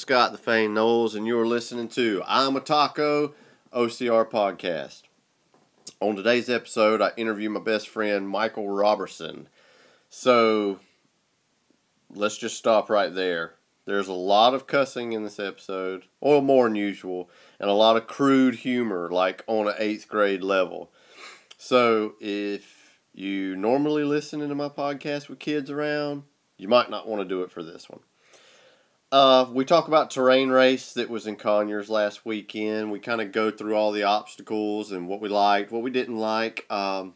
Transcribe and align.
Scott 0.00 0.32
the 0.32 0.38
Fane 0.38 0.72
Knowles, 0.72 1.14
and 1.14 1.26
you're 1.26 1.46
listening 1.46 1.86
to 1.88 2.22
I'm 2.26 2.56
a 2.56 2.60
Taco 2.60 3.34
OCR 3.70 4.24
podcast. 4.24 5.02
On 6.00 6.16
today's 6.16 6.48
episode, 6.48 7.02
I 7.02 7.12
interview 7.18 7.50
my 7.50 7.60
best 7.60 7.86
friend 7.86 8.26
Michael 8.26 8.70
Robertson. 8.70 9.46
So 10.08 10.80
let's 12.14 12.38
just 12.38 12.56
stop 12.56 12.88
right 12.88 13.14
there. 13.14 13.56
There's 13.84 14.08
a 14.08 14.14
lot 14.14 14.54
of 14.54 14.66
cussing 14.66 15.12
in 15.12 15.22
this 15.22 15.38
episode, 15.38 16.04
or 16.18 16.40
more 16.40 16.64
than 16.64 16.76
usual, 16.76 17.28
and 17.58 17.68
a 17.68 17.74
lot 17.74 17.98
of 17.98 18.06
crude 18.06 18.54
humor, 18.54 19.10
like 19.10 19.44
on 19.46 19.68
an 19.68 19.74
eighth 19.78 20.08
grade 20.08 20.42
level. 20.42 20.90
So 21.58 22.14
if 22.20 22.98
you 23.12 23.54
normally 23.54 24.04
listen 24.04 24.40
to 24.40 24.54
my 24.54 24.70
podcast 24.70 25.28
with 25.28 25.40
kids 25.40 25.70
around, 25.70 26.22
you 26.56 26.68
might 26.68 26.88
not 26.88 27.06
want 27.06 27.20
to 27.20 27.28
do 27.28 27.42
it 27.42 27.50
for 27.50 27.62
this 27.62 27.90
one. 27.90 28.00
Uh, 29.12 29.44
we 29.52 29.64
talk 29.64 29.88
about 29.88 30.08
terrain 30.10 30.50
race 30.50 30.92
that 30.92 31.10
was 31.10 31.26
in 31.26 31.34
Conyers 31.34 31.90
last 31.90 32.24
weekend. 32.24 32.92
We 32.92 33.00
kind 33.00 33.20
of 33.20 33.32
go 33.32 33.50
through 33.50 33.74
all 33.74 33.90
the 33.90 34.04
obstacles 34.04 34.92
and 34.92 35.08
what 35.08 35.20
we 35.20 35.28
liked, 35.28 35.72
what 35.72 35.82
we 35.82 35.90
didn't 35.90 36.16
like. 36.16 36.64
Um, 36.70 37.14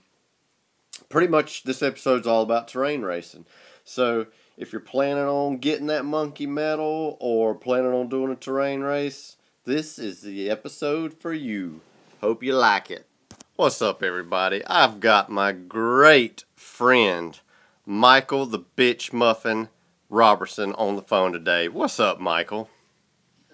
pretty 1.08 1.28
much 1.28 1.62
this 1.62 1.82
episode's 1.82 2.26
all 2.26 2.42
about 2.42 2.66
terrain 2.66 3.02
racing. 3.02 3.46
So 3.84 4.26
if 4.56 4.72
you're 4.72 4.80
planning 4.80 5.24
on 5.24 5.58
getting 5.58 5.86
that 5.86 6.04
monkey 6.04 6.46
medal 6.46 7.16
or 7.20 7.54
planning 7.54 7.92
on 7.92 8.08
doing 8.08 8.32
a 8.32 8.36
terrain 8.36 8.80
race, 8.80 9.36
this 9.64 9.96
is 9.96 10.22
the 10.22 10.50
episode 10.50 11.14
for 11.14 11.32
you. 11.32 11.80
Hope 12.20 12.42
you 12.42 12.56
like 12.56 12.90
it. 12.90 13.06
What's 13.54 13.80
up, 13.80 14.02
everybody? 14.02 14.64
I've 14.66 14.98
got 14.98 15.30
my 15.30 15.52
great 15.52 16.42
friend, 16.56 17.38
Michael 17.86 18.46
the 18.46 18.64
Bitch 18.76 19.12
Muffin 19.12 19.68
Robertson 20.14 20.72
on 20.74 20.94
the 20.96 21.02
phone 21.02 21.32
today. 21.32 21.68
What's 21.68 21.98
up, 21.98 22.20
Michael? 22.20 22.70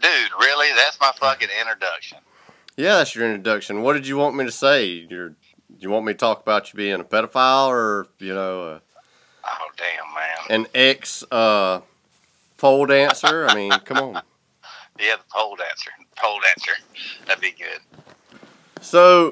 Dude, 0.01 0.31
really? 0.39 0.69
That's 0.77 1.01
my 1.01 1.11
fucking 1.19 1.49
introduction. 1.59 2.19
Yeah, 2.77 2.97
that's 2.99 3.15
your 3.15 3.25
introduction. 3.27 3.83
What 3.83 3.95
did 3.95 4.07
you 4.07 4.17
want 4.19 4.37
me 4.37 4.45
to 4.45 4.53
say? 4.53 4.85
You're, 4.87 5.35
you 5.79 5.89
want 5.91 6.05
me 6.05 6.13
to 6.13 6.19
talk 6.19 6.41
about 6.43 6.71
you 6.73 6.77
being 6.77 7.01
a 7.01 7.05
pedophile 7.05 7.69
or, 7.69 8.07
you 8.19 8.35
know, 8.35 8.63
uh, 8.65 8.79
Oh, 9.43 9.69
damn, 9.79 10.15
man. 10.15 10.65
an 10.65 10.67
ex 10.75 11.25
uh, 11.33 11.81
pole 12.59 12.85
dancer? 12.87 13.47
I 13.49 13.55
mean, 13.55 13.71
come 13.71 14.17
on. 14.17 14.23
Yeah, 14.99 15.17
the 15.17 15.25
pole 15.33 15.57
dancer. 15.57 15.91
Pole 16.19 16.41
dancer. 16.43 16.73
That'd 17.27 17.41
be 17.41 17.53
good. 17.53 17.81
So, 18.83 19.31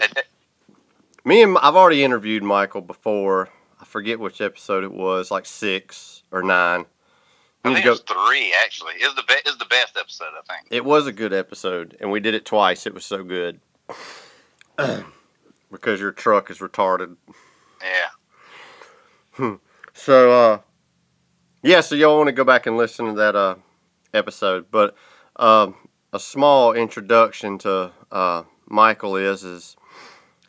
me 1.27 1.43
and 1.43 1.59
I've 1.59 1.77
already 1.77 2.03
interviewed 2.03 2.43
Michael 2.43 2.81
before. 2.81 3.51
I 3.79 3.85
forget 3.85 4.19
which 4.19 4.41
episode 4.41 4.83
it 4.83 4.93
was, 4.93 5.31
like 5.31 5.45
six 5.45 6.23
or 6.33 6.43
nine. 6.43 6.87
I 7.73 7.75
think 7.75 7.87
it 7.87 7.91
was 7.91 8.01
three, 8.01 8.55
actually. 8.65 8.95
Was 9.01 9.15
the, 9.15 9.23
be- 9.27 9.35
was 9.45 9.59
the 9.59 9.65
best 9.67 9.97
episode, 9.99 10.33
I 10.37 10.53
think. 10.53 10.69
It 10.71 10.85
was 10.85 11.07
a 11.07 11.13
good 11.13 11.33
episode, 11.33 11.97
and 12.01 12.11
we 12.11 12.21
did 12.21 12.35
it 12.35 12.45
twice. 12.45 12.87
It 12.87 12.95
was 12.95 13.05
so 13.05 13.23
good. 13.23 13.61
because 15.71 16.01
your 16.01 16.13
truck 16.13 16.51
is 16.51 16.59
retarded. 16.59 17.17
Yeah. 19.39 19.57
So, 19.95 20.31
uh, 20.33 20.59
yeah, 21.63 21.81
so 21.81 21.95
y'all 21.95 22.17
want 22.17 22.29
to 22.29 22.33
go 22.33 22.45
back 22.45 22.67
and 22.67 22.77
listen 22.77 23.07
to 23.07 23.13
that 23.15 23.35
uh, 23.37 23.57
episode. 24.15 24.67
But 24.71 24.95
um 25.37 25.75
a 26.13 26.19
small 26.19 26.73
introduction 26.73 27.59
to 27.59 27.93
uh, 28.11 28.43
Michael 28.67 29.17
is 29.17 29.45
is 29.45 29.77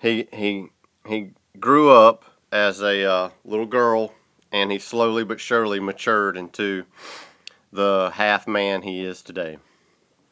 he 0.01 0.27
he 0.31 0.67
he 1.07 1.31
grew 1.59 1.91
up 1.91 2.23
as 2.51 2.81
a 2.81 3.05
uh, 3.05 3.29
little 3.45 3.65
girl, 3.65 4.13
and 4.51 4.71
he 4.71 4.79
slowly 4.79 5.23
but 5.23 5.39
surely 5.39 5.79
matured 5.79 6.37
into 6.37 6.85
the 7.71 8.11
half 8.13 8.47
man 8.47 8.81
he 8.81 9.03
is 9.03 9.21
today. 9.21 9.57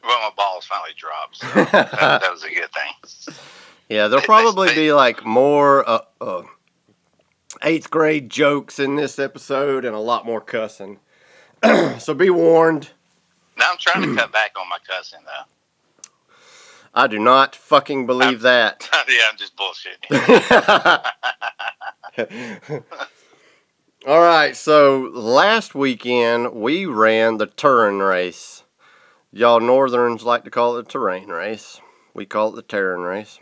Well, 0.02 0.18
my 0.20 0.30
balls 0.36 0.64
finally 0.66 0.92
dropped, 0.96 1.36
so 1.36 1.46
that, 1.72 2.20
that 2.20 2.32
was 2.32 2.44
a 2.44 2.48
good 2.48 2.70
thing. 2.72 3.34
Yeah, 3.88 4.08
there'll 4.08 4.24
probably 4.24 4.74
be 4.74 4.92
like 4.92 5.24
more 5.24 5.88
uh, 5.88 6.00
uh, 6.20 6.42
eighth 7.62 7.90
grade 7.90 8.30
jokes 8.30 8.78
in 8.78 8.96
this 8.96 9.18
episode 9.18 9.84
and 9.84 9.94
a 9.94 10.00
lot 10.00 10.24
more 10.26 10.40
cussing. 10.40 10.98
so 11.98 12.14
be 12.14 12.30
warned. 12.30 12.90
Now 13.58 13.70
I'm 13.72 13.78
trying 13.78 14.08
to 14.08 14.14
cut 14.14 14.32
back 14.32 14.52
on 14.58 14.68
my 14.68 14.78
cussing, 14.86 15.20
though. 15.24 16.10
I 16.94 17.06
do 17.06 17.18
not 17.18 17.54
fucking 17.56 18.06
believe 18.06 18.40
that. 18.42 18.88
yeah, 19.08 19.22
I'm 19.30 19.36
just 19.36 19.54
bullshitting. 19.56 20.08
All 24.06 24.20
right, 24.20 24.56
so 24.56 25.10
last 25.12 25.74
weekend 25.74 26.52
we 26.52 26.86
ran 26.86 27.38
the 27.38 27.46
Turin 27.46 27.98
race. 27.98 28.62
Y'all 29.32 29.58
Northerns 29.58 30.22
like 30.22 30.44
to 30.44 30.50
call 30.50 30.76
it 30.76 30.84
the 30.84 30.92
terrain 30.92 31.28
race. 31.28 31.80
We 32.14 32.24
call 32.24 32.50
it 32.50 32.54
the 32.54 32.62
Turin 32.62 33.00
race. 33.00 33.40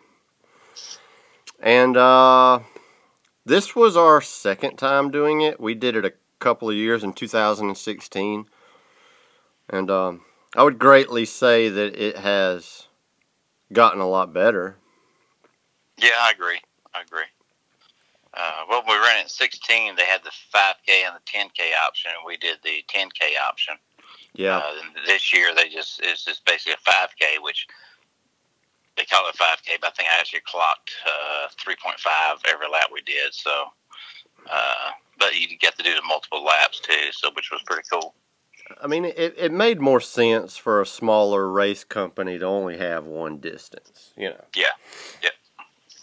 And 1.60 1.98
uh, 1.98 2.60
this 3.44 3.76
was 3.76 3.98
our 3.98 4.22
second 4.22 4.78
time 4.78 5.10
doing 5.10 5.42
it. 5.42 5.60
We 5.60 5.74
did 5.74 5.94
it 5.94 6.06
a 6.06 6.14
couple 6.38 6.70
of 6.70 6.74
years 6.74 7.04
in 7.04 7.12
2016. 7.12 8.46
And 9.68 9.90
um, 9.90 10.22
I 10.56 10.62
would 10.62 10.78
greatly 10.78 11.26
say 11.26 11.68
that 11.68 12.02
it 12.02 12.16
has 12.16 12.88
gotten 13.74 14.00
a 14.00 14.08
lot 14.08 14.32
better. 14.32 14.76
yeah, 15.98 16.16
I 16.18 16.30
agree. 16.30 16.60
I 16.94 17.02
agree. 17.02 17.24
Uh, 18.36 18.64
well, 18.68 18.82
we 18.86 18.94
ran 18.94 19.18
it 19.18 19.22
in 19.22 19.28
16. 19.28 19.96
They 19.96 20.04
had 20.04 20.22
the 20.22 20.30
5K 20.54 21.06
and 21.06 21.16
the 21.16 21.24
10K 21.24 21.72
option, 21.84 22.10
and 22.16 22.26
we 22.26 22.36
did 22.36 22.58
the 22.62 22.84
10K 22.88 23.40
option. 23.42 23.74
Yeah. 24.34 24.58
Uh, 24.58 24.72
and 24.82 25.06
this 25.06 25.32
year 25.32 25.54
they 25.54 25.68
just 25.68 26.00
it's 26.02 26.24
just 26.24 26.44
basically 26.44 26.74
a 26.74 26.90
5K, 26.90 27.42
which 27.42 27.66
they 28.96 29.04
call 29.04 29.28
it 29.28 29.36
5K, 29.36 29.80
but 29.80 29.88
I 29.88 29.90
think 29.90 30.08
I 30.14 30.20
actually 30.20 30.42
clocked 30.46 30.92
uh, 31.06 31.48
3.5 31.48 32.52
every 32.52 32.66
lap 32.70 32.88
we 32.92 33.00
did. 33.02 33.32
So, 33.32 33.50
uh, 34.50 34.90
but 35.18 35.38
you 35.38 35.56
get 35.58 35.76
to 35.78 35.82
do 35.82 35.94
the 35.94 36.02
multiple 36.06 36.44
laps 36.44 36.80
too, 36.80 37.12
so 37.12 37.30
which 37.34 37.50
was 37.50 37.62
pretty 37.64 37.88
cool. 37.90 38.14
I 38.82 38.86
mean, 38.86 39.04
it, 39.04 39.34
it 39.36 39.52
made 39.52 39.80
more 39.80 40.00
sense 40.00 40.56
for 40.56 40.80
a 40.80 40.86
smaller 40.86 41.50
race 41.50 41.84
company 41.84 42.38
to 42.38 42.44
only 42.44 42.78
have 42.78 43.06
one 43.06 43.38
distance, 43.38 44.12
you 44.16 44.28
know. 44.30 44.44
Yeah, 44.54 44.64
yeah. 45.22 45.30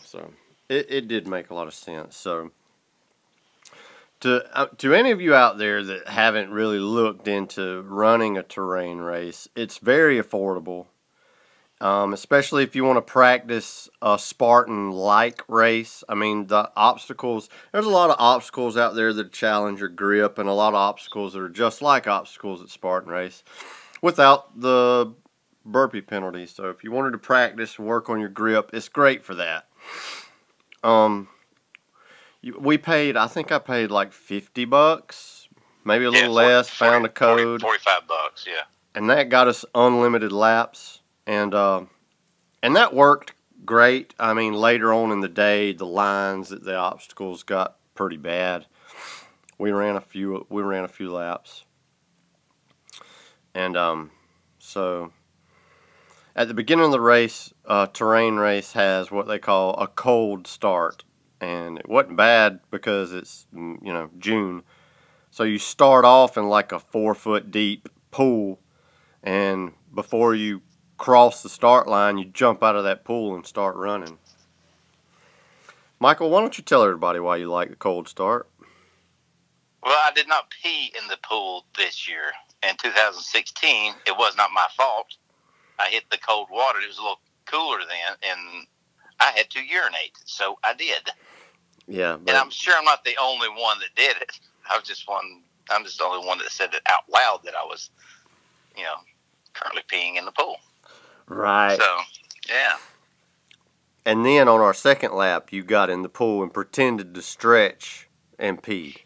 So 0.06 0.32
it, 0.74 0.86
it 0.90 1.08
did 1.08 1.28
make 1.28 1.50
a 1.50 1.54
lot 1.54 1.68
of 1.68 1.74
sense. 1.74 2.16
So 2.16 2.52
to 4.22 4.58
uh, 4.58 4.68
to 4.78 4.94
any 4.94 5.12
of 5.12 5.22
you 5.22 5.36
out 5.36 5.58
there 5.58 5.84
that 5.84 6.08
haven't 6.08 6.52
really 6.52 6.80
looked 6.80 7.28
into 7.28 7.82
running 7.84 8.38
a 8.38 8.44
terrain 8.44 8.98
race, 8.98 9.48
it's 9.56 9.78
very 9.78 10.20
affordable. 10.20 10.88
Um, 11.82 12.14
especially 12.14 12.64
if 12.64 12.78
you 12.78 12.86
want 12.86 12.96
to 12.96 13.02
practice 13.02 13.90
a 14.02 14.18
Spartan 14.18 14.92
like 14.92 15.44
race. 15.50 16.02
I 16.08 16.16
mean, 16.16 16.48
the 16.48 16.72
obstacles, 16.78 17.50
there's 17.74 17.86
a 17.86 17.90
lot 17.90 18.10
of 18.10 18.16
obstacles 18.20 18.78
out 18.78 18.96
there 18.96 19.12
that 19.12 19.34
challenge 19.34 19.82
your 19.82 19.90
grip, 19.90 20.38
and 20.38 20.48
a 20.48 20.54
lot 20.54 20.70
of 20.70 20.76
obstacles 20.76 21.34
that 21.34 21.42
are 21.42 21.50
just 21.50 21.82
like 21.82 22.08
obstacles 22.08 22.62
at 22.62 22.70
Spartan 22.70 23.12
race 23.12 23.44
without 24.02 24.58
the 24.62 25.14
burpee 25.66 26.00
penalty. 26.00 26.46
So 26.46 26.70
if 26.70 26.86
you 26.86 26.92
wanted 26.92 27.12
to 27.12 27.18
practice 27.18 27.78
and 27.78 27.86
work 27.86 28.10
on 28.10 28.22
your 28.22 28.30
grip, 28.30 28.70
it's 28.72 28.88
great 28.88 29.26
for 29.26 29.36
that. 29.36 29.68
Um, 30.84 31.30
we 32.60 32.78
paid, 32.78 33.16
I 33.16 33.28
think 33.28 33.52
I 33.52 33.60
paid 33.60 33.90
like 33.90 34.12
50 34.12 34.66
bucks, 34.66 35.48
maybe 35.86 36.06
a 36.06 36.10
yeah, 36.10 36.28
little 36.28 36.36
40 36.36 36.48
less, 36.48 36.70
found 36.70 37.06
a 37.06 37.10
40 37.10 37.14
code, 37.14 37.62
45 37.62 38.08
bucks. 38.08 38.46
Yeah, 38.48 38.64
and 38.96 39.10
that 39.10 39.30
got 39.30 39.48
us 39.48 39.64
unlimited 39.74 40.32
laps. 40.32 41.00
And, 41.26 41.54
uh, 41.54 41.86
and 42.62 42.76
that 42.76 42.94
worked 42.94 43.34
great. 43.66 44.14
I 44.20 44.34
mean, 44.34 44.54
later 44.54 44.94
on 44.94 45.12
in 45.12 45.22
the 45.22 45.30
day, 45.30 45.72
the 45.74 45.86
lines, 45.86 46.50
that 46.50 46.64
the 46.64 46.76
obstacles 46.76 47.44
got 47.44 47.78
pretty 47.96 48.18
bad. 48.18 48.66
We 49.58 49.72
ran 49.72 49.96
a 49.96 50.02
few. 50.02 50.46
We 50.50 50.62
ran 50.64 50.84
a 50.84 50.90
few 50.90 51.12
laps, 51.12 51.64
and 53.54 53.78
um, 53.78 54.12
so 54.60 55.12
at 56.36 56.48
the 56.48 56.54
beginning 56.54 56.86
of 56.86 56.92
the 56.92 57.02
race, 57.02 57.54
uh, 57.66 57.88
terrain 57.88 58.36
race 58.36 58.74
has 58.74 59.12
what 59.12 59.28
they 59.28 59.40
call 59.40 59.76
a 59.76 59.88
cold 59.88 60.48
start, 60.48 61.04
and 61.40 61.78
it 61.78 61.88
wasn't 61.88 62.18
bad 62.18 62.60
because 62.72 63.14
it's 63.14 63.46
mm, 63.54 63.78
you 63.84 63.94
know 63.94 64.10
June. 64.18 64.64
So 65.32 65.44
you 65.44 65.58
start 65.58 66.06
off 66.06 66.38
in 66.38 66.48
like 66.48 66.72
a 66.72 66.80
four 66.80 67.16
foot 67.16 67.52
deep 67.52 67.90
pool, 68.12 68.60
and 69.22 69.74
before 69.94 70.34
you 70.34 70.62
cross 70.98 71.44
the 71.44 71.50
start 71.50 71.88
line, 71.88 72.18
you 72.18 72.26
jump 72.26 72.64
out 72.64 72.76
of 72.76 72.84
that 72.84 73.04
pool 73.04 73.36
and 73.36 73.46
start 73.46 73.76
running. 73.76 74.18
Michael, 76.00 76.30
why 76.30 76.42
don't 76.42 76.58
you 76.58 76.64
tell 76.64 76.84
everybody 76.84 77.20
why 77.20 77.38
you 77.38 77.50
like 77.50 77.70
the 77.70 77.76
cold 77.76 78.08
start? 78.08 78.50
Well, 79.84 80.00
I 80.06 80.12
did 80.14 80.28
not 80.28 80.50
pee 80.62 80.92
in 81.00 81.08
the 81.10 81.18
pool 81.24 81.66
this 81.78 82.08
year. 82.08 82.32
In 82.68 82.76
2016, 82.82 83.94
it 84.08 84.18
was 84.18 84.36
not 84.38 84.50
my 84.54 84.68
fault. 84.76 85.08
I 85.84 85.90
hit 85.90 86.04
the 86.10 86.18
cold 86.18 86.48
water. 86.52 86.80
It 86.80 86.88
was 86.88 86.98
a 86.98 87.02
little 87.02 87.20
cooler 87.46 87.80
then, 87.80 88.30
and 88.30 88.68
I 89.20 89.32
had 89.32 89.50
to 89.52 89.60
urinate, 89.60 90.18
so 90.26 90.58
I 90.64 90.74
did. 90.74 91.10
Yeah, 91.88 92.16
and 92.16 92.32
I'm 92.32 92.50
sure 92.50 92.74
I'm 92.78 92.86
not 92.86 93.04
the 93.04 93.18
only 93.22 93.50
one 93.50 93.80
that 93.80 93.90
did 93.96 94.16
it. 94.22 94.40
I 94.72 94.78
was 94.78 94.88
just 94.88 95.08
one. 95.08 95.42
I'm 95.70 95.84
just 95.84 95.98
the 95.98 96.06
only 96.06 96.26
one 96.26 96.38
that 96.40 96.50
said 96.50 96.74
it 96.74 96.82
out 96.86 97.04
loud 97.10 97.42
that 97.44 97.56
I 97.56 97.64
was, 97.64 97.90
you 98.78 98.84
know, 98.84 98.96
currently 99.54 99.84
peeing 99.92 100.18
in 100.18 100.26
the 100.26 100.32
pool. 100.32 100.58
Right. 101.28 101.78
So, 101.78 101.98
yeah. 102.50 102.78
And 104.06 104.26
then 104.26 104.48
on 104.50 104.60
our 104.60 104.74
second 104.74 105.14
lap, 105.14 105.54
you 105.54 105.64
got 105.64 105.90
in 105.90 106.02
the 106.02 106.10
pool 106.10 106.44
and 106.44 106.54
pretended 106.54 107.16
to 107.16 107.22
stretch 107.22 108.10
and 108.38 108.62
peed. 108.62 109.03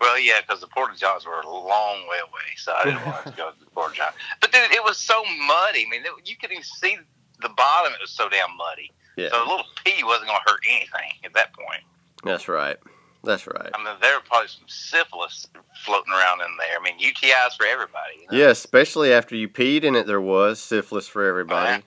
Well, 0.00 0.18
yeah, 0.18 0.40
because 0.40 0.60
the 0.60 0.66
porta 0.66 0.96
johns 0.96 1.24
were 1.24 1.40
a 1.40 1.48
long 1.48 2.06
way 2.08 2.18
away, 2.22 2.52
so 2.56 2.72
I 2.72 2.84
didn't 2.84 3.06
want 3.06 3.24
to 3.24 3.30
go 3.30 3.50
to 3.50 3.60
the 3.60 3.70
porta 3.70 3.94
john. 3.94 4.12
But 4.40 4.52
dude, 4.52 4.70
it 4.72 4.84
was 4.84 4.98
so 4.98 5.22
muddy. 5.24 5.86
I 5.86 5.90
mean, 5.90 6.02
it, 6.04 6.12
you 6.28 6.36
could 6.36 6.50
even 6.50 6.62
see 6.62 6.98
the 7.40 7.48
bottom. 7.48 7.92
It 7.92 8.00
was 8.00 8.10
so 8.10 8.28
damn 8.28 8.56
muddy. 8.56 8.92
Yeah. 9.16 9.30
So 9.30 9.38
a 9.42 9.48
little 9.48 9.64
pee 9.84 10.04
wasn't 10.04 10.28
going 10.28 10.40
to 10.44 10.50
hurt 10.50 10.60
anything 10.68 11.12
at 11.24 11.32
that 11.34 11.54
point. 11.54 11.82
That's 12.24 12.48
right. 12.48 12.76
That's 13.24 13.46
right. 13.46 13.70
I 13.74 13.82
mean, 13.82 13.94
there 14.00 14.14
were 14.14 14.22
probably 14.24 14.48
some 14.48 14.68
syphilis 14.68 15.46
floating 15.84 16.12
around 16.12 16.40
in 16.40 16.46
there. 16.58 16.78
I 16.78 16.82
mean, 16.82 16.98
UTIs 16.98 17.56
for 17.56 17.66
everybody. 17.66 18.20
You 18.20 18.26
know? 18.30 18.44
Yeah, 18.44 18.50
especially 18.50 19.12
after 19.12 19.34
you 19.34 19.48
peed 19.48 19.82
in 19.82 19.96
it, 19.96 20.06
there 20.06 20.20
was 20.20 20.60
syphilis 20.60 21.08
for 21.08 21.24
everybody. 21.24 21.82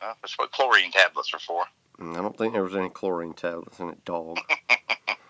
Well, 0.00 0.16
that's 0.20 0.36
what 0.36 0.50
chlorine 0.50 0.90
tablets 0.90 1.32
are 1.32 1.38
for. 1.38 1.64
Mm, 2.00 2.16
I 2.16 2.22
don't 2.22 2.36
think 2.36 2.54
there 2.54 2.62
was 2.62 2.74
any 2.74 2.88
chlorine 2.88 3.34
tablets 3.34 3.78
in 3.78 3.90
it, 3.90 4.04
dog. 4.04 4.38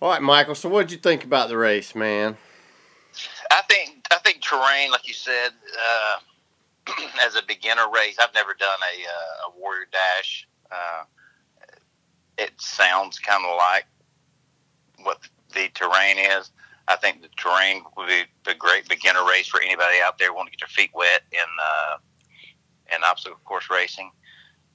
All 0.00 0.10
right, 0.10 0.22
Michael. 0.22 0.54
So, 0.54 0.68
what 0.70 0.88
did 0.88 0.92
you 0.92 0.98
think 0.98 1.24
about 1.24 1.48
the 1.48 1.58
race, 1.58 1.94
man? 1.94 2.38
I 3.50 3.60
think 3.68 4.06
I 4.10 4.16
think 4.24 4.40
terrain, 4.40 4.90
like 4.90 5.06
you 5.06 5.12
said, 5.12 5.50
uh, 5.78 6.92
as 7.22 7.36
a 7.36 7.42
beginner 7.46 7.84
race, 7.94 8.16
I've 8.18 8.32
never 8.32 8.54
done 8.54 8.68
a, 8.68 9.02
uh, 9.04 9.48
a 9.48 9.60
warrior 9.60 9.86
dash. 9.92 10.48
Uh, 10.70 11.04
it 12.38 12.52
sounds 12.56 13.18
kind 13.18 13.44
of 13.44 13.56
like 13.58 13.84
what 15.02 15.18
the 15.52 15.68
terrain 15.74 16.16
is. 16.18 16.50
I 16.88 16.96
think 16.96 17.20
the 17.20 17.28
terrain 17.36 17.82
would 17.98 18.08
be 18.08 18.22
a 18.50 18.54
great 18.54 18.88
beginner 18.88 19.26
race 19.28 19.48
for 19.48 19.60
anybody 19.60 19.98
out 20.02 20.18
there 20.18 20.32
wanting 20.32 20.52
to 20.52 20.56
get 20.56 20.66
their 20.66 20.84
feet 20.84 20.90
wet 20.94 21.22
in 21.30 21.38
uh, 21.62 21.96
in 22.96 23.04
obstacle 23.04 23.38
course 23.44 23.68
racing. 23.70 24.10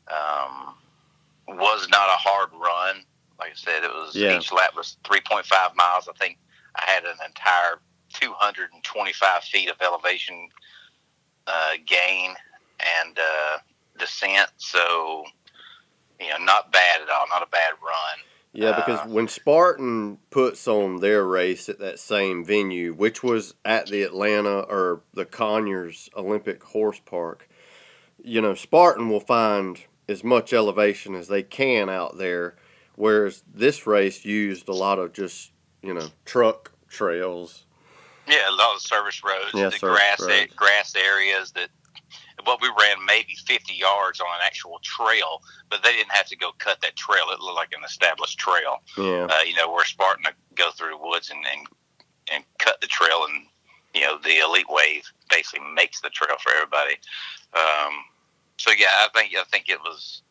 Um, 0.08 0.76
was 1.48 1.90
not 1.90 2.10
a 2.10 2.18
hard 2.18 2.50
run. 2.54 3.04
Like 3.40 3.52
I 3.52 3.56
said, 3.56 3.84
it 3.84 3.92
was 3.94 4.16
Yeah. 4.16 4.38
each 4.38 4.52
lap 4.52 4.76
was 4.76 4.98
3.5 5.04 5.76
miles. 5.76 6.08
I 6.08 6.14
think 6.14 6.38
I 6.76 6.86
had 6.86 7.04
an 7.06 7.18
entire 7.26 7.80
225 8.14 9.44
feet 9.44 9.70
of 9.70 9.82
elevation 9.82 10.50
uh, 11.48 11.74
gain 11.86 12.34
and 13.02 13.20
uh, 13.20 13.58
descent. 13.98 14.50
So, 14.58 15.26
you 16.20 16.30
know, 16.30 16.38
not 16.38 16.72
bad 16.72 17.02
at 17.02 17.10
all. 17.10 17.28
Not 17.30 17.44
a 17.44 17.48
bad 17.48 17.74
run. 17.82 18.20
Yeah, 18.54 18.72
because 18.72 19.02
Uh, 19.02 19.10
when 19.10 19.28
Spartan 19.28 20.18
puts 20.30 20.66
on 20.68 21.02
their 21.02 21.26
race 21.26 21.68
at 21.68 21.80
that 21.80 22.00
same 22.00 22.46
venue, 22.46 22.94
which 22.94 23.22
was 23.22 23.54
at 23.66 23.88
the 23.88 24.02
Atlanta 24.04 24.60
or 24.62 25.02
the 25.14 25.26
Conyers 25.26 26.10
Olympic 26.16 26.64
Horse 26.64 27.02
Park, 27.06 27.50
you 28.24 28.42
know, 28.42 28.56
Spartan 28.56 29.10
will 29.10 29.20
find 29.20 29.82
as 30.08 30.24
much 30.24 30.54
elevation 30.54 31.16
as 31.16 31.28
they 31.28 31.44
can 31.44 31.90
out 31.90 32.18
there, 32.18 32.56
whereas 32.96 33.44
this 33.54 33.86
race 33.88 34.26
used 34.26 34.68
a 34.70 34.74
lot 34.74 35.00
of 35.00 35.14
just, 35.14 35.52
you 35.82 35.94
know, 35.94 36.08
truck 36.26 36.72
trails. 36.90 37.64
Yeah, 38.28 38.50
a 38.50 38.56
lot 38.56 38.76
of 38.76 38.82
service 38.82 39.22
roads, 39.24 39.52
Yeah, 39.54 39.70
the 39.70 39.80
grass 39.80 40.20
roads. 40.22 40.54
grass 40.56 40.96
areas 40.96 41.52
that. 41.52 41.70
Well, 42.46 42.58
we 42.62 42.68
ran 42.80 42.98
maybe 43.08 43.34
50 43.48 43.74
yards 43.74 44.20
on 44.20 44.28
an 44.28 44.42
actual 44.46 44.80
trail, 44.84 45.42
but 45.70 45.82
they 45.82 45.94
didn't 45.94 46.12
have 46.12 46.28
to 46.28 46.36
go 46.36 46.52
cut 46.60 46.80
that 46.82 46.96
trail. 46.96 47.24
It 47.32 47.40
looked 47.40 47.56
like 47.56 47.74
an 47.76 47.84
established 47.84 48.38
trail. 48.38 48.84
Yeah. 48.98 49.28
Uh, 49.32 49.42
you 49.48 49.56
know, 49.56 49.72
where 49.72 49.86
Spartan 49.86 50.26
go 50.54 50.70
through 50.72 50.92
the 50.92 50.98
woods 50.98 51.32
and, 51.32 51.44
and 51.52 51.68
and 52.32 52.44
cut 52.60 52.82
the 52.82 52.88
trail, 52.88 53.26
and 53.28 53.46
you 53.96 54.02
know, 54.02 54.18
the 54.24 54.40
elite 54.40 54.66
wave 54.70 55.04
basically 55.30 55.66
makes 55.74 56.02
the 56.02 56.10
trail 56.10 56.36
for 56.44 56.52
everybody. 56.52 56.96
Um, 57.54 57.94
so 58.58 58.72
yeah, 58.78 58.88
I 58.92 59.08
think 59.14 59.34
I 59.36 59.44
think 59.46 59.70
it 59.70 59.80
was, 59.80 60.22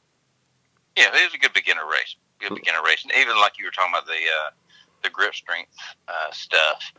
yeah, 0.96 1.08
it 1.08 1.24
was 1.24 1.34
a 1.34 1.38
good 1.38 1.52
beginner 1.54 1.86
race, 1.90 2.16
good 2.48 2.58
and 2.58 3.12
even 3.16 3.36
like 3.36 3.58
you 3.58 3.64
were 3.64 3.70
talking 3.70 3.92
about 3.92 4.06
the 4.06 4.12
uh, 4.12 4.50
the 5.02 5.10
grip 5.10 5.34
strength 5.34 5.76
uh, 6.08 6.32
stuff, 6.32 6.92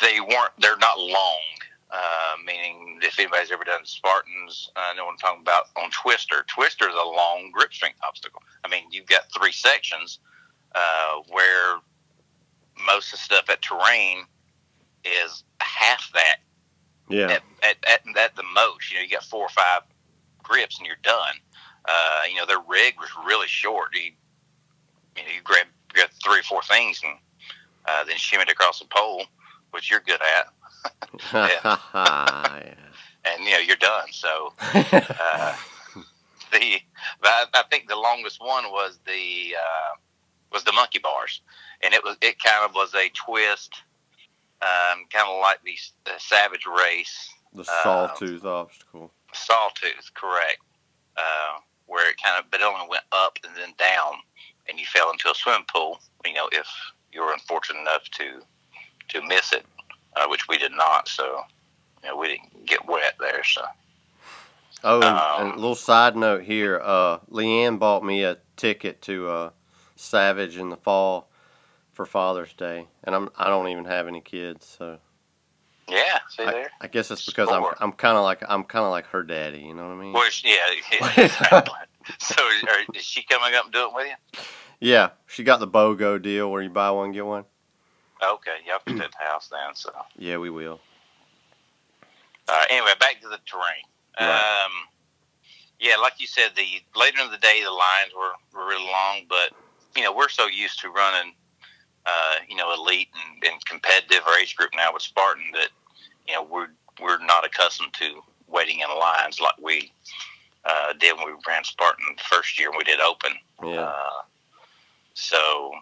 they 0.00 0.20
weren't, 0.20 0.52
they're 0.58 0.78
not 0.78 0.98
long. 0.98 1.40
Uh, 1.92 2.36
meaning, 2.46 2.98
if 3.02 3.18
anybody's 3.18 3.50
ever 3.50 3.64
done 3.64 3.84
Spartans, 3.84 4.70
I 4.76 4.94
know 4.94 5.06
what 5.06 5.12
I'm 5.12 5.18
talking 5.18 5.42
about 5.42 5.64
on 5.76 5.90
Twister. 5.90 6.44
Twister 6.46 6.88
is 6.88 6.94
a 6.94 7.06
long 7.06 7.50
grip 7.52 7.72
strength 7.72 7.98
obstacle. 8.06 8.42
I 8.64 8.68
mean, 8.68 8.84
you've 8.92 9.06
got 9.06 9.22
three 9.36 9.52
sections 9.52 10.20
uh, 10.74 11.16
where 11.28 11.78
most 12.86 13.12
of 13.12 13.18
the 13.18 13.24
stuff 13.24 13.50
at 13.50 13.60
terrain 13.60 14.24
is 15.04 15.42
half 15.60 16.10
that 16.14 16.36
Yeah. 17.08 17.30
at, 17.30 17.42
at, 17.62 17.76
at, 17.88 18.16
at 18.16 18.36
the 18.36 18.44
most. 18.54 18.90
You 18.92 18.98
know, 18.98 19.02
you 19.02 19.10
got 19.10 19.24
four 19.24 19.42
or 19.42 19.48
five 19.48 19.82
grips 20.42 20.78
and 20.78 20.86
you're 20.86 20.96
done. 21.02 21.34
Uh, 21.86 22.22
you 22.30 22.36
know, 22.36 22.46
their 22.46 22.62
rig 22.68 22.94
was 23.00 23.08
really 23.26 23.48
short. 23.48 23.88
You, 23.94 24.12
you 25.20 25.26
know, 25.26 25.36
you 25.36 25.42
grab, 25.42 25.66
grab 25.92 26.08
three 26.24 26.40
or 26.40 26.42
four 26.42 26.62
things 26.62 27.00
and 27.04 27.14
uh, 27.86 28.04
then 28.04 28.16
shimmy 28.16 28.42
it 28.42 28.50
across 28.50 28.78
the 28.80 28.86
pole, 28.86 29.24
which 29.70 29.90
you're 29.90 30.00
good 30.00 30.20
at, 30.20 31.22
yeah. 31.32 32.74
and 33.24 33.44
you 33.44 33.52
know 33.52 33.58
you're 33.58 33.76
done. 33.76 34.08
So 34.12 34.52
uh, 34.60 35.56
the 36.52 36.78
I, 37.22 37.46
I 37.54 37.64
think 37.70 37.88
the 37.88 37.96
longest 37.96 38.40
one 38.40 38.64
was 38.64 38.98
the 39.06 39.56
uh, 39.56 39.96
was 40.52 40.64
the 40.64 40.72
monkey 40.72 40.98
bars, 40.98 41.40
and 41.82 41.94
it 41.94 42.04
was 42.04 42.16
it 42.20 42.42
kind 42.42 42.64
of 42.64 42.74
was 42.74 42.94
a 42.94 43.08
twist, 43.10 43.72
um, 44.62 45.06
kind 45.10 45.28
of 45.28 45.40
like 45.40 45.58
the 45.64 45.76
uh, 46.06 46.18
Savage 46.18 46.66
Race 46.66 47.30
the 47.52 47.64
sawtooth 47.64 48.44
obstacle. 48.44 49.12
Sawtooth, 49.32 50.12
correct. 50.14 50.60
Uh, 51.16 51.58
where 51.86 52.08
it 52.08 52.16
kind 52.22 52.38
of, 52.38 52.50
but 52.50 52.60
it 52.60 52.64
only 52.64 52.86
went 52.88 53.02
up 53.12 53.38
and 53.44 53.54
then 53.56 53.74
down, 53.78 54.14
and 54.70 54.78
you 54.78 54.86
fell 54.86 55.10
into 55.10 55.30
a 55.30 55.34
swimming 55.34 55.66
pool. 55.72 56.00
You 56.24 56.34
know, 56.34 56.48
if 56.52 56.66
you 57.12 57.20
were 57.20 57.32
unfortunate 57.32 57.80
enough 57.80 58.04
to 58.12 58.40
to 59.08 59.26
miss 59.26 59.52
it, 59.52 59.66
uh, 60.16 60.26
which 60.28 60.48
we 60.48 60.56
did 60.56 60.72
not. 60.72 61.08
So, 61.08 61.42
you 62.02 62.08
know, 62.08 62.16
we 62.16 62.28
didn't 62.28 62.66
get 62.66 62.86
wet 62.86 63.14
there. 63.18 63.42
So, 63.44 63.62
Oh, 64.82 64.96
and, 64.96 65.04
Um, 65.04 65.46
and 65.46 65.52
a 65.52 65.56
little 65.56 65.74
side 65.74 66.16
note 66.16 66.42
here. 66.42 66.80
Uh, 66.82 67.18
Leanne 67.30 67.78
bought 67.78 68.04
me 68.04 68.24
a 68.24 68.38
ticket 68.56 69.02
to 69.02 69.28
uh, 69.28 69.50
Savage 69.96 70.56
in 70.56 70.70
the 70.70 70.76
fall 70.76 71.28
for 71.92 72.06
Father's 72.06 72.54
Day, 72.54 72.86
and 73.04 73.14
I'm 73.14 73.28
I 73.36 73.48
don't 73.48 73.68
even 73.68 73.84
have 73.84 74.08
any 74.08 74.22
kids, 74.22 74.64
so 74.78 74.98
yeah, 75.86 76.20
see 76.30 76.44
I, 76.44 76.50
there. 76.52 76.70
I 76.80 76.86
guess 76.86 77.10
it's 77.10 77.26
because 77.26 77.50
I'm 77.50 77.64
I'm 77.78 77.92
kind 77.92 78.16
of 78.16 78.24
like 78.24 78.42
I'm 78.48 78.64
kind 78.64 78.86
of 78.86 78.90
like 78.90 79.06
her 79.08 79.22
daddy. 79.22 79.58
You 79.58 79.74
know 79.74 79.86
what 79.88 79.94
I 79.94 80.00
mean? 80.00 80.12
Well, 80.14 80.30
yeah, 80.42 80.56
yeah 80.92 81.12
exactly. 81.24 81.74
So, 82.18 82.42
are, 82.42 82.94
is 82.94 83.02
she 83.02 83.22
coming 83.22 83.54
up 83.54 83.64
and 83.64 83.72
doing 83.72 83.88
it 83.90 83.94
with 83.94 84.06
you? 84.06 84.40
Yeah, 84.80 85.10
she 85.26 85.44
got 85.44 85.60
the 85.60 85.68
BOGO 85.68 86.22
deal 86.22 86.50
where 86.50 86.62
you 86.62 86.70
buy 86.70 86.90
one 86.90 87.12
get 87.12 87.26
one. 87.26 87.44
Okay, 88.22 88.56
y'all 88.66 88.78
can 88.84 88.96
do 88.96 89.02
it 89.02 89.06
at 89.06 89.12
the 89.12 89.24
house 89.24 89.48
then. 89.48 89.74
So, 89.74 89.90
Yeah, 90.18 90.38
we 90.38 90.50
will. 90.50 90.80
Uh, 92.48 92.64
anyway, 92.68 92.92
back 92.98 93.20
to 93.20 93.28
the 93.28 93.38
terrain. 93.46 93.84
Right. 94.18 94.64
Um, 94.64 94.72
yeah, 95.78 95.96
like 95.96 96.14
you 96.18 96.26
said, 96.26 96.50
the 96.56 96.82
later 96.98 97.20
in 97.22 97.30
the 97.30 97.38
day 97.38 97.62
the 97.62 97.70
lines 97.70 98.12
were, 98.14 98.32
were 98.58 98.68
really 98.68 98.84
long, 98.84 99.22
but 99.28 99.52
you 99.96 100.02
know 100.02 100.12
we're 100.12 100.28
so 100.28 100.46
used 100.46 100.80
to 100.80 100.90
running, 100.90 101.32
uh, 102.06 102.34
you 102.48 102.56
know, 102.56 102.72
elite 102.74 103.08
and, 103.14 103.52
and 103.52 103.64
competitive 103.64 104.20
or 104.26 104.34
age 104.34 104.56
group 104.56 104.70
now 104.76 104.92
with 104.92 105.02
Spartan 105.02 105.44
that 105.54 105.68
you 106.28 106.34
know 106.34 106.42
we're 106.42 106.68
we're 107.00 107.24
not 107.24 107.46
accustomed 107.46 107.94
to 107.94 108.20
waiting 108.46 108.80
in 108.80 108.98
lines 108.98 109.40
like 109.40 109.54
we 109.62 109.92
uh, 110.64 110.92
did 110.98 111.16
when 111.16 111.26
we 111.26 111.32
ran 111.48 111.64
Spartan 111.64 112.04
the 112.16 112.22
first 112.22 112.58
year 112.58 112.70
we 112.70 112.84
did 112.84 113.00
open. 113.00 113.32
Yeah. 113.64 113.80
Uh, 113.80 114.22
so 115.14 115.72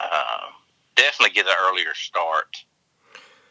uh, 0.00 0.46
definitely 0.94 1.34
get 1.34 1.46
an 1.46 1.54
earlier 1.62 1.94
start. 1.94 2.64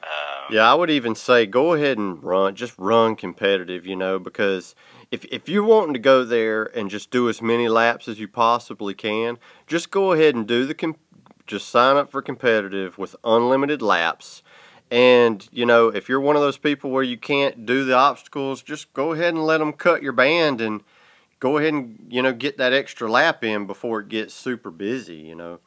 Um, 0.04 0.54
Yeah, 0.54 0.72
I 0.72 0.76
would 0.76 0.92
even 0.92 1.16
say 1.16 1.46
go 1.46 1.74
ahead 1.74 1.98
and 1.98 2.24
run, 2.24 2.56
just 2.56 2.74
run 2.78 3.16
competitive, 3.16 3.86
you 3.86 3.96
know, 3.96 4.20
because 4.20 4.76
if 5.12 5.26
if 5.26 5.50
you're 5.50 5.64
wanting 5.64 5.94
to 5.94 6.00
go 6.00 6.24
there 6.24 6.66
and 6.78 6.90
just 6.90 7.10
do 7.10 7.28
as 7.30 7.42
many 7.42 7.68
laps 7.68 8.08
as 8.08 8.20
you 8.20 8.28
possibly 8.28 8.94
can, 8.94 9.38
just 9.68 9.90
go 9.92 10.12
ahead 10.12 10.36
and 10.36 10.48
do 10.48 10.66
the 10.66 10.76
com- 10.76 10.98
just 11.48 11.70
sign 11.70 11.96
up 11.96 12.10
for 12.10 12.22
competitive 12.22 12.98
with 12.98 13.16
unlimited 13.24 13.82
laps. 13.82 14.44
And 14.92 15.48
you 15.52 15.66
know, 15.66 15.88
if 15.88 16.10
you're 16.10 16.20
one 16.20 16.36
of 16.36 16.42
those 16.42 16.58
people 16.58 16.92
where 16.92 17.04
you 17.04 17.18
can't 17.18 17.66
do 17.66 17.86
the 17.86 17.96
obstacles, 17.96 18.62
just 18.62 18.94
go 18.94 19.14
ahead 19.14 19.34
and 19.34 19.44
let 19.44 19.58
them 19.58 19.74
cut 19.74 20.04
your 20.04 20.14
band 20.14 20.62
and 20.62 20.84
go 21.40 21.58
ahead 21.58 21.74
and 21.74 22.06
you 22.10 22.22
know 22.22 22.34
get 22.34 22.58
that 22.58 22.74
extra 22.74 23.10
lap 23.10 23.44
in 23.44 23.66
before 23.68 24.02
it 24.02 24.10
gets 24.10 24.34
super 24.34 24.72
busy. 24.72 25.16
You 25.16 25.36
know, 25.36 25.60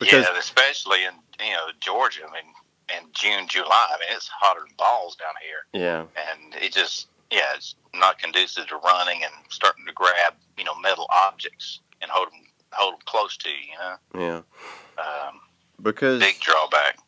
yeah, 0.00 0.26
especially 0.38 1.04
in 1.04 1.14
you 1.44 1.52
know 1.52 1.66
Georgia. 1.80 2.22
I 2.28 2.32
mean, 2.32 2.52
in 2.88 3.08
June, 3.12 3.46
July. 3.48 3.88
I 3.90 3.98
mean, 3.98 4.16
it's 4.16 4.28
hotter 4.28 4.60
than 4.60 4.74
balls 4.78 5.16
down 5.16 5.34
here. 5.42 5.80
Yeah, 5.80 6.00
and 6.30 6.54
it 6.62 6.72
just 6.72 7.08
yeah, 7.30 7.54
it's 7.54 7.74
not 7.94 8.18
conducive 8.18 8.66
to 8.68 8.76
running 8.76 9.22
and 9.22 9.32
starting 9.48 9.84
to 9.86 9.92
grab 9.92 10.34
you 10.56 10.64
know 10.64 10.78
metal 10.80 11.06
objects 11.10 11.80
and 12.00 12.10
hold 12.10 12.28
them 12.28 12.40
hold 12.72 12.94
them 12.94 13.00
close 13.04 13.36
to 13.38 13.48
you. 13.48 13.56
You 13.72 13.78
know. 13.78 14.44
Yeah. 14.98 15.02
Um, 15.02 15.40
because 15.80 16.20
big 16.20 16.40
drawback. 16.40 16.98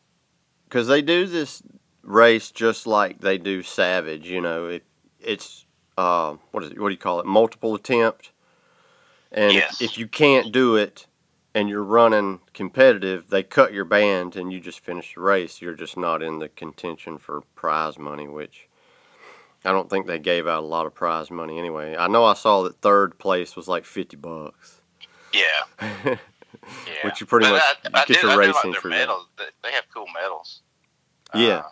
Because 0.65 0.87
they 0.87 1.01
do 1.01 1.25
this 1.25 1.63
race 2.03 2.51
just 2.51 2.85
like 2.85 3.21
they 3.21 3.37
do 3.37 3.63
Savage. 3.63 4.27
You 4.27 4.41
know, 4.41 4.67
it, 4.67 4.83
it's 5.19 5.65
uh, 5.97 6.35
what 6.51 6.63
is 6.63 6.71
it? 6.71 6.79
What 6.79 6.89
do 6.89 6.93
you 6.93 6.99
call 6.99 7.19
it? 7.19 7.25
Multiple 7.25 7.75
attempt. 7.75 8.31
And 9.31 9.53
yes. 9.53 9.81
if, 9.81 9.91
if 9.91 9.97
you 9.97 10.07
can't 10.07 10.51
do 10.51 10.75
it, 10.75 11.07
and 11.55 11.69
you're 11.69 11.83
running 11.83 12.41
competitive, 12.53 13.29
they 13.29 13.41
cut 13.41 13.73
your 13.73 13.85
band 13.85 14.35
and 14.35 14.51
you 14.51 14.59
just 14.59 14.81
finish 14.81 15.15
the 15.15 15.21
race. 15.21 15.61
You're 15.61 15.73
just 15.73 15.95
not 15.95 16.21
in 16.21 16.39
the 16.39 16.49
contention 16.49 17.17
for 17.17 17.41
prize 17.55 17.97
money, 17.97 18.27
which 18.27 18.67
I 19.63 19.71
don't 19.71 19.89
think 19.89 20.05
they 20.05 20.19
gave 20.19 20.47
out 20.47 20.63
a 20.63 20.67
lot 20.67 20.85
of 20.85 20.93
prize 20.93 21.31
money 21.31 21.57
anyway. 21.57 21.95
I 21.95 22.09
know 22.09 22.25
I 22.25 22.33
saw 22.33 22.63
that 22.63 22.81
third 22.81 23.17
place 23.17 23.55
was 23.55 23.69
like 23.69 23.85
fifty 23.85 24.17
bucks. 24.17 24.81
Yeah. 25.33 26.17
yeah. 26.87 26.93
Which 27.05 27.19
you 27.21 27.25
pretty 27.27 27.45
but 27.47 27.53
much 27.53 27.93
I, 27.93 28.01
I 28.01 28.05
get 28.05 28.21
your 28.23 28.37
racing 28.37 28.71
like 28.71 28.81
for 28.81 28.89
their 28.89 29.05
that. 29.07 29.17
They- 29.63 29.71
have 29.71 29.85
cool 29.93 30.05
medals. 30.13 30.61
Yeah. 31.33 31.57
Uh, 31.57 31.63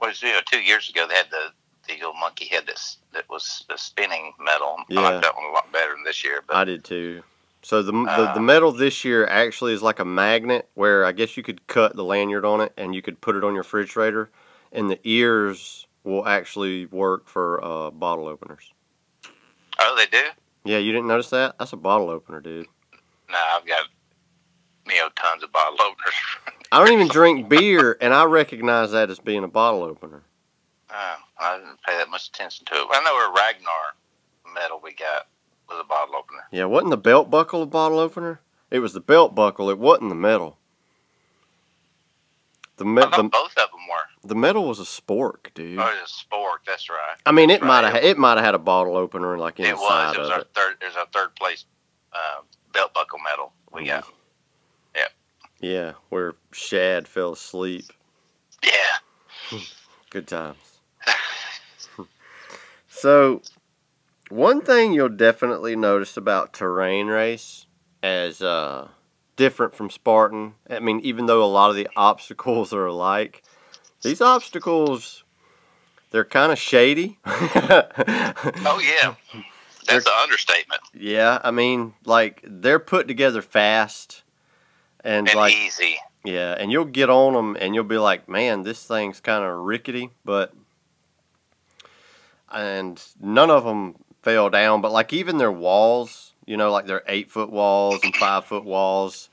was 0.00 0.22
you 0.22 0.32
know 0.32 0.40
two 0.50 0.60
years 0.60 0.88
ago 0.90 1.06
they 1.08 1.14
had 1.14 1.30
the 1.30 1.50
the 1.88 1.94
little 1.94 2.12
monkey 2.14 2.46
head 2.46 2.64
that's 2.66 2.98
that 3.12 3.28
was 3.28 3.64
the 3.68 3.76
spinning 3.76 4.32
medal. 4.38 4.76
Yeah. 4.88 5.00
I 5.00 5.02
Yeah. 5.02 5.08
like 5.10 5.22
that 5.22 5.34
one 5.36 5.44
a 5.46 5.50
lot 5.52 5.72
better 5.72 5.94
than 5.94 6.04
this 6.04 6.22
year. 6.24 6.42
But 6.46 6.56
I 6.56 6.64
did 6.64 6.84
too. 6.84 7.22
So 7.62 7.82
the, 7.82 7.92
the 7.92 7.98
Uh, 7.98 8.34
the 8.34 8.40
metal 8.40 8.72
this 8.72 9.04
year 9.04 9.26
actually 9.26 9.72
is 9.72 9.82
like 9.82 9.98
a 10.00 10.04
magnet 10.04 10.68
where 10.74 11.04
I 11.04 11.12
guess 11.12 11.36
you 11.36 11.42
could 11.42 11.66
cut 11.68 11.94
the 11.96 12.04
lanyard 12.04 12.44
on 12.44 12.60
it 12.60 12.72
and 12.76 12.94
you 12.94 13.02
could 13.02 13.20
put 13.20 13.36
it 13.36 13.44
on 13.44 13.54
your 13.54 13.62
refrigerator, 13.62 14.30
and 14.72 14.90
the 14.90 14.98
ears 15.04 15.86
will 16.04 16.26
actually 16.26 16.86
work 16.86 17.28
for 17.28 17.62
uh, 17.64 17.90
bottle 17.90 18.26
openers. 18.26 18.72
oh, 19.78 19.94
they 19.96 20.06
do. 20.06 20.24
Yeah, 20.64 20.78
you 20.78 20.92
didn't 20.92 21.06
notice 21.08 21.30
that? 21.30 21.56
That's 21.58 21.72
a 21.72 21.76
bottle 21.76 22.10
opener, 22.10 22.40
dude. 22.40 22.66
No, 23.30 23.38
I've 23.56 23.64
got 23.66 23.86
you 24.86 24.94
know 24.96 25.08
tons 25.16 25.42
of 25.42 25.52
bottle 25.52 25.78
openers. 25.80 26.14
I 26.70 26.78
don't 26.78 26.92
even 26.92 27.08
drink 27.12 27.48
beer, 27.48 27.96
and 28.00 28.12
I 28.14 28.24
recognize 28.24 28.92
that 28.92 29.10
as 29.10 29.18
being 29.18 29.44
a 29.44 29.48
bottle 29.48 29.82
opener. 29.82 30.22
Oh, 30.90 31.14
I 31.40 31.58
didn't 31.58 31.82
pay 31.82 31.96
that 31.96 32.10
much 32.10 32.28
attention 32.28 32.66
to 32.66 32.74
it. 32.74 32.86
I 32.90 33.02
know 33.02 33.16
a 33.16 33.32
Ragnar 33.34 34.54
medal 34.54 34.80
we 34.82 34.92
got 34.94 35.26
was 35.68 35.80
a 35.80 35.84
bottle 35.88 36.16
opener. 36.16 36.44
Yeah, 36.50 36.64
wasn't 36.66 36.90
the 36.90 36.96
belt 36.98 37.30
buckle 37.30 37.62
a 37.62 37.66
bottle 37.66 37.98
opener? 37.98 38.40
It 38.70 38.80
was 38.80 38.92
the 38.92 39.00
belt 39.00 39.34
buckle. 39.34 39.70
It 39.70 39.78
wasn't 39.78 40.08
the 40.10 40.14
metal. 40.14 40.58
The, 42.76 42.84
me- 42.86 43.02
the, 43.02 43.22
both 43.24 43.52
of 43.58 43.70
them 43.70 43.80
were. 43.88 44.28
the 44.28 44.34
metal 44.34 44.66
was 44.66 44.80
a 44.80 44.84
spork, 44.84 45.52
dude. 45.54 45.78
Oh, 45.78 45.92
it's 46.02 46.24
a 46.30 46.34
spork. 46.34 46.56
That's 46.66 46.88
right. 46.88 47.16
I 47.26 47.32
mean, 47.32 47.50
it 47.50 47.60
That's 47.60 47.68
might 47.68 47.84
have 47.84 47.96
it 48.02 48.18
might 48.18 48.36
have 48.36 48.44
had 48.44 48.54
a 48.54 48.58
bottle 48.58 48.96
opener 48.96 49.38
like 49.38 49.60
It 49.60 49.66
inside 49.66 50.08
was. 50.08 50.16
It 50.16 50.20
was 50.20 50.28
of 50.28 50.34
our 50.34 50.40
it. 50.40 50.48
third. 50.54 50.76
It 50.80 50.86
was 50.86 50.96
our 50.96 51.06
third 51.12 51.34
place 51.36 51.64
uh, 52.12 52.40
belt 52.72 52.92
buckle 52.94 53.18
medal 53.30 53.52
we 53.72 53.84
got. 53.84 54.06
Yeah, 55.62 55.92
where 56.10 56.34
Shad 56.50 57.08
fell 57.08 57.32
asleep. 57.32 57.84
Yeah. 58.62 59.58
Good 60.10 60.26
times. 60.26 60.58
so, 62.88 63.40
one 64.28 64.60
thing 64.60 64.92
you'll 64.92 65.08
definitely 65.08 65.76
notice 65.76 66.16
about 66.16 66.52
terrain 66.52 67.06
race 67.06 67.66
as 68.02 68.42
uh, 68.42 68.88
different 69.36 69.74
from 69.74 69.88
Spartan. 69.88 70.54
I 70.68 70.80
mean, 70.80 71.00
even 71.00 71.26
though 71.26 71.42
a 71.42 71.46
lot 71.46 71.70
of 71.70 71.76
the 71.76 71.88
obstacles 71.96 72.74
are 72.74 72.86
alike, 72.86 73.42
these 74.02 74.20
obstacles 74.20 75.22
they're 76.12 76.24
kind 76.24 76.52
of 76.52 76.58
shady. 76.58 77.18
Oh 78.64 78.80
yeah. 78.80 79.14
That's 79.86 80.06
an 80.06 80.12
understatement. 80.22 80.80
Yeah, 80.94 81.40
I 81.42 81.50
mean, 81.50 81.94
like 82.04 82.44
they're 82.46 82.78
put 82.78 83.08
together 83.08 83.42
fast, 83.42 84.21
and, 85.04 85.28
And 85.28 85.36
like 85.36 85.54
easy. 85.54 85.96
yeah, 86.24 86.54
and 86.58 86.70
you'll 86.72 86.84
get 86.84 87.10
on 87.10 87.34
them, 87.34 87.56
and 87.60 87.74
you'll 87.74 87.84
be 87.84 87.98
like, 87.98 88.28
man, 88.28 88.62
this 88.62 88.84
thing's 88.84 89.20
kind 89.20 89.44
of 89.44 89.58
rickety, 89.60 90.10
but 90.24 90.52
and 92.50 93.02
none 93.20 93.50
of 93.50 93.64
them 93.64 93.96
fell 94.22 94.50
down. 94.50 94.80
But 94.80 94.92
like 94.92 95.12
even 95.12 95.38
their 95.38 95.52
walls, 95.52 96.34
you 96.46 96.56
know, 96.56 96.70
like 96.70 96.86
their 96.86 97.02
eight 97.06 97.30
foot 97.30 97.50
walls 97.50 98.00
and 98.02 98.14
five 98.16 98.44
foot 98.44 98.64
walls. 98.64 99.28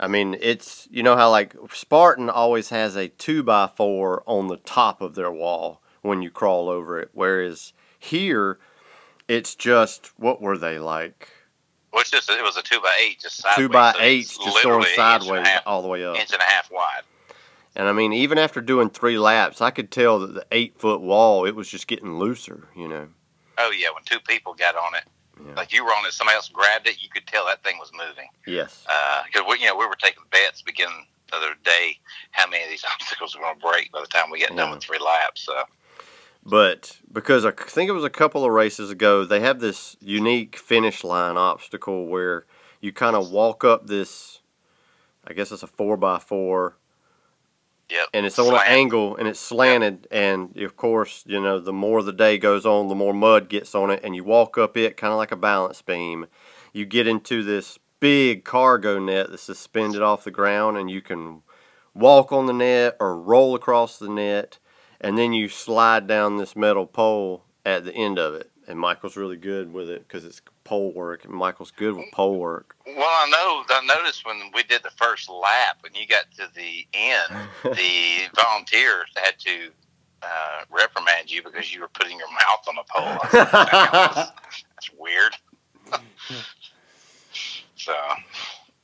I 0.00 0.06
mean, 0.06 0.36
it's 0.40 0.86
you 0.90 1.02
know 1.02 1.16
how 1.16 1.30
like 1.30 1.54
Spartan 1.72 2.30
always 2.30 2.68
has 2.68 2.94
a 2.96 3.08
two 3.08 3.42
by 3.42 3.68
four 3.74 4.22
on 4.26 4.48
the 4.48 4.58
top 4.58 5.00
of 5.00 5.14
their 5.14 5.32
wall 5.32 5.80
when 6.02 6.22
you 6.22 6.30
crawl 6.30 6.68
over 6.68 7.00
it, 7.00 7.10
whereas 7.12 7.72
here 7.98 8.58
it's 9.26 9.54
just 9.56 10.12
what 10.16 10.40
were 10.40 10.56
they 10.56 10.78
like 10.78 11.28
Well, 11.92 12.00
it's 12.02 12.10
just 12.10 12.28
it 12.30 12.42
was 12.42 12.56
a 12.56 12.62
two 12.62 12.80
by 12.80 12.94
eight, 13.00 13.20
just 13.20 13.36
sideways. 13.38 13.56
two 13.56 13.68
by 13.72 13.92
so 13.92 13.98
eights 14.00 14.28
it's 14.36 14.44
just 14.44 14.62
going 14.62 14.80
literally 14.80 14.84
an 14.84 14.88
inch 14.90 14.98
and 14.98 14.98
a 14.98 15.24
sideways 15.24 15.46
half- 15.48 15.62
all 15.66 15.82
the 15.82 15.88
way 15.88 16.04
up. 16.04 16.16
Inch 16.16 16.32
and 16.32 16.40
a 16.42 16.44
half 16.44 16.70
wide. 16.70 17.02
And 17.76 17.88
I 17.88 17.92
mean, 17.92 18.12
even 18.12 18.38
after 18.38 18.60
doing 18.60 18.90
three 18.90 19.18
laps, 19.18 19.60
I 19.60 19.70
could 19.70 19.90
tell 19.90 20.18
that 20.20 20.34
the 20.34 20.46
eight 20.52 20.78
foot 20.78 21.00
wall 21.00 21.44
it 21.46 21.54
was 21.54 21.68
just 21.68 21.86
getting 21.86 22.18
looser. 22.18 22.68
You 22.76 22.88
know. 22.88 23.08
Oh 23.56 23.70
yeah, 23.76 23.88
when 23.94 24.04
two 24.04 24.20
people 24.20 24.54
got 24.54 24.76
on 24.76 24.94
it, 24.94 25.04
Yeah. 25.44 25.54
like 25.54 25.72
you 25.72 25.84
were 25.84 25.90
on 25.90 26.04
it, 26.06 26.12
somebody 26.12 26.36
else 26.36 26.48
grabbed 26.48 26.86
it, 26.88 27.02
you 27.02 27.08
could 27.08 27.26
tell 27.26 27.46
that 27.46 27.62
thing 27.64 27.78
was 27.78 27.90
moving. 27.92 28.28
Yes. 28.46 28.84
Uh, 28.88 29.22
because 29.26 29.42
we, 29.48 29.58
you 29.60 29.66
know, 29.66 29.76
we 29.76 29.86
were 29.86 29.96
taking 29.96 30.22
bets 30.30 30.62
beginning 30.62 31.06
the 31.30 31.36
other 31.36 31.54
day 31.64 31.98
how 32.32 32.48
many 32.48 32.64
of 32.64 32.70
these 32.70 32.84
obstacles 32.92 33.34
were 33.34 33.42
going 33.42 33.54
to 33.58 33.60
break 33.66 33.90
by 33.92 34.00
the 34.00 34.06
time 34.06 34.30
we 34.30 34.38
get 34.38 34.48
done 34.50 34.58
Yeah. 34.68 34.74
with 34.74 34.82
three 34.82 34.98
laps. 34.98 35.42
So 35.42 35.62
But 36.48 36.98
because 37.12 37.44
I 37.44 37.50
think 37.50 37.88
it 37.88 37.92
was 37.92 38.04
a 38.04 38.10
couple 38.10 38.44
of 38.44 38.50
races 38.50 38.90
ago, 38.90 39.24
they 39.24 39.40
have 39.40 39.60
this 39.60 39.96
unique 40.00 40.56
finish 40.56 41.04
line 41.04 41.36
obstacle 41.36 42.06
where 42.06 42.46
you 42.80 42.92
kind 42.92 43.16
of 43.16 43.30
walk 43.30 43.64
up 43.64 43.86
this. 43.86 44.40
I 45.26 45.34
guess 45.34 45.52
it's 45.52 45.62
a 45.62 45.66
four 45.66 45.98
by 45.98 46.18
four, 46.18 46.76
yep. 47.90 48.08
and 48.12 48.26
it's 48.26 48.38
on 48.38 48.54
an 48.54 48.60
angle 48.66 49.16
and 49.16 49.28
it's 49.28 49.40
slanted 49.40 50.06
and 50.10 50.56
of 50.58 50.76
course 50.76 51.24
you 51.26 51.40
know 51.40 51.58
the 51.58 51.72
more 51.72 52.02
the 52.02 52.12
day 52.12 52.38
goes 52.38 52.66
on 52.66 52.88
the 52.88 52.94
more 52.94 53.12
mud 53.12 53.48
gets 53.48 53.74
on 53.74 53.90
it 53.90 54.00
and 54.02 54.14
you 54.14 54.24
walk 54.24 54.58
up 54.58 54.76
it 54.76 54.96
kind 54.96 55.12
of 55.12 55.18
like 55.18 55.32
a 55.32 55.36
balance 55.36 55.82
beam 55.82 56.26
you 56.72 56.84
get 56.84 57.06
into 57.06 57.42
this 57.42 57.78
big 58.00 58.44
cargo 58.44 58.98
net 58.98 59.28
that's 59.30 59.42
suspended 59.42 60.02
off 60.02 60.24
the 60.24 60.30
ground 60.30 60.76
and 60.76 60.90
you 60.90 61.00
can 61.00 61.42
walk 61.94 62.32
on 62.32 62.46
the 62.46 62.52
net 62.52 62.96
or 63.00 63.18
roll 63.20 63.54
across 63.54 63.98
the 63.98 64.08
net 64.08 64.58
and 65.00 65.16
then 65.18 65.32
you 65.32 65.48
slide 65.48 66.06
down 66.06 66.36
this 66.36 66.54
metal 66.56 66.86
pole 66.86 67.44
at 67.66 67.84
the 67.84 67.92
end 67.94 68.18
of 68.18 68.34
it 68.34 68.50
and 68.66 68.78
michael's 68.78 69.16
really 69.16 69.36
good 69.36 69.72
with 69.72 69.88
it 69.88 70.06
because 70.06 70.24
it's 70.24 70.40
pole 70.64 70.92
work 70.92 71.24
and 71.24 71.32
michael's 71.32 71.70
good 71.70 71.96
with 71.96 72.04
pole 72.12 72.38
work 72.38 72.76
Well, 72.86 72.96
I 72.98 73.28
know. 73.30 73.64
I 73.74 73.84
noticed 73.96 74.26
when 74.26 74.50
we 74.54 74.62
did 74.64 74.82
the 74.82 74.90
first 74.90 75.28
lap, 75.30 75.78
when 75.80 75.94
you 75.94 76.06
got 76.06 76.24
to 76.36 76.48
the 76.54 76.86
end, 76.94 77.48
the 77.62 78.28
volunteers 78.34 79.06
had 79.16 79.38
to 79.40 79.70
uh, 80.22 80.64
reprimand 80.70 81.30
you 81.30 81.42
because 81.42 81.72
you 81.74 81.80
were 81.80 81.88
putting 81.88 82.18
your 82.18 82.30
mouth 82.30 82.66
on 82.68 82.74
the 82.76 82.84
pole. 82.88 83.18
Said, 83.30 83.44
"That's- 83.52 84.30
That's 84.74 84.90
weird. 84.98 85.34
so, 87.76 87.94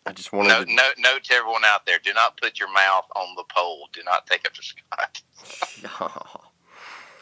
i 0.07 0.13
just 0.13 0.33
wanted 0.33 0.49
no, 0.49 0.65
to 0.65 0.75
no, 0.75 0.91
note 0.99 1.25
to 1.25 1.35
everyone 1.35 1.65
out 1.65 1.87
there: 1.87 1.99
do 2.03 2.13
not 2.13 2.37
put 2.41 2.59
your 2.59 2.73
mouth 2.73 3.07
on 3.17 3.35
the 3.37 3.45
pole. 3.55 3.89
Do 3.93 4.03
not 4.05 4.27
take 4.27 4.47
after 4.47 4.63
Scott. 4.63 5.23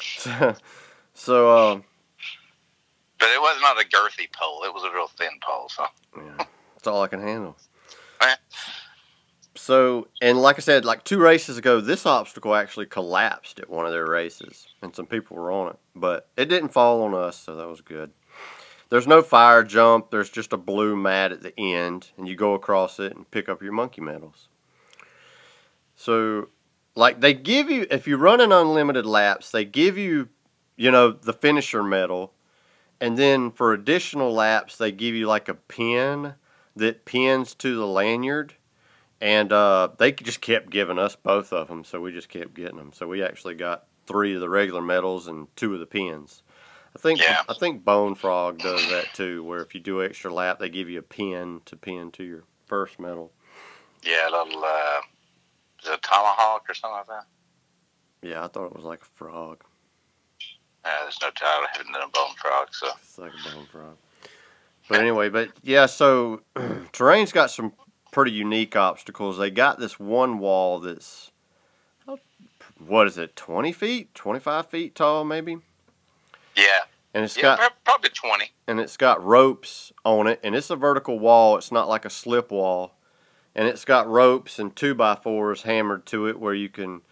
so, 0.01 0.55
so 1.15 1.57
um, 1.57 1.85
But 3.19 3.29
it 3.29 3.41
was 3.41 3.61
not 3.61 3.81
a 3.81 3.85
girthy 3.87 4.33
pole; 4.33 4.65
it 4.65 4.73
was 4.73 4.85
a 4.85 4.95
real 4.95 5.09
thin 5.09 5.39
pole. 5.43 5.69
So, 5.69 5.87
yeah, 6.17 6.45
that's 6.75 6.87
all 6.87 7.03
I 7.03 7.09
can 7.09 7.21
handle. 7.21 7.57
So, 9.55 10.09
and 10.21 10.41
like 10.41 10.57
I 10.57 10.61
said, 10.61 10.85
like 10.85 11.05
two 11.05 11.19
races 11.19 11.59
ago, 11.59 11.81
this 11.81 12.07
obstacle 12.07 12.55
actually 12.55 12.87
collapsed 12.87 13.61
at 13.61 13.69
one 13.69 13.85
of 13.85 13.93
their 13.93 14.07
races, 14.07 14.67
and 14.81 14.95
some 14.97 15.07
people 15.07 15.37
were 15.37 15.53
on 15.53 15.69
it, 15.69 15.79
but 15.95 16.29
it 16.37 16.47
didn't 16.47 16.71
fall 16.71 17.03
on 17.03 17.15
us, 17.15 17.37
so 17.37 17.55
that 17.55 17.69
was 17.69 17.81
good. 17.81 18.11
There's 18.93 19.07
no 19.07 19.23
fire 19.23 19.65
jump. 19.65 20.11
There's 20.11 20.29
just 20.29 20.53
a 20.53 20.59
blue 20.59 20.95
mat 20.95 21.33
at 21.33 21.41
the 21.41 21.59
end, 21.59 22.11
and 22.19 22.29
you 22.29 22.37
go 22.37 22.53
across 22.53 23.01
it 23.01 23.17
and 23.17 23.31
pick 23.31 23.49
up 23.49 23.63
your 23.63 23.73
monkey 23.73 24.03
medals. 24.03 24.49
So, 25.97 26.51
like 26.95 27.23
they 27.23 27.33
give 27.33 27.71
you, 27.71 27.87
if 27.91 28.07
you 28.07 28.19
run 28.19 28.43
an 28.43 28.53
unlimited 28.53 29.07
laps, 29.07 29.51
they 29.51 29.65
give 29.65 29.97
you, 29.97 30.29
you 30.77 30.91
know, 30.91 31.11
the 31.11 31.33
finisher 31.33 31.83
medal, 31.83 32.35
and 33.01 33.17
then 33.17 33.51
for 33.51 33.73
additional 33.73 34.31
laps, 34.31 34.77
they 34.77 34.93
give 34.93 35.15
you 35.15 35.27
like 35.27 35.49
a 35.49 35.55
pin 35.55 36.35
that 36.77 37.07
pins 37.07 37.55
to 37.55 37.75
the 37.75 37.87
lanyard. 37.87 38.57
And 39.23 39.55
uh, 39.55 39.89
they 39.97 40.13
just 40.13 40.43
kept 40.43 40.69
giving 40.69 40.99
us 40.99 41.17
both 41.17 41.51
of 41.51 41.69
them, 41.69 41.85
so 41.85 41.99
we 41.99 42.13
just 42.13 42.29
kept 42.29 42.53
getting 42.53 42.77
them. 42.77 42.93
So 42.93 43.09
we 43.09 43.23
actually 43.23 43.55
got 43.55 43.87
three 44.07 44.35
of 44.35 44.43
the 44.43 44.51
regular 44.51 44.83
medals 44.83 45.29
and 45.29 45.47
two 45.57 45.73
of 45.73 45.81
the 45.81 45.87
pins. 45.87 46.42
I 46.95 46.99
think 46.99 47.21
Yeah. 47.21 47.43
I 47.49 47.55
think 47.55 47.85
Bone 47.85 48.15
Frog 48.15 48.59
does 48.59 48.89
that 48.91 49.07
too, 49.15 49.43
where 49.45 49.61
if 49.61 49.75
you 49.75 49.81
do 49.81 50.03
extra 50.03 50.33
lap, 50.33 50.59
they 50.59 50.69
give 50.69 50.89
you 50.89 50.99
a 50.99 51.03
pin 51.03 51.63
to 51.67 51.77
pin 51.77 52.11
to 52.13 52.25
your 52.25 52.45
first 52.67 52.99
medal. 53.01 53.33
Yeah, 54.03 54.29
a 54.29 54.31
little 54.31 54.65
uh, 54.65 55.01
is 55.83 55.89
it 55.89 55.95
a 55.95 55.99
tomahawk 55.99 56.67
or 56.69 56.75
something 56.75 56.97
like 56.97 57.07
that? 57.09 57.27
Yeah, 58.23 58.45
I 58.45 58.49
thought 58.49 58.67
it 58.67 58.77
was 58.77 58.85
like 58.85 59.03
a 59.03 59.17
frog. 59.17 59.65
Uh, 60.85 61.03
there's 61.03 61.19
no 61.23 61.31
title. 61.31 61.67
hidden 61.73 61.93
haven't 61.93 62.09
a 62.09 62.13
bone 62.13 62.35
frog, 62.37 62.69
so 62.73 62.89
It's 63.01 63.19
like 63.19 63.33
a 63.33 63.55
bone 63.55 63.67
frog. 63.67 63.97
But 64.89 65.01
anyway, 65.01 65.29
but 65.29 65.51
yeah, 65.63 65.87
so 65.87 66.43
terrain's 66.93 67.33
got 67.33 67.51
some 67.51 67.73
pretty 68.11 68.33
unique 68.33 68.77
obstacles. 68.77 69.39
They 69.39 69.51
got 69.51 69.79
this 69.79 69.99
one 69.99 70.39
wall 70.39 70.81
that's 70.81 71.31
what 72.85 73.07
is 73.07 73.17
it, 73.17 73.37
twenty 73.37 73.73
feet, 73.73 74.13
twenty 74.15 74.41
five 74.41 74.67
feet 74.67 74.95
tall, 74.95 75.25
maybe, 75.25 75.59
yeah, 76.57 76.81
and 77.15 77.25
it's 77.25 77.37
yeah, 77.37 77.57
got 77.57 77.85
probably 77.85 78.11
twenty. 78.11 78.51
and 78.67 78.81
it's 78.81 78.97
got 78.97 79.25
ropes 79.25 79.93
on 80.05 80.27
it, 80.27 80.41
and 80.43 80.55
it's 80.55 80.71
a 80.71 80.77
vertical 80.77 81.19
wall. 81.19 81.57
It's 81.57 81.73
not 81.73 81.89
like 81.89 82.05
a 82.05 82.11
slip 82.11 82.51
wall, 82.51 82.95
and 83.55 83.69
it's 83.69 83.85
got 83.85 84.09
ropes 84.09 84.59
and 84.59 84.75
two 84.75 84.95
by 84.95 85.15
fours 85.15 85.63
hammered 85.63 86.07
to 86.07 86.27
it 86.27 86.39
where 86.41 86.55
you 86.55 86.69
can, 86.69 87.03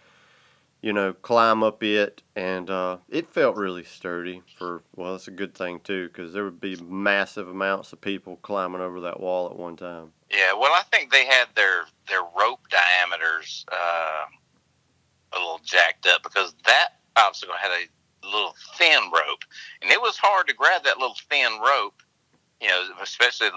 you 0.81 0.93
know, 0.93 1.13
climb 1.13 1.63
up 1.63 1.83
it, 1.83 2.21
and 2.35 2.69
uh, 2.69 2.97
it 3.09 3.33
felt 3.33 3.55
really 3.55 3.83
sturdy. 3.83 4.41
For 4.57 4.83
well, 4.95 5.15
it's 5.15 5.27
a 5.27 5.31
good 5.31 5.53
thing 5.53 5.79
too, 5.83 6.07
because 6.07 6.33
there 6.33 6.43
would 6.43 6.61
be 6.61 6.75
massive 6.77 7.47
amounts 7.47 7.93
of 7.93 8.01
people 8.01 8.37
climbing 8.41 8.81
over 8.81 9.01
that 9.01 9.19
wall 9.19 9.49
at 9.49 9.55
one 9.55 9.75
time. 9.75 10.13
Yeah, 10.31 10.53
well, 10.53 10.71
I 10.71 10.83
think 10.91 11.11
they 11.11 11.25
had 11.25 11.47
their 11.55 11.85
their 12.07 12.21
rope 12.21 12.67
diameters 12.69 13.65
uh, 13.71 14.25
a 15.33 15.37
little 15.37 15.61
jacked 15.63 16.07
up 16.07 16.23
because 16.23 16.53
that 16.65 16.89
obstacle 17.15 17.55
had 17.59 17.71
a 17.71 17.87
little 18.23 18.55
thin 18.77 19.03
rope, 19.13 19.43
and 19.81 19.91
it 19.91 20.01
was 20.01 20.17
hard 20.17 20.47
to 20.47 20.53
grab 20.53 20.83
that 20.83 20.97
little 20.97 21.15
thin 21.29 21.59
rope. 21.59 22.01
You 22.61 22.67
know, 22.67 22.83
especially 23.01 23.49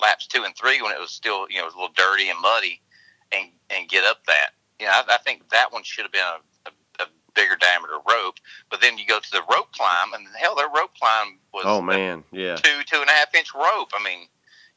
laps 0.00 0.26
two 0.26 0.44
and 0.44 0.54
three 0.56 0.82
when 0.82 0.92
it 0.92 1.00
was 1.00 1.10
still 1.10 1.48
you 1.50 1.56
know 1.56 1.62
it 1.62 1.66
was 1.66 1.74
a 1.74 1.78
little 1.78 1.94
dirty 1.94 2.28
and 2.28 2.40
muddy, 2.40 2.80
and 3.32 3.50
and 3.70 3.88
get 3.88 4.04
up 4.04 4.24
that. 4.26 4.50
You 4.80 4.86
know, 4.86 4.92
I, 4.92 5.14
I 5.14 5.18
think 5.18 5.48
that 5.50 5.72
one 5.72 5.82
should 5.82 6.02
have 6.02 6.12
been 6.12 6.20
a, 6.20 6.70
a, 6.70 7.04
a 7.04 7.06
bigger 7.34 7.56
diameter 7.56 7.94
rope. 8.08 8.36
But 8.70 8.80
then 8.80 8.98
you 8.98 9.06
go 9.06 9.20
to 9.20 9.30
the 9.30 9.42
rope 9.50 9.72
climb, 9.72 10.12
and 10.14 10.26
hell, 10.38 10.54
their 10.54 10.68
rope 10.68 10.94
climb 10.98 11.38
was 11.52 11.64
Oh 11.66 11.80
man, 11.80 12.24
yeah, 12.32 12.56
two 12.56 12.82
two 12.86 13.00
and 13.00 13.08
a 13.08 13.12
half 13.12 13.34
inch 13.34 13.54
rope. 13.54 13.90
I 13.94 14.02
mean, 14.02 14.26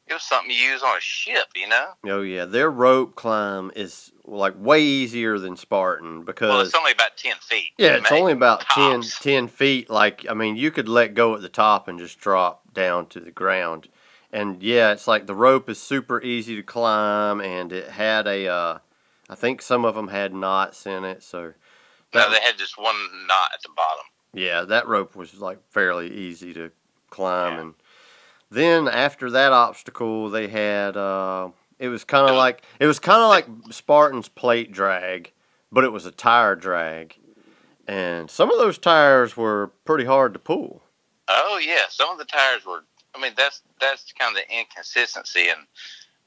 it 0.06 0.14
was 0.14 0.22
something 0.22 0.50
you 0.50 0.56
use 0.56 0.82
on 0.82 0.96
a 0.96 1.00
ship. 1.00 1.48
You 1.54 1.68
know. 1.68 1.88
oh 2.06 2.22
yeah. 2.22 2.44
Their 2.44 2.70
rope 2.70 3.14
climb 3.14 3.70
is 3.76 4.12
like 4.28 4.54
way 4.58 4.82
easier 4.82 5.38
than 5.38 5.56
Spartan 5.56 6.24
because 6.24 6.48
Well, 6.50 6.60
it's 6.60 6.74
only 6.74 6.92
about 6.92 7.16
ten 7.16 7.36
feet. 7.40 7.70
Yeah, 7.78 7.96
it's 7.96 8.12
only 8.12 8.32
about 8.32 8.60
10, 8.60 9.00
tops. 9.00 9.18
10 9.20 9.48
feet. 9.48 9.88
Like, 9.90 10.26
I 10.28 10.34
mean, 10.34 10.56
you 10.56 10.70
could 10.70 10.88
let 10.88 11.14
go 11.14 11.34
at 11.34 11.40
the 11.40 11.48
top 11.48 11.88
and 11.88 11.98
just 11.98 12.20
drop 12.20 12.62
down 12.74 13.06
to 13.06 13.20
the 13.20 13.30
ground. 13.30 13.88
And 14.32 14.62
yeah, 14.62 14.92
it's 14.92 15.08
like 15.08 15.26
the 15.26 15.34
rope 15.34 15.70
is 15.70 15.80
super 15.80 16.20
easy 16.20 16.54
to 16.56 16.62
climb, 16.62 17.40
and 17.40 17.72
it 17.72 17.88
had 17.90 18.26
a, 18.26 18.46
uh, 18.46 18.78
I 19.30 19.34
think 19.34 19.62
some 19.62 19.84
of 19.86 19.94
them 19.94 20.08
had 20.08 20.34
knots 20.34 20.86
in 20.86 21.04
it. 21.04 21.22
So, 21.22 21.54
No, 22.14 22.30
they 22.30 22.40
had 22.40 22.58
just 22.58 22.76
one 22.76 22.96
knot 23.26 23.50
at 23.54 23.62
the 23.62 23.70
bottom. 23.74 24.04
yeah, 24.34 24.62
that 24.62 24.86
rope 24.86 25.16
was 25.16 25.40
like 25.40 25.58
fairly 25.70 26.12
easy 26.12 26.52
to 26.54 26.70
climb. 27.08 27.54
Yeah. 27.54 27.60
And 27.60 27.74
then 28.50 28.88
after 28.88 29.30
that 29.30 29.52
obstacle, 29.52 30.28
they 30.28 30.48
had, 30.48 30.96
uh, 30.98 31.48
it 31.78 31.88
was 31.88 32.04
kind 32.04 32.28
of 32.28 32.36
like, 32.36 32.62
it 32.80 32.86
was 32.86 32.98
kind 32.98 33.20
of 33.22 33.28
like 33.28 33.46
Spartan's 33.72 34.28
plate 34.28 34.72
drag, 34.72 35.32
but 35.72 35.84
it 35.84 35.92
was 35.92 36.06
a 36.06 36.10
tire 36.10 36.54
drag. 36.56 37.16
And 37.86 38.30
some 38.30 38.50
of 38.50 38.58
those 38.58 38.78
tires 38.78 39.36
were 39.36 39.68
pretty 39.84 40.04
hard 40.04 40.32
to 40.34 40.38
pull. 40.38 40.82
Oh 41.28 41.58
yeah, 41.62 41.82
some 41.90 42.10
of 42.10 42.18
the 42.18 42.24
tires 42.24 42.64
were. 42.66 42.84
I 43.14 43.20
mean, 43.20 43.32
that's 43.36 43.62
that's 43.80 44.12
kind 44.12 44.36
of 44.36 44.42
the 44.42 44.58
inconsistency 44.58 45.48
and 45.48 45.60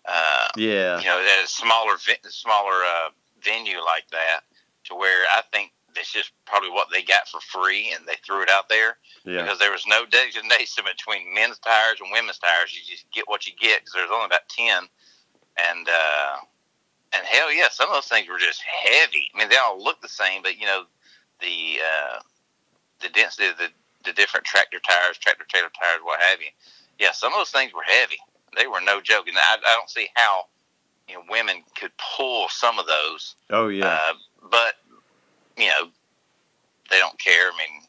uh, 0.06 0.48
Yeah. 0.56 1.00
you 1.00 1.06
know 1.06 1.20
at 1.20 1.46
a 1.46 1.48
smaller 1.48 1.96
smaller 2.30 2.74
uh, 2.84 3.10
venue 3.44 3.80
like 3.84 4.08
that, 4.12 4.42
to 4.86 4.96
where 4.96 5.26
I 5.36 5.42
think 5.52 5.72
it's 5.96 6.12
just 6.12 6.32
probably 6.46 6.70
what 6.70 6.88
they 6.92 7.04
got 7.04 7.28
for 7.28 7.40
free 7.42 7.92
and 7.96 8.08
they 8.08 8.16
threw 8.26 8.42
it 8.42 8.50
out 8.50 8.70
there 8.70 8.98
Yeah. 9.26 9.44
because 9.44 9.60
there 9.60 9.72
was 9.72 9.86
no 9.88 10.06
designation 10.06 10.86
between 10.86 11.34
men's 11.34 11.60
tires 11.60 11.98
and 12.02 12.12
women's 12.12 12.40
tires. 12.40 12.74
You 12.74 12.82
just 12.90 13.06
get 13.12 13.28
what 13.28 13.46
you 13.46 13.54
get 13.60 13.82
because 13.82 13.94
there's 13.94 14.10
only 14.12 14.26
about 14.26 14.48
ten, 14.50 14.84
and 15.58 15.88
uh, 15.88 16.38
and 17.14 17.26
hell 17.26 17.52
yeah, 17.54 17.68
some 17.70 17.90
of 17.90 17.96
those 17.96 18.08
things 18.08 18.28
were 18.28 18.40
just 18.40 18.62
heavy. 18.62 19.30
I 19.34 19.40
mean, 19.40 19.50
they 19.50 19.58
all 19.58 19.82
look 19.82 20.02
the 20.02 20.08
same, 20.08 20.42
but 20.42 20.60
you 20.60 20.66
know 20.66 20.84
the 21.40 21.80
uh, 21.82 22.20
the 23.02 23.10
density 23.10 23.48
of 23.48 23.58
the 23.58 23.70
the 24.04 24.14
different 24.14 24.46
tractor 24.46 24.80
tires, 24.80 25.18
tractor 25.18 25.46
trailer 25.48 25.70
tires, 25.80 26.02
what 26.04 26.20
have 26.22 26.42
you. 26.42 26.48
Yeah, 27.00 27.12
some 27.12 27.34
of 27.34 27.40
those 27.40 27.52
things 27.52 27.74
were 27.74 27.84
heavy. 27.84 28.18
They 28.58 28.68
were 28.68 28.82
no 28.82 29.02
joke, 29.02 29.28
and 29.28 29.38
I, 29.38 29.56
I 29.56 29.76
don't 29.76 29.90
see 29.90 30.08
how 30.16 30.46
you 31.08 31.16
know 31.16 31.22
women 31.30 31.64
could 31.76 31.92
pull 32.18 32.48
some 32.50 32.80
of 32.80 32.86
those. 32.88 33.36
Oh 33.50 33.68
yeah. 33.68 33.88
Uh, 33.88 34.14
but 34.50 34.76
you 35.58 35.68
know, 35.68 35.90
they 36.90 37.00
don't 37.00 37.18
care. 37.20 37.52
I 37.52 37.58
mean, 37.58 37.82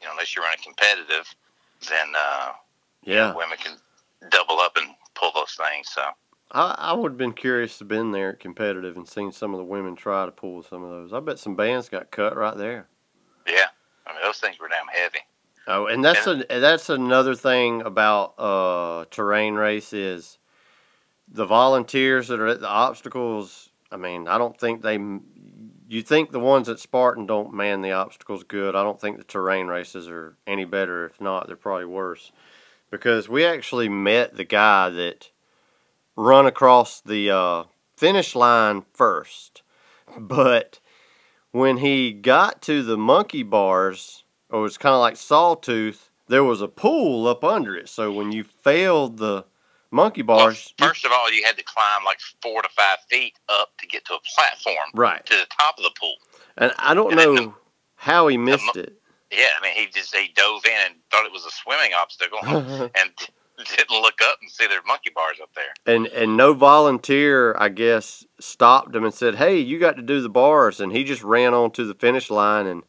you 0.00 0.06
know, 0.06 0.12
unless 0.12 0.34
you're 0.34 0.44
running 0.44 0.62
competitive, 0.62 1.32
then 1.88 2.08
uh, 2.16 2.52
you 3.02 3.14
know, 3.14 3.26
yeah. 3.26 3.34
women 3.34 3.58
can 3.62 3.76
double 4.30 4.58
up 4.58 4.76
and 4.76 4.90
pull 5.14 5.30
those 5.34 5.56
things. 5.56 5.88
So 5.90 6.02
I, 6.54 6.74
I 6.78 6.92
would 6.92 7.12
have 7.12 7.18
been 7.18 7.32
curious 7.32 7.78
to 7.78 7.84
been 7.84 8.12
there 8.12 8.32
competitive 8.32 8.96
and 8.96 9.08
seen 9.08 9.32
some 9.32 9.52
of 9.52 9.58
the 9.58 9.64
women 9.64 9.96
try 9.96 10.24
to 10.24 10.30
pull 10.30 10.62
some 10.62 10.84
of 10.84 10.90
those. 10.90 11.12
I 11.12 11.18
bet 11.18 11.40
some 11.40 11.56
bands 11.56 11.88
got 11.88 12.12
cut 12.12 12.36
right 12.36 12.56
there. 12.56 12.86
yeah, 13.46 13.66
I 14.06 14.12
mean, 14.12 14.22
those 14.22 14.38
things 14.38 14.58
were 14.60 14.68
damn 14.68 14.86
heavy. 14.86 15.18
Oh, 15.66 15.86
and 15.86 16.04
that's 16.04 16.26
a 16.26 16.44
that's 16.48 16.90
another 16.90 17.34
thing 17.34 17.82
about 17.82 18.34
uh 18.38 19.06
terrain 19.10 19.54
race 19.54 19.92
is 19.92 20.38
the 21.26 21.46
volunteers 21.46 22.28
that 22.28 22.38
are 22.38 22.46
at 22.46 22.60
the 22.60 22.68
obstacles. 22.68 23.70
I 23.90 23.96
mean, 23.96 24.28
I 24.28 24.38
don't 24.38 24.58
think 24.58 24.82
they. 24.82 24.98
You 25.86 26.02
think 26.02 26.30
the 26.30 26.40
ones 26.40 26.68
at 26.68 26.80
Spartan 26.80 27.26
don't 27.26 27.52
man 27.52 27.82
the 27.82 27.92
obstacles 27.92 28.44
good? 28.44 28.74
I 28.74 28.82
don't 28.82 29.00
think 29.00 29.18
the 29.18 29.24
terrain 29.24 29.66
races 29.66 30.08
are 30.08 30.36
any 30.46 30.64
better. 30.64 31.06
If 31.06 31.20
not, 31.20 31.46
they're 31.46 31.56
probably 31.56 31.84
worse. 31.86 32.30
Because 32.90 33.28
we 33.28 33.44
actually 33.44 33.88
met 33.88 34.36
the 34.36 34.44
guy 34.44 34.88
that 34.90 35.30
run 36.16 36.46
across 36.46 37.00
the 37.00 37.30
uh, 37.30 37.64
finish 37.96 38.34
line 38.34 38.84
first, 38.92 39.62
but 40.18 40.80
when 41.50 41.78
he 41.78 42.12
got 42.12 42.62
to 42.62 42.82
the 42.82 42.96
monkey 42.96 43.42
bars, 43.42 44.24
or 44.50 44.66
it's 44.66 44.78
kind 44.78 44.94
of 44.94 45.00
like 45.00 45.16
sawtooth, 45.16 46.10
there 46.28 46.44
was 46.44 46.60
a 46.60 46.68
pool 46.68 47.26
up 47.26 47.44
under 47.44 47.76
it. 47.76 47.88
So 47.88 48.12
when 48.12 48.32
you 48.32 48.44
failed 48.44 49.18
the 49.18 49.44
monkey 49.90 50.22
bars, 50.22 50.72
you- 50.78 50.86
first 50.86 51.04
of 51.04 51.12
all, 51.12 51.30
you 51.32 51.44
had 51.44 51.56
to 51.56 51.64
climb 51.64 52.04
like 52.04 52.18
four 52.42 52.62
to 52.62 52.68
five 52.70 52.98
feet 53.08 53.38
up 53.48 53.70
to 53.78 53.86
get 53.86 54.04
to 54.06 54.14
a 54.14 54.20
platform 54.34 54.90
right? 54.94 55.24
to 55.26 55.36
the 55.36 55.46
top 55.58 55.78
of 55.78 55.84
the 55.84 55.92
pool. 55.98 56.16
And 56.56 56.72
I 56.78 56.94
don't 56.94 57.18
and 57.18 57.36
know 57.36 57.54
how 57.96 58.26
he 58.28 58.36
missed 58.36 58.76
it. 58.76 58.94
Yeah, 59.30 59.46
I 59.58 59.62
mean, 59.62 59.74
he 59.74 59.86
just 59.86 60.14
he 60.14 60.32
dove 60.34 60.64
in 60.64 60.72
and 60.86 60.94
thought 61.10 61.26
it 61.26 61.32
was 61.32 61.44
a 61.44 61.50
swimming 61.50 61.92
obstacle, 61.92 62.38
and 62.94 63.10
didn't 63.56 64.02
look 64.02 64.20
up 64.22 64.38
and 64.42 64.50
see 64.50 64.66
their 64.66 64.82
monkey 64.86 65.10
bars 65.14 65.36
up 65.42 65.50
there. 65.54 65.72
and 65.94 66.06
and 66.08 66.36
no 66.36 66.52
volunteer, 66.54 67.54
I 67.58 67.68
guess, 67.68 68.24
stopped 68.40 68.94
him 68.94 69.04
and 69.04 69.14
said, 69.14 69.36
"Hey, 69.36 69.58
you 69.58 69.78
got 69.78 69.96
to 69.96 70.02
do 70.02 70.20
the 70.20 70.28
bars." 70.28 70.80
And 70.80 70.92
he 70.92 71.04
just 71.04 71.22
ran 71.22 71.54
on 71.54 71.70
to 71.72 71.84
the 71.84 71.94
finish 71.94 72.30
line 72.30 72.66
and 72.66 72.82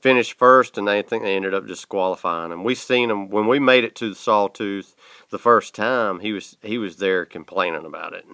finished 0.00 0.34
first. 0.34 0.78
And 0.78 0.86
they 0.86 1.02
think 1.02 1.22
they 1.22 1.34
ended 1.36 1.54
up 1.54 1.66
disqualifying 1.66 2.52
him. 2.52 2.62
We 2.64 2.74
seen 2.74 3.10
him 3.10 3.28
when 3.30 3.46
we 3.46 3.58
made 3.58 3.84
it 3.84 3.94
to 3.96 4.08
the 4.10 4.14
Sawtooth 4.14 4.94
the 5.30 5.38
first 5.38 5.74
time. 5.74 6.20
He 6.20 6.32
was 6.32 6.56
he 6.62 6.78
was 6.78 6.96
there 6.96 7.24
complaining 7.24 7.84
about 7.84 8.12
it, 8.12 8.24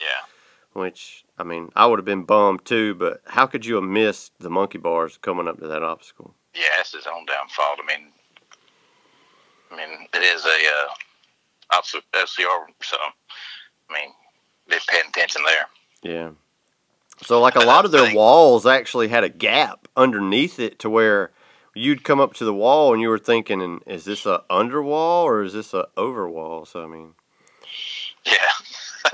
Yeah, 0.00 0.24
which 0.72 1.24
I 1.38 1.44
mean, 1.44 1.70
I 1.76 1.86
would 1.86 1.98
have 1.98 2.04
been 2.06 2.24
bummed 2.24 2.64
too. 2.64 2.94
But 2.94 3.20
how 3.26 3.46
could 3.46 3.64
you 3.66 3.76
have 3.76 3.84
missed 3.84 4.32
the 4.40 4.50
monkey 4.50 4.78
bars 4.78 5.18
coming 5.22 5.46
up 5.48 5.60
to 5.60 5.66
that 5.68 5.82
obstacle? 5.82 6.34
yeah, 6.54 6.80
it's 6.80 6.92
his 6.92 7.06
own 7.06 7.24
damn 7.26 7.48
fault. 7.48 7.78
I 7.82 7.86
mean, 7.86 8.08
I 9.70 9.76
mean, 9.76 10.06
it 10.12 10.22
is 10.22 10.44
a 10.44 10.48
uh, 10.48 10.92
LCR, 11.72 12.66
so 12.82 12.96
I 13.90 13.92
mean, 13.92 14.10
they're 14.68 14.80
paying 14.88 15.04
attention 15.08 15.42
there. 15.44 15.66
Yeah. 16.02 16.30
So 17.22 17.40
like 17.40 17.56
a 17.56 17.60
lot 17.60 17.84
of 17.84 17.92
their 17.92 18.14
walls 18.14 18.66
actually 18.66 19.08
had 19.08 19.24
a 19.24 19.28
gap 19.28 19.86
underneath 19.96 20.58
it 20.58 20.78
to 20.80 20.90
where 20.90 21.30
you'd 21.74 22.04
come 22.04 22.20
up 22.20 22.34
to 22.34 22.44
the 22.44 22.54
wall 22.54 22.92
and 22.92 23.00
you 23.00 23.08
were 23.08 23.18
thinking, 23.18 23.80
is 23.86 24.04
this 24.04 24.26
a 24.26 24.42
underwall 24.50 25.24
or 25.24 25.42
is 25.42 25.52
this 25.52 25.72
a 25.72 25.86
overwall? 25.96 26.64
So 26.66 26.82
I 26.82 26.86
mean, 26.86 27.14
Yeah. 28.24 28.32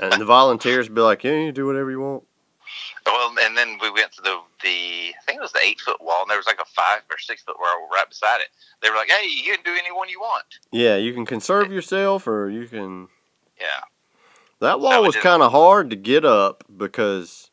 and 0.01 0.19
the 0.19 0.25
volunteers 0.25 0.89
would 0.89 0.95
be 0.95 1.01
like, 1.01 1.23
yeah, 1.23 1.33
you 1.35 1.51
do 1.51 1.65
whatever 1.65 1.91
you 1.91 2.01
want. 2.01 2.23
Well, 3.05 3.35
and 3.41 3.55
then 3.57 3.77
we 3.81 3.91
went 3.91 4.11
to 4.13 4.21
the 4.21 4.39
the 4.61 5.13
I 5.15 5.21
think 5.25 5.37
it 5.37 5.41
was 5.41 5.51
the 5.51 5.61
eight 5.63 5.79
foot 5.79 6.01
wall, 6.01 6.21
and 6.21 6.29
there 6.29 6.37
was 6.37 6.47
like 6.47 6.59
a 6.61 6.65
five 6.65 7.01
or 7.09 7.17
six 7.17 7.41
foot 7.43 7.57
wall 7.59 7.87
right 7.91 8.07
beside 8.07 8.41
it. 8.41 8.49
They 8.81 8.89
were 8.89 8.95
like, 8.95 9.09
"Hey, 9.09 9.27
you 9.27 9.53
can 9.55 9.63
do 9.63 9.71
any 9.71 9.91
one 9.91 10.09
you 10.09 10.19
want." 10.19 10.45
Yeah, 10.71 10.95
you 10.95 11.13
can 11.13 11.25
conserve 11.25 11.71
yourself, 11.71 12.27
or 12.27 12.49
you 12.49 12.67
can. 12.67 13.07
Yeah. 13.59 13.81
That 14.59 14.79
wall 14.79 15.03
it 15.03 15.07
was 15.07 15.15
kind 15.15 15.41
of 15.41 15.51
hard 15.51 15.89
to 15.89 15.95
get 15.95 16.25
up 16.25 16.65
because, 16.75 17.49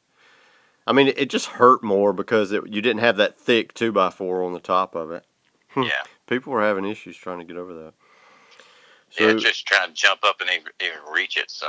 I 0.88 0.92
mean, 0.92 1.06
it 1.16 1.30
just 1.30 1.46
hurt 1.46 1.84
more 1.84 2.12
because 2.12 2.50
it, 2.50 2.66
you 2.66 2.82
didn't 2.82 2.98
have 2.98 3.16
that 3.18 3.36
thick 3.36 3.74
two 3.74 3.92
by 3.92 4.10
four 4.10 4.42
on 4.42 4.52
the 4.52 4.60
top 4.60 4.96
of 4.96 5.12
it. 5.12 5.24
Hmm. 5.68 5.82
Yeah. 5.82 6.02
People 6.26 6.52
were 6.52 6.62
having 6.62 6.84
issues 6.84 7.16
trying 7.16 7.38
to 7.38 7.44
get 7.44 7.56
over 7.56 7.72
that. 7.74 7.94
So, 9.10 9.28
yeah, 9.28 9.34
just 9.34 9.66
trying 9.66 9.88
to 9.88 9.94
jump 9.94 10.24
up 10.24 10.40
and 10.40 10.50
even, 10.50 10.72
even 10.80 10.98
reach 11.12 11.36
it. 11.36 11.48
So 11.48 11.68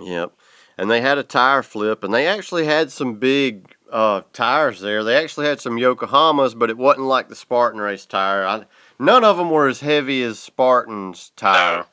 Yep. 0.00 0.32
And 0.78 0.90
they 0.90 1.00
had 1.00 1.18
a 1.18 1.22
tire 1.22 1.62
flip, 1.62 2.02
and 2.02 2.12
they 2.12 2.26
actually 2.26 2.64
had 2.64 2.90
some 2.90 3.14
big 3.14 3.74
uh, 3.92 4.22
tires 4.32 4.80
there. 4.80 5.04
They 5.04 5.16
actually 5.16 5.46
had 5.46 5.60
some 5.60 5.76
Yokohamas, 5.76 6.58
but 6.58 6.70
it 6.70 6.78
wasn't 6.78 7.06
like 7.06 7.28
the 7.28 7.36
Spartan 7.36 7.80
race 7.80 8.06
tire. 8.06 8.46
I, 8.46 8.64
none 8.98 9.22
of 9.22 9.36
them 9.36 9.50
were 9.50 9.68
as 9.68 9.80
heavy 9.80 10.22
as 10.22 10.38
Spartan's 10.38 11.30
tire, 11.36 11.84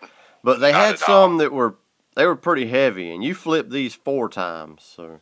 but 0.44 0.60
they 0.60 0.72
had 0.72 0.96
at 0.96 1.02
all. 1.04 1.08
some 1.08 1.38
that 1.38 1.52
were 1.52 1.76
they 2.16 2.26
were 2.26 2.36
pretty 2.36 2.68
heavy. 2.68 3.12
And 3.14 3.24
you 3.24 3.36
flipped 3.36 3.70
these 3.70 3.94
four 3.96 4.30
times, 4.30 4.84
so. 4.96 5.20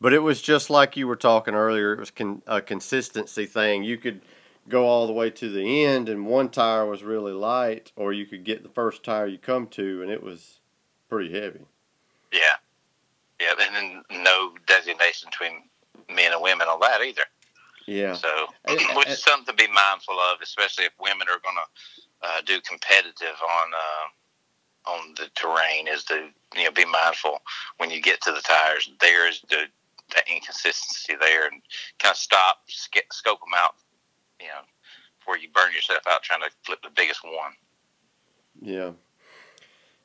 But 0.00 0.14
it 0.14 0.20
was 0.20 0.40
just 0.40 0.70
like 0.70 0.96
you 0.96 1.06
were 1.06 1.16
talking 1.16 1.54
earlier. 1.54 1.92
It 1.92 2.00
was 2.00 2.10
con- 2.10 2.42
a 2.46 2.62
consistency 2.62 3.44
thing. 3.44 3.82
You 3.84 3.98
could 3.98 4.22
go 4.68 4.86
all 4.86 5.06
the 5.06 5.12
way 5.12 5.28
to 5.28 5.50
the 5.50 5.84
end, 5.84 6.08
and 6.08 6.26
one 6.26 6.48
tire 6.48 6.86
was 6.86 7.02
really 7.02 7.32
light, 7.32 7.92
or 7.96 8.12
you 8.12 8.24
could 8.24 8.44
get 8.44 8.62
the 8.62 8.70
first 8.70 9.02
tire 9.02 9.26
you 9.26 9.36
come 9.36 9.66
to, 9.68 10.02
and 10.02 10.10
it 10.10 10.22
was 10.22 10.60
pretty 11.08 11.32
heavy. 11.32 11.66
yeah, 12.32 12.56
yeah, 13.40 13.52
and 13.60 13.74
then 13.74 14.22
no 14.22 14.54
designation 14.66 15.28
between 15.30 15.64
men 16.14 16.32
and 16.32 16.42
women 16.42 16.68
on 16.68 16.80
that 16.80 17.02
either. 17.02 17.22
Yeah. 17.86 18.14
So, 18.14 18.28
which 18.96 19.08
is 19.08 19.22
something 19.22 19.46
to 19.46 19.52
be 19.52 19.70
mindful 19.72 20.14
of, 20.14 20.40
especially 20.42 20.84
if 20.84 20.92
women 21.00 21.28
are 21.28 21.40
going 21.42 21.56
to 21.56 22.28
uh, 22.28 22.40
do 22.44 22.60
competitive 22.60 23.36
on 23.42 23.70
uh, 23.74 24.90
on 24.90 25.14
the 25.16 25.30
terrain. 25.34 25.88
Is 25.88 26.04
to 26.04 26.28
you 26.56 26.64
know 26.64 26.70
be 26.70 26.84
mindful 26.84 27.40
when 27.78 27.90
you 27.90 28.00
get 28.00 28.20
to 28.22 28.32
the 28.32 28.40
tires. 28.40 28.90
There 29.00 29.28
is 29.28 29.40
the 29.48 29.66
that 30.14 30.24
inconsistency 30.28 31.14
there, 31.20 31.46
and 31.46 31.62
kind 31.98 32.12
of 32.12 32.16
stop, 32.16 32.58
sc- 32.68 33.12
scope 33.12 33.40
them 33.40 33.54
out. 33.56 33.74
You 34.40 34.48
know, 34.48 34.62
before 35.18 35.38
you 35.38 35.48
burn 35.54 35.72
yourself 35.72 36.00
out 36.08 36.22
trying 36.22 36.42
to 36.42 36.50
flip 36.64 36.80
the 36.82 36.90
biggest 36.90 37.22
one. 37.24 37.52
Yeah. 38.60 38.92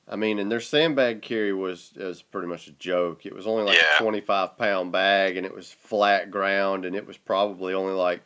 I 0.08 0.16
mean, 0.16 0.38
and 0.38 0.52
their 0.52 0.62
sandbag 0.62 1.22
carry 1.24 1.52
was 1.54 1.92
was 1.96 2.22
pretty 2.22 2.48
much 2.48 2.68
a 2.68 2.72
joke. 2.74 3.26
It 3.26 3.34
was 3.36 3.48
only 3.48 3.64
like 3.64 3.78
Yeah. 3.78 3.96
a 3.96 4.02
twenty 4.02 4.22
five 4.22 4.58
pound 4.58 4.92
bag, 4.92 5.36
and 5.38 5.46
it 5.46 5.54
was 5.56 5.72
flat 5.72 6.30
ground, 6.32 6.86
and 6.86 6.96
it 6.96 7.08
was 7.08 7.18
probably 7.18 7.74
only 7.74 7.94
like 7.94 8.22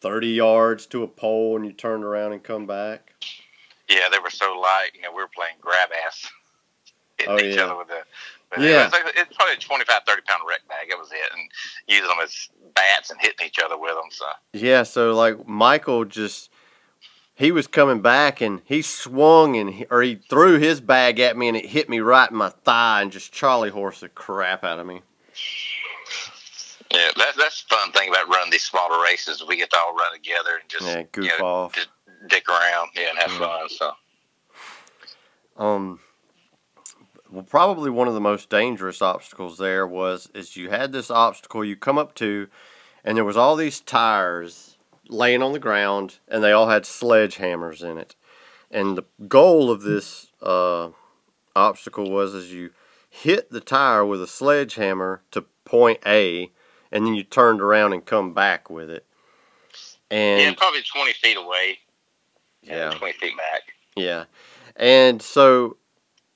thirty 0.00 0.28
yards 0.28 0.86
to 0.86 1.02
a 1.02 1.08
pole, 1.08 1.56
and 1.56 1.66
you 1.66 1.72
turned 1.72 2.04
around 2.04 2.32
and 2.32 2.42
come 2.42 2.66
back. 2.66 3.12
Yeah, 3.88 4.08
they 4.10 4.18
were 4.18 4.30
so 4.30 4.58
light. 4.58 4.90
You 4.94 5.02
know, 5.02 5.10
we 5.12 5.22
were 5.22 5.28
playing 5.34 5.56
grab 5.60 5.90
ass, 6.06 6.30
hitting 7.18 7.34
Oh, 7.34 7.38
each 7.38 7.56
yeah. 7.56 7.64
other 7.64 7.76
with 7.76 7.88
the. 7.88 8.02
Yeah. 8.56 8.86
It 8.86 8.92
like, 8.92 9.02
it's 9.16 9.36
probably 9.36 9.54
a 9.54 9.58
25, 9.58 10.02
30 10.06 10.22
pound 10.28 10.42
wreck 10.48 10.60
bag. 10.68 10.88
That 10.88 10.98
was 10.98 11.10
it, 11.10 11.18
and 11.32 11.42
using 11.88 12.06
them 12.06 12.18
as 12.22 12.48
bats 12.74 13.10
and 13.10 13.20
hitting 13.20 13.46
each 13.46 13.58
other 13.58 13.76
with 13.76 13.90
them. 13.94 14.10
So 14.10 14.26
Yeah, 14.52 14.84
so 14.84 15.12
like 15.12 15.46
Michael 15.48 16.04
just 16.04 16.50
he 17.34 17.50
was 17.52 17.66
coming 17.66 18.00
back 18.00 18.40
and 18.40 18.62
he 18.64 18.80
swung 18.82 19.56
and 19.56 19.70
he, 19.70 19.86
or 19.90 20.02
he 20.02 20.16
threw 20.16 20.58
his 20.58 20.80
bag 20.80 21.18
at 21.20 21.36
me 21.36 21.48
and 21.48 21.56
it 21.56 21.66
hit 21.66 21.88
me 21.88 22.00
right 22.00 22.30
in 22.30 22.36
my 22.36 22.50
thigh 22.50 23.02
and 23.02 23.10
just 23.12 23.32
Charlie 23.32 23.70
horse 23.70 24.00
the 24.00 24.08
crap 24.08 24.62
out 24.64 24.78
of 24.78 24.86
me. 24.86 25.02
yeah, 26.92 27.08
that's 27.16 27.36
that's 27.36 27.64
the 27.64 27.74
fun 27.74 27.92
thing 27.92 28.08
about 28.08 28.28
running 28.28 28.50
these 28.50 28.62
smaller 28.62 29.02
races. 29.02 29.44
We 29.46 29.56
get 29.56 29.70
to 29.70 29.76
all 29.78 29.94
run 29.94 30.12
together 30.12 30.50
and 30.60 30.68
just 30.68 30.84
Yeah, 30.84 31.02
goof 31.12 31.32
you 31.32 31.38
know, 31.38 31.44
off. 31.44 31.74
just 31.74 31.88
dick 32.28 32.48
around, 32.48 32.90
yeah, 32.94 33.10
and 33.10 33.18
have 33.18 33.30
Mhm. 33.32 33.38
fun. 33.38 33.68
So 33.68 33.92
Um, 35.56 36.00
well, 37.30 37.44
probably 37.44 37.90
one 37.90 38.08
of 38.08 38.14
the 38.14 38.20
most 38.20 38.48
dangerous 38.50 39.00
obstacles 39.02 39.58
there 39.58 39.86
was 39.86 40.28
is 40.34 40.56
you 40.56 40.70
had 40.70 40.92
this 40.92 41.10
obstacle 41.10 41.64
you 41.64 41.76
come 41.76 41.98
up 41.98 42.14
to, 42.16 42.48
and 43.04 43.16
there 43.16 43.24
was 43.24 43.36
all 43.36 43.56
these 43.56 43.80
tires 43.80 44.63
laying 45.08 45.42
on 45.42 45.52
the 45.52 45.58
ground, 45.58 46.18
and 46.28 46.42
they 46.42 46.52
all 46.52 46.68
had 46.68 46.84
sledgehammers 46.84 47.82
in 47.82 47.98
it, 47.98 48.14
and 48.70 48.96
the 48.96 49.04
goal 49.28 49.70
of 49.70 49.82
this 49.82 50.28
uh, 50.42 50.90
obstacle 51.54 52.10
was 52.10 52.34
as 52.34 52.52
you 52.52 52.70
hit 53.08 53.50
the 53.50 53.60
tire 53.60 54.04
with 54.04 54.22
a 54.22 54.26
sledgehammer 54.26 55.22
to 55.30 55.44
point 55.64 56.00
A, 56.06 56.50
and 56.90 57.06
then 57.06 57.14
you 57.14 57.22
turned 57.22 57.60
around 57.60 57.92
and 57.92 58.04
come 58.04 58.34
back 58.34 58.70
with 58.70 58.90
it, 58.90 59.06
yeah, 60.10 60.48
and 60.48 60.56
probably 60.56 60.82
20 60.82 61.12
feet 61.14 61.36
away, 61.36 61.78
yeah. 62.62 62.90
20 62.90 63.12
feet 63.14 63.36
back. 63.36 63.62
Yeah. 63.96 64.24
And 64.76 65.22
so 65.22 65.76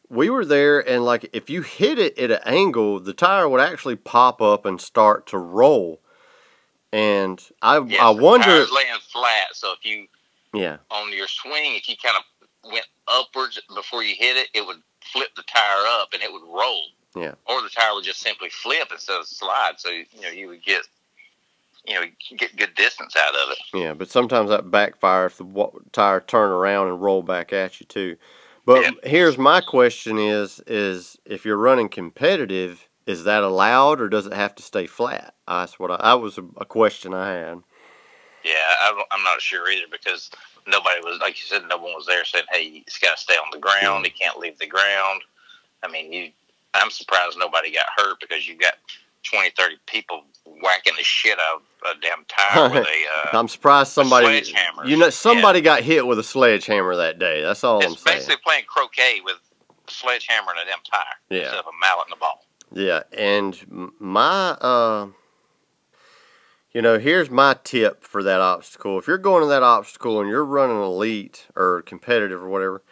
we 0.09 0.31
were 0.31 0.44
there, 0.44 0.81
and 0.87 1.04
like 1.04 1.28
if 1.33 1.50
you 1.50 1.62
hit 1.62 1.98
it 1.98 2.18
at 2.18 2.31
an 2.31 2.40
angle, 2.44 3.00
the 3.00 3.12
tire 3.12 3.48
would 3.48 3.61
actually 3.61 3.96
pop 3.96 4.40
up 4.40 4.64
and 4.64 4.81
start 4.81 5.26
to 5.28 5.38
roll. 5.38 6.00
And 6.92 7.42
I, 7.62 7.79
Yeah, 7.81 8.09
I 8.09 8.14
the 8.14 8.22
wonder, 8.22 8.46
tire's 8.46 8.72
laying 8.72 8.98
flat, 9.12 9.48
so 9.55 9.72
if 9.72 9.85
you 9.85 10.07
yeah, 10.55 10.79
on 10.90 11.12
your 11.12 11.29
swing, 11.29 11.77
if 11.77 11.88
you 11.88 11.96
kind 12.03 12.16
of 12.16 12.72
went 12.72 12.87
upwards 13.09 13.61
before 13.74 14.03
you 14.03 14.14
hit 14.18 14.37
it, 14.37 14.48
it 14.55 14.66
would 14.66 14.83
flip 15.12 15.29
the 15.37 15.42
tire 15.42 15.87
up 16.01 16.09
and 16.14 16.22
it 16.22 16.33
would 16.33 16.42
roll. 16.42 16.83
Yeah. 17.16 17.35
Or 17.46 17.62
the 17.62 17.68
tire 17.70 17.94
would 17.94 18.05
just 18.05 18.20
simply 18.20 18.48
flip 18.51 18.88
instead 18.92 19.20
of 19.20 19.27
slide. 19.27 19.74
So 19.79 19.90
you 19.90 20.07
know 20.22 20.29
you 20.31 20.48
would 20.48 20.64
get 20.64 20.83
you 21.87 21.94
know 21.94 22.07
get 22.38 22.57
good 22.57 22.74
distance 22.77 23.16
out 23.16 23.35
of 23.35 23.53
it. 23.53 23.59
yeah. 23.74 23.94
But 23.94 24.11
sometimes 24.11 24.51
that 24.51 24.70
backfire 24.70 25.27
if 25.27 25.38
the 25.38 25.70
tire 25.92 26.20
turn 26.20 26.51
around 26.51 26.88
and 26.88 27.03
roll 27.03 27.22
back 27.22 27.53
at 27.53 27.81
you 27.81 27.87
too. 27.87 28.16
But 28.66 28.83
Yeah. 28.83 28.90
here's 29.05 29.38
my 29.38 29.61
question: 29.61 30.18
is 30.18 30.61
is 30.66 31.18
if 31.27 31.44
you're 31.44 31.57
running 31.59 31.88
competitive, 31.88 32.88
is 33.09 33.25
that 33.25 33.42
allowed 33.42 34.03
or 34.03 34.09
does 34.11 34.27
it 34.27 34.35
have 34.35 34.55
to 34.57 34.62
stay 34.62 34.87
flat? 34.87 35.35
That's 35.49 35.79
what 35.79 35.90
I, 35.90 35.97
that 35.97 36.21
was 36.21 36.37
a, 36.37 36.44
a 36.59 36.66
question 36.66 37.14
I 37.14 37.33
had. 37.33 37.59
Yeah, 38.44 38.53
I, 38.55 39.03
I'm 39.11 39.25
not 39.25 39.40
sure 39.40 39.68
either 39.71 39.87
because 39.90 40.31
nobody 40.66 41.01
was 41.03 41.18
like 41.18 41.31
you 41.40 41.47
said. 41.47 41.62
No 41.68 41.79
one 41.79 41.94
was 41.94 42.07
there 42.07 42.25
saying, 42.25 42.44
"Hey, 42.53 42.85
it's 42.87 42.99
got 42.99 43.16
to 43.16 43.23
stay 43.23 43.35
on 43.35 43.49
the 43.51 43.59
ground. 43.59 44.07
It 44.07 44.18
can't 44.18 44.38
leave 44.38 44.59
the 44.59 44.66
ground." 44.66 45.23
I 45.83 45.88
mean, 45.90 46.12
you. 46.12 46.31
I'm 46.75 46.90
surprised 46.90 47.38
nobody 47.38 47.73
got 47.73 47.87
hurt 47.97 48.21
because 48.21 48.47
you 48.47 48.55
got 48.55 48.75
20, 49.25 49.51
30 49.57 49.77
people 49.87 50.23
whacking 50.62 50.92
the 50.99 51.03
shit 51.03 51.38
out 51.38 51.62
of 51.90 51.97
a 51.97 52.01
damn 52.01 52.25
tire 52.29 52.71
with 52.71 52.87
a. 52.87 52.90
Uh, 53.33 53.38
I'm 53.38 53.49
surprised 53.49 53.92
somebody, 53.92 54.27
sledgehammer. 54.44 54.87
you 54.87 54.97
know, 54.99 55.09
somebody 55.11 55.61
got 55.62 55.83
hit 55.83 56.07
with 56.07 56.18
a 56.18 56.23
sledgehammer 56.23 56.94
that 56.97 57.18
day. 57.18 57.42
That's 57.42 57.64
all 57.64 57.83
I'm 57.83 57.92
it's 57.92 58.05
basically 58.05 58.37
playing 58.44 58.64
croquet 58.66 59.21
with 59.25 59.37
a 59.88 59.90
sledgehammer 59.90 60.53
and 60.53 60.68
a 60.68 60.71
damn 60.71 60.79
tire 60.85 61.05
Yeah. 61.31 61.44
instead 61.44 61.59
of 61.59 61.66
a 61.66 61.77
mallet 61.81 62.07
and 62.09 62.16
a 62.16 62.21
ball. 62.21 62.44
Yeah, 62.72 63.02
and 63.16 63.92
my, 63.98 64.50
uh, 64.50 65.09
you 66.72 66.83
know, 66.83 66.98
here's 66.98 67.31
my 67.31 67.57
tip 67.64 68.04
for 68.04 68.22
that 68.22 68.40
obstacle. 68.40 68.98
If 68.98 69.07
you're 69.07 69.18
going 69.18 69.42
to 69.42 69.48
that 69.48 69.62
obstacle 69.62 70.20
and 70.20 70.28
you're 70.28 70.44
running 70.44 70.81
elite 70.81 71.46
or 71.57 71.83
competitive 71.83 72.42
or 72.42 72.48
whatever, 72.48 72.83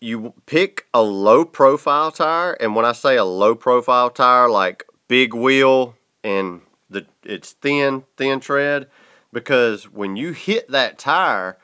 you 0.00 0.32
pick 0.46 0.86
a 0.94 1.02
low 1.02 1.44
profile 1.44 2.10
tire. 2.10 2.54
And 2.54 2.74
when 2.74 2.84
I 2.84 2.92
say 2.92 3.16
a 3.16 3.24
low 3.24 3.54
profile 3.54 4.10
tire, 4.10 4.48
like 4.48 4.84
big 5.06 5.34
wheel 5.34 5.94
and 6.24 6.62
the 6.88 7.06
it's 7.22 7.52
thin, 7.52 8.04
thin 8.16 8.40
tread, 8.40 8.88
because 9.32 9.84
when 9.84 10.16
you 10.16 10.32
hit 10.32 10.70
that 10.70 10.98
tire, 10.98 11.58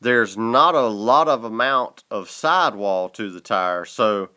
there's 0.00 0.36
not 0.36 0.74
a 0.74 0.86
lot 0.86 1.28
of 1.28 1.44
amount 1.44 2.04
of 2.10 2.28
sidewall 2.28 3.08
to 3.10 3.30
the 3.30 3.40
tire. 3.40 3.84
So 3.84 4.30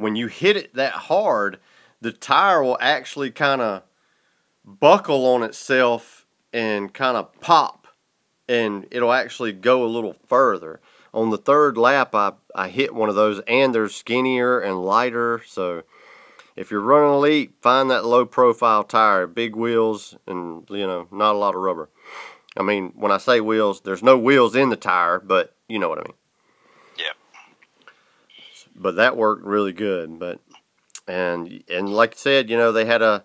when 0.00 0.16
you 0.16 0.26
hit 0.26 0.56
it 0.56 0.74
that 0.74 0.92
hard, 0.92 1.58
the 2.00 2.12
tire 2.12 2.62
will 2.62 2.78
actually 2.80 3.30
kind 3.30 3.60
of 3.60 3.82
buckle 4.64 5.26
on 5.26 5.42
itself 5.42 6.26
and 6.52 6.92
kind 6.92 7.16
of 7.16 7.38
pop 7.40 7.80
and 8.50 8.84
it'll 8.90 9.12
actually 9.12 9.52
go 9.52 9.84
a 9.84 9.86
little 9.86 10.16
further. 10.26 10.80
On 11.14 11.30
the 11.30 11.38
third 11.38 11.78
lap, 11.78 12.16
I, 12.16 12.32
I 12.52 12.68
hit 12.68 12.92
one 12.92 13.08
of 13.08 13.14
those, 13.14 13.40
and 13.46 13.72
they're 13.72 13.88
skinnier 13.88 14.58
and 14.58 14.84
lighter. 14.84 15.40
So, 15.46 15.84
if 16.56 16.72
you're 16.72 16.80
running 16.80 17.14
elite, 17.14 17.52
find 17.62 17.88
that 17.90 18.04
low 18.04 18.26
profile 18.26 18.82
tire, 18.82 19.28
big 19.28 19.54
wheels, 19.54 20.16
and 20.26 20.68
you 20.68 20.84
know, 20.84 21.06
not 21.12 21.36
a 21.36 21.38
lot 21.38 21.54
of 21.54 21.60
rubber. 21.60 21.90
I 22.56 22.64
mean, 22.64 22.92
when 22.96 23.12
I 23.12 23.18
say 23.18 23.40
wheels, 23.40 23.82
there's 23.82 24.02
no 24.02 24.18
wheels 24.18 24.56
in 24.56 24.70
the 24.70 24.76
tire, 24.76 25.20
but 25.20 25.54
you 25.68 25.78
know 25.78 25.88
what 25.88 26.00
I 26.00 26.02
mean. 26.02 26.14
But 28.80 28.96
that 28.96 29.16
worked 29.16 29.44
really 29.44 29.72
good. 29.72 30.18
But 30.18 30.40
and 31.06 31.62
and 31.68 31.88
like 31.88 32.14
I 32.14 32.16
said, 32.16 32.50
you 32.50 32.56
know, 32.56 32.72
they 32.72 32.86
had 32.86 33.02
a 33.02 33.24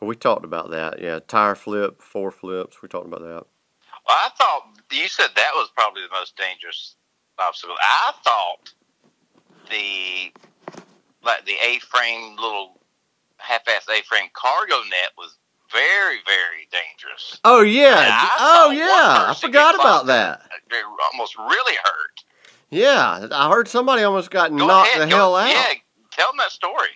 we 0.00 0.16
talked 0.16 0.44
about 0.44 0.70
that. 0.70 1.00
Yeah, 1.00 1.20
tire 1.26 1.54
flip, 1.54 2.02
four 2.02 2.30
flips. 2.30 2.82
We 2.82 2.88
talked 2.88 3.06
about 3.06 3.22
that. 3.22 3.46
Well, 4.06 4.18
I 4.18 4.30
thought 4.36 4.78
you 4.90 5.08
said 5.08 5.28
that 5.36 5.50
was 5.54 5.70
probably 5.74 6.02
the 6.02 6.12
most 6.12 6.36
dangerous 6.36 6.96
obstacle. 7.38 7.76
I 7.80 8.12
thought 8.24 8.74
the 9.70 10.32
like 11.24 11.46
the 11.46 11.54
A-frame 11.64 12.36
little 12.36 12.80
half-ass 13.38 13.86
A-frame 13.88 14.28
cargo 14.34 14.76
net 14.90 15.12
was 15.16 15.36
very, 15.70 16.18
very 16.26 16.68
dangerous. 16.70 17.40
Oh 17.44 17.62
yeah. 17.62 18.28
Oh 18.38 18.70
yeah. 18.70 19.30
I 19.30 19.34
forgot 19.40 19.74
about 19.74 20.06
that. 20.06 20.42
They 20.70 20.82
almost 21.12 21.38
really 21.38 21.76
hurt. 21.76 22.24
Yeah, 22.72 23.28
I 23.30 23.50
heard 23.50 23.68
somebody 23.68 24.02
almost 24.02 24.30
got 24.30 24.50
Go 24.50 24.56
knocked 24.66 24.88
ahead, 24.88 25.02
the 25.02 25.10
go- 25.10 25.16
hell 25.16 25.36
out. 25.36 25.48
Yeah, 25.50 25.74
tell 26.10 26.28
them 26.30 26.38
that 26.38 26.50
story. 26.50 26.88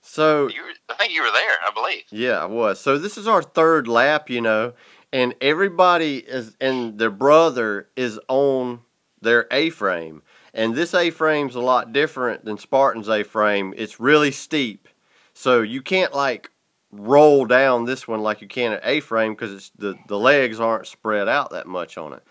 So 0.00 0.48
You, 0.48 0.62
I 0.88 0.94
think 0.94 1.12
you 1.12 1.22
were 1.22 1.30
there. 1.32 1.56
I 1.66 1.70
believe. 1.74 2.04
Yeah, 2.10 2.40
I 2.42 2.46
was. 2.46 2.80
So 2.80 2.98
this 2.98 3.18
is 3.18 3.26
our 3.26 3.42
third 3.42 3.88
lap, 3.88 4.30
you 4.30 4.40
know, 4.40 4.72
and 5.12 5.34
everybody 5.40 6.18
is 6.18 6.56
and 6.60 6.98
their 6.98 7.10
brother 7.10 7.88
is 7.96 8.18
on 8.28 8.80
their 9.20 9.46
A 9.50 9.70
frame. 9.70 10.22
And 10.54 10.74
this 10.74 10.94
A 10.94 11.10
frame's 11.10 11.56
a 11.56 11.60
lot 11.60 11.92
different 11.92 12.44
than 12.44 12.56
Spartan's 12.56 13.08
A 13.08 13.22
frame. 13.24 13.74
It's 13.76 13.98
really 14.00 14.30
steep. 14.30 14.88
So 15.34 15.62
you 15.62 15.82
can't 15.82 16.14
like 16.14 16.50
roll 16.90 17.44
down 17.44 17.84
this 17.84 18.08
one 18.08 18.20
like 18.22 18.40
you 18.40 18.48
can 18.48 18.72
at 18.72 18.80
A 18.84 19.00
frame 19.00 19.32
because 19.34 19.52
it's 19.52 19.70
the, 19.76 19.96
the 20.06 20.18
legs 20.18 20.58
aren't 20.60 20.86
spread 20.86 21.28
out 21.28 21.50
that 21.50 21.66
much 21.66 21.98
on 21.98 22.12
it. 22.14 22.22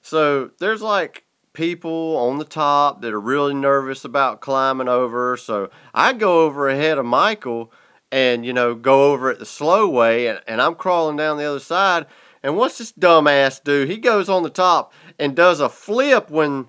So 0.00 0.52
there's 0.58 0.80
like 0.80 1.24
people 1.52 2.16
on 2.16 2.38
the 2.38 2.44
top 2.44 3.02
that 3.02 3.12
are 3.12 3.20
really 3.20 3.54
nervous 3.54 4.04
about 4.04 4.40
climbing 4.40 4.88
over. 4.88 5.36
So 5.36 5.70
I 5.94 6.12
go 6.12 6.44
over 6.44 6.68
ahead 6.68 6.98
of 6.98 7.04
Michael 7.04 7.72
and 8.12 8.44
you 8.44 8.52
know 8.52 8.74
go 8.74 9.12
over 9.12 9.30
it 9.30 9.38
the 9.38 9.46
slow 9.46 9.88
way 9.88 10.26
and, 10.26 10.40
and 10.48 10.60
i'm 10.60 10.74
crawling 10.74 11.16
down 11.16 11.36
the 11.36 11.44
other 11.44 11.60
side 11.60 12.04
and 12.42 12.56
what's 12.56 12.76
this 12.78 12.90
dumbass 12.90 13.62
do 13.62 13.84
he 13.84 13.96
goes 13.96 14.28
on 14.28 14.42
the 14.42 14.50
top 14.50 14.92
and 15.16 15.36
does 15.36 15.60
a 15.60 15.68
flip 15.68 16.28
when 16.28 16.66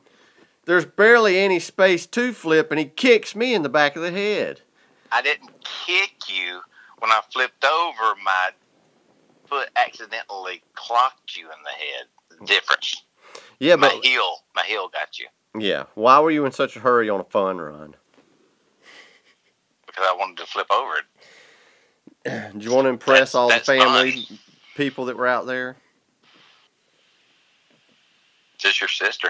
there's 0.65 0.85
barely 0.85 1.39
any 1.39 1.57
space 1.57 2.05
to 2.05 2.31
flip 2.31 2.69
and 2.69 2.79
he 2.79 2.85
kicks 2.85 3.35
me 3.35 3.55
in 3.55 3.63
the 3.63 3.69
back 3.69 3.95
of 3.95 4.03
the 4.03 4.11
head 4.11 4.61
I 5.11 5.21
didn't 5.21 5.51
kick 5.63 6.29
you 6.29 6.61
when 6.99 7.11
I 7.11 7.19
flipped 7.31 7.65
over. 7.65 8.15
My 8.23 8.51
foot 9.47 9.69
accidentally 9.75 10.63
clocked 10.73 11.35
you 11.35 11.45
in 11.45 11.57
the 11.63 11.69
head. 11.69 12.47
Difference. 12.47 13.03
Yeah 13.61 13.75
My 13.75 13.89
but 13.89 14.03
heel, 14.03 14.37
my 14.55 14.63
heel 14.63 14.89
got 14.89 15.19
you. 15.19 15.27
Yeah. 15.57 15.83
Why 15.93 16.19
were 16.19 16.31
you 16.31 16.45
in 16.45 16.51
such 16.51 16.75
a 16.75 16.79
hurry 16.79 17.09
on 17.09 17.19
a 17.19 17.23
fun 17.25 17.59
run? 17.59 17.95
Because 19.85 20.07
I 20.09 20.15
wanted 20.17 20.37
to 20.37 20.45
flip 20.47 20.65
over 20.71 20.93
it. 22.25 22.53
do 22.57 22.65
you 22.65 22.73
want 22.73 22.85
to 22.85 22.89
impress 22.89 23.33
That's- 23.33 23.35
all 23.35 23.49
the 23.49 23.53
that's 23.55 23.67
family 23.67 24.25
people 24.75 25.05
that 25.05 25.17
were 25.17 25.27
out 25.27 25.45
there? 25.45 25.75
Just 28.57 28.81
your 28.81 28.87
sister. 28.87 29.29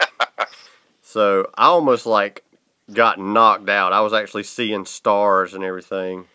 so 1.03 1.47
i 1.57 1.67
almost 1.67 2.07
like 2.07 2.45
got 2.93 3.19
knocked 3.19 3.69
out. 3.69 3.93
I 3.93 4.01
was 4.01 4.13
actually 4.13 4.45
seeing 4.45 4.85
stars 4.85 5.55
and 5.55 5.65
everything 5.65 6.27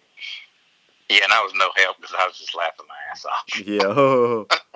Yeah, 1.14 1.26
and 1.26 1.34
I 1.34 1.44
was 1.44 1.54
no 1.54 1.70
help 1.76 1.98
because 1.98 2.16
I 2.18 2.26
was 2.26 2.40
just 2.40 2.56
laughing 2.56 2.88
my 2.90 2.96
ass 3.12 3.26
off. 3.26 3.60
yeah 3.68 4.58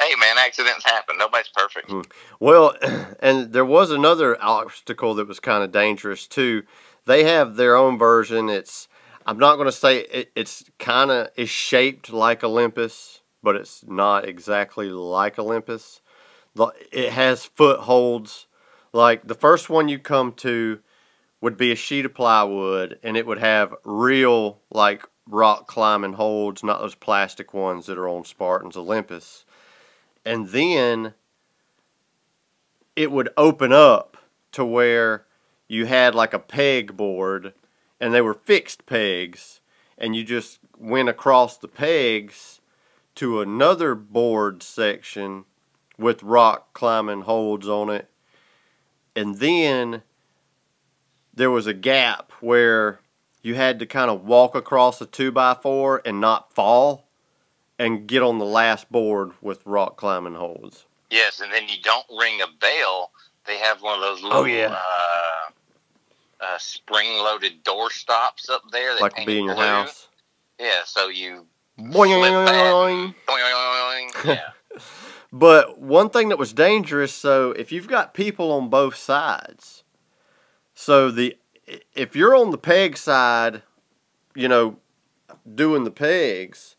Hey, 0.00 0.14
man, 0.16 0.36
accidents 0.38 0.84
happen. 0.84 1.16
Nobody's 1.18 1.50
perfect. 1.54 1.90
Hmm. 1.90 2.02
Well, 2.38 2.76
and 3.20 3.52
there 3.52 3.64
was 3.64 3.90
another 3.90 4.40
obstacle 4.42 5.14
that 5.14 5.26
was 5.26 5.40
kind 5.40 5.64
of 5.64 5.72
dangerous 5.72 6.28
too. 6.28 6.62
They 7.06 7.24
have 7.24 7.56
their 7.56 7.74
own 7.74 7.98
version. 7.98 8.48
It's 8.48 8.86
I'm 9.26 9.38
not 9.38 9.56
going 9.56 9.66
to 9.66 9.72
say 9.72 10.00
it, 10.00 10.30
it's 10.36 10.64
kind 10.78 11.10
of 11.10 11.28
is 11.36 11.48
shaped 11.48 12.12
like 12.12 12.44
Olympus, 12.44 13.20
but 13.42 13.56
it's 13.56 13.84
not 13.86 14.28
exactly 14.28 14.90
like 14.90 15.38
Olympus. 15.38 16.00
It 16.92 17.10
has 17.12 17.44
footholds. 17.44 18.46
Like 18.92 19.26
the 19.26 19.34
first 19.34 19.68
one 19.70 19.88
you 19.88 19.98
come 19.98 20.32
to 20.34 20.78
would 21.44 21.58
be 21.58 21.70
a 21.70 21.76
sheet 21.76 22.06
of 22.06 22.14
plywood, 22.14 22.98
and 23.02 23.18
it 23.18 23.26
would 23.26 23.36
have 23.36 23.74
real 23.84 24.62
like 24.70 25.04
rock 25.26 25.66
climbing 25.66 26.14
holds, 26.14 26.64
not 26.64 26.80
those 26.80 26.94
plastic 26.94 27.52
ones 27.52 27.84
that 27.84 27.98
are 27.98 28.08
on 28.08 28.24
Spartan's 28.24 28.78
Olympus. 28.78 29.44
And 30.24 30.48
then 30.48 31.12
it 32.96 33.12
would 33.12 33.28
open 33.36 33.74
up 33.74 34.16
to 34.52 34.64
where 34.64 35.26
you 35.68 35.84
had 35.84 36.14
like 36.14 36.32
a 36.32 36.38
peg 36.38 36.96
board 36.96 37.52
and 38.00 38.14
they 38.14 38.22
were 38.22 38.32
fixed 38.32 38.86
pegs 38.86 39.60
and 39.98 40.16
you 40.16 40.24
just 40.24 40.60
went 40.78 41.10
across 41.10 41.58
the 41.58 41.68
pegs 41.68 42.62
to 43.16 43.42
another 43.42 43.94
board 43.94 44.62
section 44.62 45.44
with 45.98 46.22
rock 46.22 46.72
climbing 46.72 47.20
holds 47.20 47.68
on 47.68 47.90
it 47.90 48.08
and 49.14 49.36
then 49.40 50.02
there 51.34 51.50
was 51.50 51.66
a 51.66 51.74
gap 51.74 52.32
where 52.40 53.00
you 53.42 53.54
had 53.54 53.78
to 53.78 53.86
kind 53.86 54.10
of 54.10 54.24
walk 54.24 54.54
across 54.54 55.00
a 55.00 55.06
two 55.06 55.30
by 55.32 55.54
four 55.54 56.00
and 56.04 56.20
not 56.20 56.52
fall 56.52 57.06
and 57.78 58.06
get 58.06 58.22
on 58.22 58.38
the 58.38 58.44
last 58.44 58.90
board 58.90 59.32
with 59.40 59.60
rock 59.64 59.96
climbing 59.96 60.34
holds 60.34 60.86
Yes, 61.10 61.40
and 61.40 61.52
then 61.52 61.68
you 61.68 61.76
don't 61.82 62.06
ring 62.18 62.40
a 62.40 62.46
bell. 62.58 63.12
They 63.46 63.58
have 63.58 63.82
one 63.82 63.94
of 63.94 64.00
those 64.00 64.22
little 64.22 64.38
Oh, 64.38 64.44
yeah. 64.44 64.74
uh, 64.74 65.50
uh, 66.40 66.58
spring-loaded 66.58 67.62
door 67.62 67.90
stops 67.90 68.48
up 68.48 68.62
there. 68.72 68.94
That 68.94 69.00
like 69.00 69.26
be 69.26 69.38
in 69.38 69.44
your 69.44 69.54
blue. 69.54 69.64
house 69.64 70.08
Yeah, 70.58 70.80
so 70.84 71.08
you 71.08 71.46
Boing. 71.78 73.14
Boing. 73.26 74.24
yeah. 74.24 74.50
But 75.32 75.78
one 75.78 76.10
thing 76.10 76.28
that 76.28 76.38
was 76.38 76.52
dangerous, 76.52 77.12
so 77.12 77.50
if 77.52 77.72
you've 77.72 77.88
got 77.88 78.14
people 78.14 78.52
on 78.52 78.68
both 78.70 78.94
sides, 78.94 79.82
so 80.74 81.10
the 81.10 81.36
if 81.94 82.14
you're 82.14 82.34
on 82.36 82.50
the 82.50 82.58
peg 82.58 82.96
side, 82.96 83.62
you 84.34 84.48
know, 84.48 84.76
doing 85.54 85.84
the 85.84 85.90
pegs, 85.90 86.76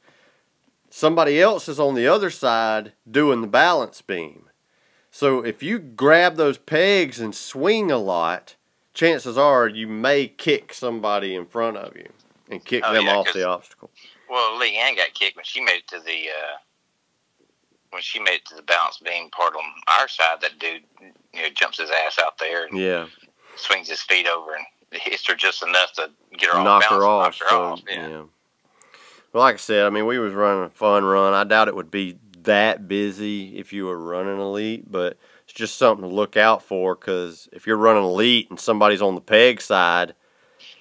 somebody 0.90 1.42
else 1.42 1.68
is 1.68 1.80
on 1.80 1.96
the 1.96 2.08
other 2.08 2.30
side 2.30 2.94
doing 3.10 3.42
the 3.42 3.48
balance 3.48 4.02
beam. 4.02 4.50
So 5.12 5.44
if 5.44 5.64
you 5.64 5.80
grab 5.80 6.36
those 6.36 6.58
pegs 6.58 7.20
and 7.20 7.34
swing 7.34 7.90
a 7.90 7.98
lot, 7.98 8.56
chances 8.94 9.38
are 9.38 9.68
you 9.68 9.88
may 9.88 10.28
kick 10.28 10.74
somebody 10.74 11.36
in 11.36 11.46
front 11.46 11.78
of 11.78 11.96
you 11.96 12.10
and 12.50 12.64
kick 12.64 12.84
Oh, 12.86 12.94
them 12.94 13.06
yeah, 13.06 13.16
off 13.16 13.34
the 13.34 13.48
obstacle. 13.48 13.90
Well, 14.30 14.58
Lee 14.60 14.78
Ann 14.78 14.96
got 14.96 15.14
kicked 15.14 15.36
when 15.38 15.46
she 15.46 15.62
made 15.62 15.78
it 15.78 15.88
to 15.88 16.00
the 16.00 16.28
uh, 16.30 16.58
when 17.92 18.02
she 18.02 18.20
made 18.20 18.36
it 18.36 18.46
to 18.46 18.56
the 18.56 18.62
balance 18.64 18.98
beam 18.98 19.30
part 19.30 19.56
on 19.56 19.64
our 20.00 20.08
side. 20.08 20.42
That 20.42 20.60
dude, 20.60 20.84
you 21.34 21.42
know, 21.42 21.50
jumps 21.56 21.80
his 21.80 21.90
ass 21.90 22.20
out 22.20 22.38
there 22.38 22.66
and 22.66 22.78
Yeah. 22.78 23.06
Swings 23.58 23.90
his 23.90 24.02
feet 24.02 24.28
over 24.28 24.56
and 24.56 24.66
hits 24.92 25.28
her 25.28 25.36
just 25.36 25.64
enough 25.64 25.94
to 25.94 26.10
get 26.38 26.50
her 26.52 26.64
knock 26.64 26.82
balance. 26.82 27.02
her 27.02 27.06
off. 27.06 27.26
knocks 27.26 27.40
her 27.40 27.50
so, 27.50 27.64
off. 27.64 27.82
yeah. 27.90 28.08
Yeah. 28.08 28.24
Well, 29.34 29.44
like 29.44 29.56
I 29.56 29.58
said, 29.58 29.86
I 29.86 29.90
mean, 29.90 30.06
we 30.06 30.18
was 30.18 30.34
running 30.34 30.64
a 30.64 30.70
fun 30.70 31.04
run. 31.04 31.34
I 31.34 31.44
doubt 31.44 31.68
it 31.68 31.76
would 31.76 31.92
be 31.92 32.18
that 32.44 32.88
busy 32.88 33.58
if 33.58 33.74
you 33.74 33.86
were 33.86 34.00
running 34.00 34.40
elite, 34.40 34.90
but 34.90 35.18
it's 35.44 35.54
just 35.54 35.78
something 35.78 36.08
to 36.08 36.16
look 36.16 36.38
out 36.38 36.64
for 36.64 36.96
because 36.96 37.50
if 37.52 37.68
you're 37.68 37.76
running 37.76 38.04
elite 38.04 38.50
and 38.50 38.60
somebody's 38.60 39.02
on 39.02 39.16
the 39.16 39.22
peg 39.22 39.60
side, 39.62 40.14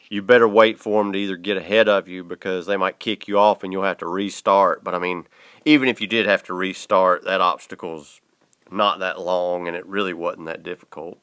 you 0.08 0.22
better 0.22 0.46
wait 0.46 0.78
for 0.78 1.02
them 1.02 1.12
to 1.12 1.18
either 1.18 1.36
get 1.36 1.56
ahead 1.56 1.88
of 1.88 2.06
you 2.06 2.22
because 2.22 2.66
they 2.66 2.76
might 2.76 3.00
kick 3.00 3.26
you 3.26 3.38
off 3.38 3.64
and 3.64 3.72
you'll 3.72 3.82
have 3.82 3.98
to 3.98 4.06
restart. 4.06 4.84
But 4.84 4.94
I 4.94 4.98
mean, 5.00 5.26
even 5.64 5.88
if 5.88 6.00
you 6.00 6.06
did 6.06 6.26
have 6.26 6.44
to 6.44 6.54
restart, 6.54 7.24
that 7.24 7.40
obstacle's 7.40 8.20
not 8.70 9.00
that 9.00 9.20
long 9.20 9.66
and 9.66 9.76
it 9.76 9.86
really 9.86 10.14
wasn't 10.14 10.46
that 10.46 10.62
difficult 10.62 11.18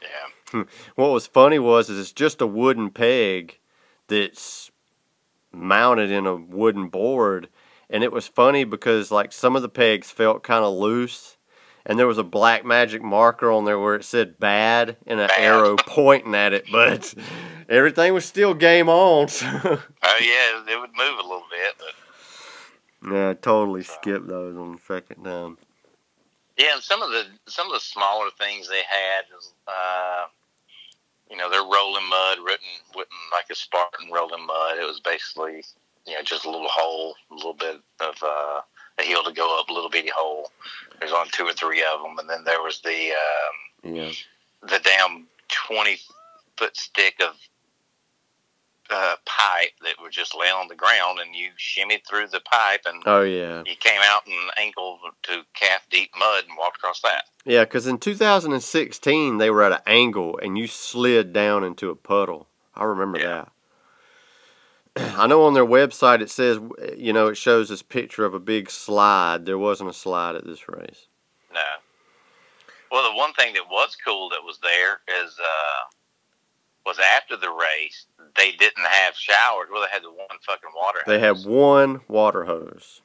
Yeah. 0.00 0.08
what 0.94 1.10
was 1.10 1.26
funny 1.26 1.58
was 1.58 1.88
is 1.90 1.98
it's 1.98 2.12
just 2.12 2.40
a 2.40 2.46
wooden 2.46 2.90
peg 2.90 3.58
that's 4.08 4.70
mounted 5.52 6.10
in 6.10 6.26
a 6.26 6.34
wooden 6.36 6.88
board. 6.88 7.48
And 7.90 8.02
it 8.02 8.12
was 8.12 8.26
funny 8.26 8.64
because 8.64 9.10
like 9.10 9.32
some 9.32 9.54
of 9.56 9.62
the 9.62 9.68
pegs 9.68 10.10
felt 10.10 10.42
kind 10.42 10.64
of 10.64 10.74
loose. 10.74 11.36
And 11.84 11.98
there 11.98 12.06
was 12.06 12.18
a 12.18 12.22
black 12.24 12.64
magic 12.64 13.02
marker 13.02 13.50
on 13.50 13.64
there 13.64 13.78
where 13.78 13.96
it 13.96 14.04
said 14.04 14.38
bad 14.38 14.96
and 15.06 15.18
an 15.20 15.26
Bad. 15.28 15.40
arrow 15.40 15.76
pointing 15.76 16.32
at 16.34 16.52
it 16.52 16.66
but 16.70 17.12
everything 17.68 18.14
was 18.14 18.24
still 18.24 18.54
game 18.54 18.88
on 18.88 19.26
so 19.28 19.46
Oh 19.46 20.18
yeah, 20.20 20.72
it 20.72 20.78
would 20.80 20.90
move 20.96 21.18
a 21.18 21.22
little 21.22 21.42
bit, 21.50 21.74
but 21.78 23.12
yeah 23.12 23.30
I 23.30 23.34
totally 23.34 23.82
skipped 23.82 24.28
those 24.28 24.56
on 24.56 24.72
the 24.76 24.78
second 24.86 25.24
time. 25.24 25.58
Yeah, 26.56 26.74
and 26.74 26.82
some 26.82 27.02
of 27.02 27.10
the 27.10 27.24
some 27.46 27.66
of 27.66 27.72
the 27.72 27.80
smaller 27.80 28.28
things 28.38 28.68
they 28.68 28.82
had 28.88 29.24
is, 29.36 29.52
uh, 29.66 30.26
you 31.32 31.38
know, 31.38 31.48
they're 31.50 31.62
rolling 31.62 32.06
mud, 32.10 32.38
written, 32.44 32.68
written 32.94 33.16
like 33.32 33.46
a 33.50 33.54
Spartan 33.54 34.12
rolling 34.12 34.46
mud. 34.46 34.76
It 34.76 34.86
was 34.86 35.00
basically, 35.00 35.64
you 36.06 36.12
know, 36.12 36.22
just 36.22 36.44
a 36.44 36.50
little 36.50 36.68
hole, 36.68 37.14
a 37.30 37.34
little 37.34 37.54
bit 37.54 37.80
of 38.00 38.14
uh, 38.22 38.60
a 38.98 39.02
hill 39.02 39.24
to 39.24 39.32
go 39.32 39.58
up, 39.58 39.70
a 39.70 39.72
little 39.72 39.88
bitty 39.88 40.10
hole. 40.14 40.50
There's 41.00 41.12
only 41.12 41.30
two 41.32 41.44
or 41.44 41.54
three 41.54 41.82
of 41.82 42.02
them, 42.02 42.18
and 42.18 42.28
then 42.28 42.44
there 42.44 42.62
was 42.62 42.80
the 42.82 43.12
um, 43.12 43.94
yeah 43.94 44.12
the 44.62 44.78
damn 44.84 45.26
twenty 45.48 45.98
foot 46.58 46.76
stick 46.76 47.14
of 47.20 47.34
uh, 48.92 49.14
pipe 49.24 49.70
that 49.82 49.94
would 50.00 50.12
just 50.12 50.34
lay 50.34 50.48
on 50.48 50.68
the 50.68 50.74
ground, 50.74 51.18
and 51.20 51.34
you 51.34 51.48
shimmied 51.58 52.06
through 52.08 52.28
the 52.28 52.40
pipe, 52.40 52.82
and 52.86 53.02
Oh 53.06 53.22
yeah, 53.22 53.62
you 53.66 53.74
came 53.78 54.00
out 54.02 54.26
in 54.26 54.34
ankle 54.58 54.98
to 55.24 55.42
calf 55.54 55.86
deep 55.90 56.10
mud 56.18 56.44
and 56.48 56.56
walked 56.58 56.76
across 56.76 57.00
that. 57.00 57.24
yeah. 57.44 57.64
Because 57.64 57.86
in 57.86 57.98
2016 57.98 59.38
they 59.38 59.50
were 59.50 59.62
at 59.62 59.72
an 59.72 59.78
angle 59.86 60.38
and 60.42 60.56
you 60.58 60.66
slid 60.66 61.32
down 61.32 61.64
into 61.64 61.90
a 61.90 61.96
puddle. 61.96 62.48
I 62.74 62.84
remember 62.84 63.18
Yeah. 63.18 63.44
that. 64.94 65.14
I 65.18 65.26
know 65.26 65.42
on 65.44 65.54
their 65.54 65.64
website 65.66 66.20
it 66.20 66.30
says, 66.30 66.58
you 66.96 67.12
know, 67.12 67.28
it 67.28 67.36
shows 67.36 67.68
this 67.70 67.82
picture 67.82 68.24
of 68.24 68.34
a 68.34 68.38
big 68.40 68.70
slide. 68.70 69.46
There 69.46 69.58
wasn't 69.58 69.90
a 69.90 69.94
slide 69.94 70.34
at 70.36 70.44
this 70.46 70.68
race. 70.68 71.06
No. 71.52 71.60
Well, 72.90 73.10
the 73.10 73.16
one 73.16 73.32
thing 73.32 73.54
that 73.54 73.68
was 73.70 73.96
cool 74.04 74.28
that 74.30 74.42
was 74.44 74.58
there 74.62 75.00
is 75.24 75.34
uh, 75.40 75.88
was 76.84 76.98
after 76.98 77.36
the 77.36 77.50
race 77.50 78.06
they 78.36 78.52
didn't 78.52 78.84
have 78.84 79.14
showers. 79.14 79.68
Well, 79.70 79.82
they 79.82 79.88
had 79.92 80.02
the 80.02 80.10
one 80.10 80.26
fucking 80.46 80.70
water. 80.74 80.98
Hose. 81.04 81.12
They 81.12 81.18
had 81.18 81.44
one 81.44 82.00
water 82.08 82.44
hose. 82.44 83.00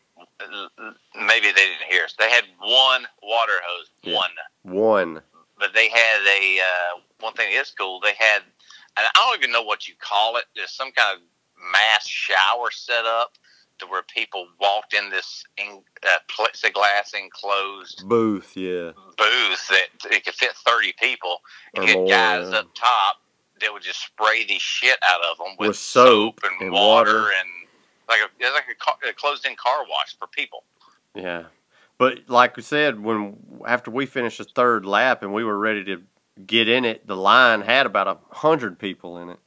maybe 1.15 1.47
they 1.47 1.65
didn't 1.65 1.87
hear 1.89 2.03
us. 2.03 2.15
They 2.17 2.29
had 2.29 2.45
one 2.59 3.05
water 3.21 3.53
hose, 3.65 3.89
Yeah. 4.03 4.15
one. 4.15 4.31
One. 4.63 5.21
But 5.59 5.73
they 5.73 5.89
had 5.89 6.21
a 6.27 6.59
uh, 6.59 6.99
one 7.19 7.33
thing 7.33 7.51
that 7.51 7.59
is 7.61 7.71
cool. 7.77 7.99
They 7.99 8.13
had, 8.17 8.41
and 8.97 9.07
I 9.07 9.09
don't 9.15 9.39
even 9.39 9.51
know 9.51 9.63
what 9.63 9.87
you 9.87 9.95
call 9.99 10.37
it. 10.37 10.45
There's 10.55 10.71
some 10.71 10.91
kind 10.91 11.17
of 11.17 11.23
mass 11.71 12.07
shower 12.07 12.69
set 12.71 13.05
up 13.05 13.33
to 13.79 13.85
where 13.87 14.03
people 14.03 14.47
walked 14.59 14.93
in 14.93 15.09
this 15.09 15.43
in, 15.57 15.81
uh, 16.03 16.17
plexiglass 16.35 17.13
enclosed 17.13 18.03
Booth, 18.07 18.55
yeah. 18.55 18.91
booth 19.17 19.67
that 19.69 19.87
it 20.11 20.25
could 20.25 20.33
fit 20.33 20.53
30 20.53 20.93
people. 20.99 21.37
And 21.75 21.87
you 21.87 21.99
had 21.99 22.07
guys 22.09 22.53
up 22.53 22.67
top 22.75 23.17
that 23.61 23.71
would 23.73 23.83
just 23.83 24.01
spray 24.01 24.45
the 24.45 24.57
shit 24.59 24.97
out 25.07 25.21
of 25.31 25.37
them 25.37 25.55
with, 25.59 25.69
With 25.69 25.77
soap 25.77 26.41
and, 26.43 26.61
and 26.61 26.71
water, 26.71 27.21
water. 27.21 27.31
and 27.39 27.49
like 28.09 28.19
a, 28.21 28.25
it 28.43 28.45
was 28.45 28.53
like 28.53 28.65
a, 28.71 28.75
car, 28.75 28.95
a 29.09 29.13
closed-in 29.13 29.55
car 29.55 29.79
wash 29.89 30.17
for 30.17 30.27
people. 30.27 30.63
Yeah. 31.15 31.45
But 31.97 32.29
like 32.29 32.55
we 32.55 32.63
said, 32.63 32.99
when 33.03 33.37
after 33.65 33.89
we 33.91 34.05
finished 34.05 34.37
the 34.37 34.43
third 34.43 34.85
lap 34.85 35.23
and 35.23 35.33
we 35.33 35.43
were 35.43 35.57
ready 35.57 35.83
to 35.85 36.03
get 36.45 36.67
in 36.69 36.85
it, 36.85 37.07
the 37.07 37.15
line 37.17 37.61
had 37.61 37.85
about 37.85 38.07
a 38.07 38.17
hundred 38.35 38.77
people 38.77 39.17
in 39.17 39.29
it. 39.29 39.39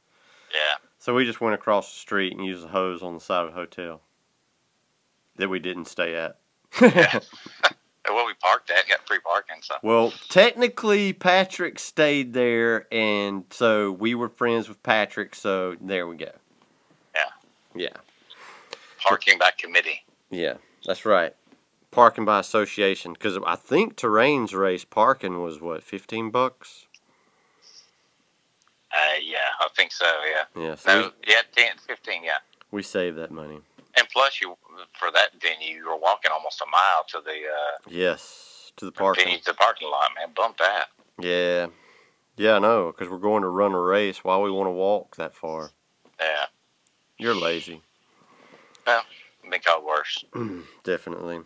Yeah. 0.53 0.75
So 0.99 1.15
we 1.15 1.25
just 1.25 1.39
went 1.41 1.55
across 1.55 1.91
the 1.93 1.99
street 1.99 2.33
and 2.35 2.45
used 2.45 2.63
the 2.63 2.67
hose 2.67 3.01
on 3.01 3.13
the 3.13 3.21
side 3.21 3.45
of 3.47 3.53
the 3.53 3.59
hotel 3.59 4.01
that 5.37 5.49
we 5.49 5.59
didn't 5.59 5.85
stay 5.85 6.15
at. 6.15 6.37
Well, 8.09 8.25
we 8.25 8.33
parked 8.35 8.71
at, 8.71 8.87
got 8.87 9.05
free 9.07 9.19
parking, 9.19 9.57
so 9.61 9.75
well, 9.83 10.11
technically 10.29 11.13
Patrick 11.13 11.77
stayed 11.79 12.33
there 12.33 12.87
and 12.91 13.43
so 13.51 13.91
we 13.91 14.15
were 14.15 14.29
friends 14.29 14.67
with 14.67 14.81
Patrick, 14.83 15.35
so 15.35 15.75
there 15.79 16.07
we 16.07 16.15
go. 16.17 16.31
Yeah. 17.15 17.21
Yeah. 17.75 17.97
parking 18.99 19.37
by 19.37 19.51
committee. 19.57 20.03
Yeah. 20.29 20.55
That's 20.85 21.05
right. 21.05 21.35
Parking 21.91 22.25
by 22.25 22.39
association 22.39 23.13
because 23.13 23.37
I 23.45 23.55
think 23.55 23.97
Terrain's 23.97 24.53
race 24.55 24.85
parking 24.85 25.41
was 25.41 25.61
what, 25.61 25.83
15 25.83 26.31
bucks? 26.31 26.85
Uh, 28.91 29.19
yeah, 29.23 29.37
I 29.59 29.67
think 29.75 29.91
so. 29.91 30.05
Yeah. 30.05 30.61
Yeah. 30.61 30.75
So 30.75 31.11
we- 31.25 31.31
yeah, 31.33 31.41
10, 31.55 31.77
15, 31.87 32.23
yeah. 32.23 32.37
we 32.71 32.81
saved 32.83 33.17
that 33.17 33.31
money. 33.31 33.59
And 33.97 34.07
plus, 34.09 34.39
you 34.41 34.55
for 34.97 35.11
that 35.11 35.29
venue, 35.41 35.75
you 35.77 35.87
were 35.87 35.97
walking 35.97 36.31
almost 36.33 36.61
a 36.61 36.65
mile 36.71 37.03
to 37.09 37.21
the 37.23 37.31
uh, 37.31 37.89
Yes, 37.89 38.71
to 38.77 38.85
the 38.85 38.91
parking. 38.91 39.37
to 39.39 39.45
the 39.45 39.53
parking 39.53 39.89
lot, 39.89 40.09
man. 40.15 40.29
Bump 40.35 40.57
that. 40.57 40.87
Yeah, 41.19 41.67
yeah, 42.37 42.55
I 42.55 42.59
know, 42.59 42.87
because 42.91 43.09
we're 43.11 43.17
going 43.19 43.43
to 43.43 43.49
run 43.49 43.73
a 43.73 43.79
race. 43.79 44.23
Why 44.23 44.37
we 44.37 44.49
want 44.51 44.67
to 44.67 44.71
walk 44.71 45.15
that 45.17 45.35
far? 45.35 45.71
Yeah, 46.19 46.45
You're 47.17 47.35
lazy, 47.35 47.81
Well, 48.87 49.03
been 49.49 49.59
called 49.61 49.83
worse. 49.83 50.23
definitely. 50.83 51.41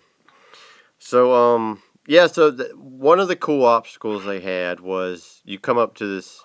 So, 1.00 1.34
um, 1.34 1.82
yeah. 2.08 2.28
So 2.28 2.52
th- 2.56 2.72
one 2.76 3.20
of 3.20 3.28
the 3.28 3.36
cool 3.36 3.66
obstacles 3.66 4.24
they 4.26 4.40
had 4.40 4.80
was 4.80 5.42
you 5.46 5.60
come 5.60 5.78
up 5.78 5.96
to 5.96 6.06
this. 6.16 6.44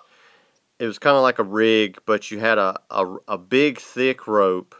It 0.79 0.87
was 0.87 0.97
kind 0.99 1.15
of 1.15 1.21
like 1.23 1.39
a 1.39 1.43
rig, 1.43 1.99
but 2.05 2.31
you 2.31 2.39
had 2.39 2.57
a, 2.57 2.79
a 2.89 3.05
a 3.27 3.37
big 3.37 3.79
thick 3.79 4.27
rope, 4.27 4.75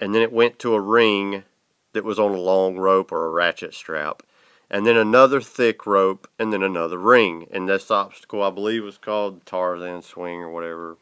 and 0.00 0.14
then 0.14 0.22
it 0.22 0.32
went 0.32 0.58
to 0.60 0.74
a 0.74 0.80
ring 0.80 1.44
that 1.92 2.04
was 2.04 2.18
on 2.18 2.32
a 2.32 2.38
long 2.40 2.76
rope 2.76 3.12
or 3.12 3.26
a 3.26 3.30
ratchet 3.30 3.74
strap, 3.74 4.22
and 4.70 4.84
then 4.86 4.96
another 4.96 5.40
thick 5.40 5.86
rope, 5.86 6.28
and 6.38 6.52
then 6.52 6.62
another 6.62 6.98
ring. 6.98 7.46
And 7.50 7.68
this 7.68 7.90
obstacle, 7.90 8.42
I 8.42 8.50
believe, 8.50 8.82
was 8.84 8.98
called 8.98 9.46
Tarzan 9.46 10.02
swing 10.02 10.40
or 10.40 10.50
whatever. 10.50 10.96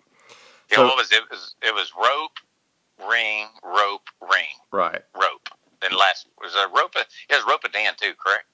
Yeah, 0.71 0.77
So- 0.77 0.87
what 0.87 0.97
was 0.97 1.13
it? 1.13 1.17
it? 1.23 1.31
Was 1.31 1.55
it 1.63 1.75
was 1.75 1.93
rope, 1.97 2.39
ring, 3.09 3.49
rope, 3.63 4.09
ring, 4.21 4.47
Right. 4.71 5.03
rope. 5.15 5.49
Then 5.81 5.93
last 5.93 6.27
was 6.41 6.55
a 6.55 6.69
rope. 6.69 6.95
It 6.97 7.07
was 7.31 7.45
rope 7.45 7.65
a 7.65 7.69
dan 7.69 7.95
too, 7.97 8.15
correct? 8.15 8.47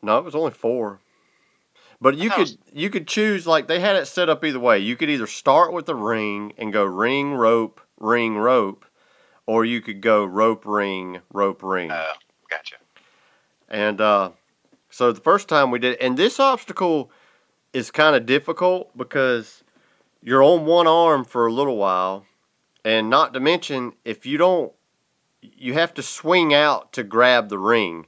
No, 0.00 0.18
it 0.18 0.24
was 0.24 0.34
only 0.34 0.52
four. 0.52 1.00
But 2.00 2.16
you 2.16 2.30
could 2.30 2.48
it 2.50 2.58
you 2.72 2.90
could 2.90 3.08
choose 3.08 3.46
like 3.46 3.66
they 3.66 3.80
had 3.80 3.96
it 3.96 4.06
set 4.06 4.28
up 4.28 4.44
either 4.44 4.60
way. 4.60 4.78
You 4.78 4.96
could 4.96 5.10
either 5.10 5.26
start 5.26 5.72
with 5.72 5.86
the 5.86 5.96
ring 5.96 6.52
and 6.56 6.72
go 6.72 6.84
ring 6.84 7.34
rope 7.34 7.80
ring 7.98 8.36
rope, 8.38 8.84
or 9.48 9.64
you 9.64 9.80
could 9.80 10.02
go 10.02 10.26
rope 10.26 10.64
ring 10.66 11.20
rope 11.32 11.62
ring. 11.62 11.90
Uh, 11.90 12.12
gotcha. 12.50 12.76
And 13.66 13.98
uh, 13.98 14.30
so 14.90 15.10
the 15.10 15.22
first 15.22 15.48
time 15.48 15.70
we 15.70 15.78
did, 15.78 15.96
and 16.00 16.18
this 16.18 16.38
obstacle 16.38 17.10
is 17.72 17.90
kind 17.90 18.14
of 18.14 18.26
difficult 18.26 18.96
because 18.96 19.64
you're 20.22 20.42
on 20.42 20.66
one 20.66 20.86
arm 20.86 21.24
for 21.24 21.46
a 21.46 21.52
little 21.52 21.78
while, 21.78 22.26
and 22.84 23.08
not 23.08 23.32
to 23.32 23.40
mention 23.40 23.94
if 24.04 24.26
you 24.26 24.36
don't, 24.36 24.72
you 25.40 25.72
have 25.72 25.94
to 25.94 26.02
swing 26.02 26.52
out 26.52 26.92
to 26.92 27.02
grab 27.02 27.48
the 27.48 27.58
ring. 27.58 28.06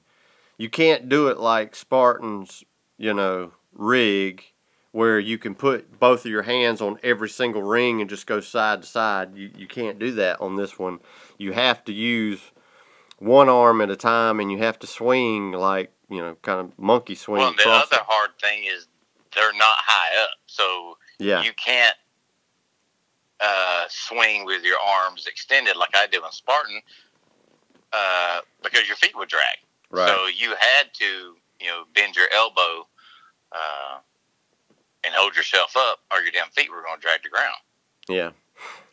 You 0.59 0.69
can't 0.69 1.09
do 1.09 1.29
it 1.29 1.39
like 1.39 1.75
Spartans, 1.75 2.65
you 2.99 3.15
know, 3.15 3.53
rig 3.73 4.45
where 4.93 5.21
you 5.21 5.39
can 5.39 5.55
put 5.55 5.99
both 6.01 6.25
of 6.25 6.31
your 6.31 6.43
hands 6.43 6.81
on 6.81 6.99
every 7.03 7.29
single 7.29 7.63
ring 7.63 8.01
and 8.01 8.11
just 8.11 8.27
go 8.27 8.41
side 8.41 8.83
to 8.83 8.89
side. 8.89 9.37
You 9.37 9.51
you 9.57 9.67
can't 9.67 9.99
do 9.99 10.13
that 10.13 10.41
on 10.41 10.57
this 10.57 10.79
one. 10.79 11.01
You 11.41 11.53
have 11.53 11.83
to 11.85 11.93
use 11.93 12.53
one 13.19 13.49
arm 13.49 13.81
at 13.81 13.89
a 13.91 13.97
time 13.97 14.41
and 14.41 14.53
you 14.53 14.59
have 14.59 14.79
to 14.81 14.87
swing 14.87 15.53
like, 15.53 15.91
you 16.11 16.19
know, 16.19 16.37
kind 16.43 16.61
of 16.61 16.79
monkey 16.79 17.15
swing 17.15 17.39
Well, 17.41 17.55
the 17.57 17.69
other 17.71 17.97
it. 17.97 18.03
hard 18.07 18.31
thing 18.41 18.65
is 18.65 18.87
they're 19.35 19.53
not 19.55 19.77
high 19.79 20.23
up, 20.23 20.31
so 20.47 20.99
Yeah. 21.19 21.43
you 21.43 21.53
can't 21.55 21.97
uh, 23.41 23.85
swing 23.89 24.45
with 24.45 24.63
your 24.65 24.77
arms 24.79 25.27
extended 25.27 25.77
like 25.77 25.97
I 25.97 26.07
do 26.09 26.23
in 26.25 26.31
Spartan 26.31 26.83
uh, 27.93 28.41
because 28.63 28.87
your 28.87 28.97
feet 28.97 29.17
would 29.17 29.31
drag. 29.31 29.57
right. 29.91 30.09
So 30.09 30.27
you 30.27 30.51
had 30.51 30.93
to, 30.99 31.37
you 31.59 31.67
know, 31.69 31.85
bend 31.95 32.17
your 32.17 32.27
elbow 32.35 32.87
uh, 33.53 33.99
and 35.05 35.15
hold 35.15 35.35
yourself 35.37 35.75
up, 35.77 36.01
or 36.13 36.21
your 36.21 36.33
damn 36.33 36.51
feet 36.51 36.71
were 36.71 36.83
going 36.83 36.97
to 36.97 37.01
drag 37.01 37.23
the 37.23 37.31
ground. 37.31 37.57
Yeah. 38.09 38.31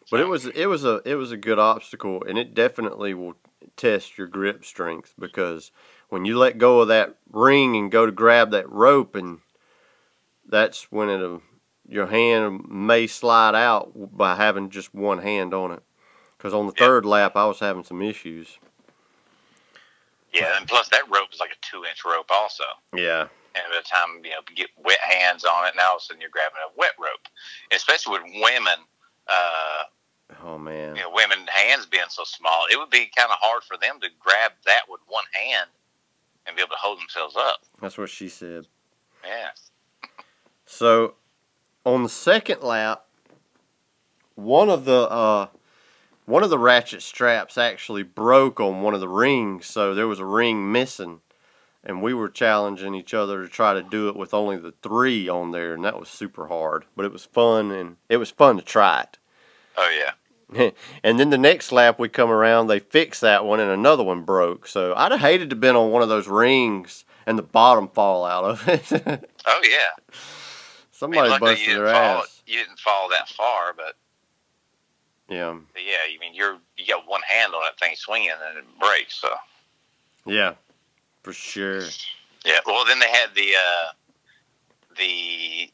But 0.09 0.19
it 0.21 0.27
was 0.27 0.45
it 0.45 0.67
was 0.67 0.85
a 0.85 1.01
it 1.05 1.15
was 1.15 1.31
a 1.31 1.37
good 1.37 1.59
obstacle 1.59 2.23
and 2.23 2.37
it 2.37 2.53
definitely 2.53 3.13
will 3.13 3.35
test 3.75 4.17
your 4.17 4.27
grip 4.27 4.63
strength 4.63 5.13
because 5.19 5.71
when 6.09 6.25
you 6.25 6.37
let 6.37 6.57
go 6.57 6.79
of 6.79 6.87
that 6.87 7.15
ring 7.31 7.75
and 7.75 7.91
go 7.91 8.05
to 8.05 8.11
grab 8.11 8.51
that 8.51 8.69
rope 8.69 9.15
and 9.15 9.39
that's 10.47 10.91
when 10.91 11.09
it 11.09 11.41
your 11.87 12.07
hand 12.07 12.67
may 12.69 13.07
slide 13.07 13.55
out 13.55 13.91
by 13.95 14.35
having 14.35 14.69
just 14.69 14.93
one 14.93 15.19
hand 15.19 15.53
on 15.53 15.71
it. 15.71 15.83
Because 16.37 16.53
on 16.53 16.67
the 16.67 16.73
Yeah. 16.73 16.85
third 16.85 17.05
lap, 17.05 17.35
I 17.35 17.45
was 17.45 17.59
having 17.59 17.83
some 17.83 18.01
issues. 18.01 18.59
Yeah, 20.33 20.57
and 20.57 20.67
plus 20.67 20.89
that 20.89 21.09
rope 21.09 21.33
is 21.33 21.39
like 21.39 21.51
a 21.51 21.65
two-inch 21.65 22.03
rope 22.05 22.29
also. 22.29 22.65
Yeah, 22.93 23.27
And 23.55 23.63
by 23.69 23.77
the 23.77 23.83
time 23.83 24.21
you 24.23 24.31
know 24.31 24.37
you 24.49 24.55
get 24.55 24.69
wet 24.77 24.99
hands 24.99 25.45
on 25.45 25.65
it, 25.67 25.75
now 25.75 25.89
all 25.89 25.95
of 25.95 26.01
a 26.01 26.05
sudden 26.05 26.21
you're 26.21 26.29
grabbing 26.29 26.57
a 26.63 26.77
wet 26.77 26.93
rope. 26.99 27.27
Especially 27.71 28.19
with 28.19 28.23
women, 28.41 28.79
uh, 29.27 29.83
Oh 30.43 30.57
man. 30.57 30.95
you 30.95 31.01
know, 31.01 31.11
women 31.11 31.39
hands 31.47 31.85
being 31.85 32.03
so 32.09 32.23
small, 32.23 32.65
it 32.71 32.77
would 32.77 32.89
be 32.89 33.09
kind 33.15 33.31
of 33.31 33.37
hard 33.39 33.63
for 33.63 33.77
them 33.77 33.99
to 34.01 34.07
grab 34.19 34.51
that 34.65 34.81
with 34.89 35.01
one 35.07 35.23
hand 35.33 35.69
and 36.45 36.55
be 36.55 36.61
able 36.61 36.71
to 36.71 36.77
hold 36.79 36.99
themselves 36.99 37.35
up. 37.37 37.61
That's 37.81 37.97
what 37.97 38.09
she 38.09 38.29
said. 38.29 38.67
Yeah. 39.25 39.49
So 40.65 41.15
on 41.85 42.03
the 42.03 42.09
second 42.09 42.61
lap, 42.61 43.05
one 44.35 44.69
of 44.69 44.85
the 44.85 45.09
uh, 45.09 45.47
one 46.25 46.43
of 46.43 46.49
the 46.49 46.59
ratchet 46.59 47.01
straps 47.01 47.57
actually 47.57 48.03
broke 48.03 48.59
on 48.59 48.81
one 48.81 48.93
of 48.93 48.99
the 48.99 49.07
rings, 49.07 49.65
so 49.65 49.95
there 49.95 50.07
was 50.07 50.19
a 50.19 50.25
ring 50.25 50.71
missing, 50.71 51.21
and 51.83 52.01
we 52.01 52.13
were 52.13 52.27
challenging 52.27 52.93
each 52.93 53.13
other 53.13 53.43
to 53.43 53.49
try 53.49 53.73
to 53.73 53.81
do 53.81 54.09
it 54.09 54.15
with 54.17 54.33
only 54.33 54.57
the 54.57 54.73
three 54.83 55.29
on 55.29 55.51
there, 55.51 55.73
and 55.73 55.85
that 55.85 55.99
was 55.99 56.09
super 56.09 56.47
hard, 56.47 56.83
but 56.97 57.05
it 57.05 57.13
was 57.13 57.23
fun 57.23 57.71
and 57.71 57.95
it 58.09 58.17
was 58.17 58.29
fun 58.29 58.57
to 58.57 58.61
try 58.61 59.01
it. 59.01 59.17
Oh 59.77 59.89
yeah. 59.97 60.69
and 61.03 61.19
then 61.19 61.29
the 61.29 61.37
next 61.37 61.71
lap 61.73 61.99
we 61.99 62.07
come 62.09 62.29
around, 62.29 62.67
they 62.67 62.79
fix 62.79 63.19
that 63.19 63.43
one, 63.45 63.59
and 63.59 63.69
another 63.69 64.03
one 64.03 64.21
broke. 64.23 64.65
So 64.67 64.93
I'd 64.95 65.11
have 65.11 65.19
hated 65.21 65.49
to 65.49 65.55
been 65.57 65.75
on 65.75 65.91
one 65.91 66.01
of 66.01 66.09
those 66.09 66.27
rings 66.27 67.03
and 67.25 67.37
the 67.37 67.43
bottom 67.43 67.89
fall 67.89 68.23
out 68.25 68.43
of 68.45 68.67
it. 68.67 69.29
Oh 69.49 69.61
yeah. 69.63 69.77
I 69.97 70.01
mean, 70.11 70.17
Somebody 70.91 71.39
busted 71.39 71.77
their 71.77 71.87
fall. 71.91 72.19
ass. 72.23 72.41
You 72.47 72.57
didn't 72.57 72.79
fall 72.79 73.07
that 73.09 73.29
far, 73.29 73.73
but 73.75 73.95
Yeah. 75.29 75.57
But 75.73 75.83
yeah, 75.85 75.97
I 76.05 76.17
mean 76.19 76.33
you're 76.33 76.57
you 76.77 76.85
got 76.87 77.07
one 77.07 77.21
hand 77.29 77.53
on 77.53 77.61
that 77.63 77.79
thing 77.79 77.95
swinging 77.95 78.31
and 78.31 78.57
it 78.57 78.65
breaks. 78.79 79.15
So 79.21 79.29
Yeah. 80.25 80.53
For 81.23 81.33
sure. 81.33 81.81
yeah. 82.45 82.59
Well, 82.65 82.83
then 82.85 82.99
they 82.99 83.09
had 83.09 83.35
the 83.35 83.51
uh, 83.55 83.87
the 84.97 85.69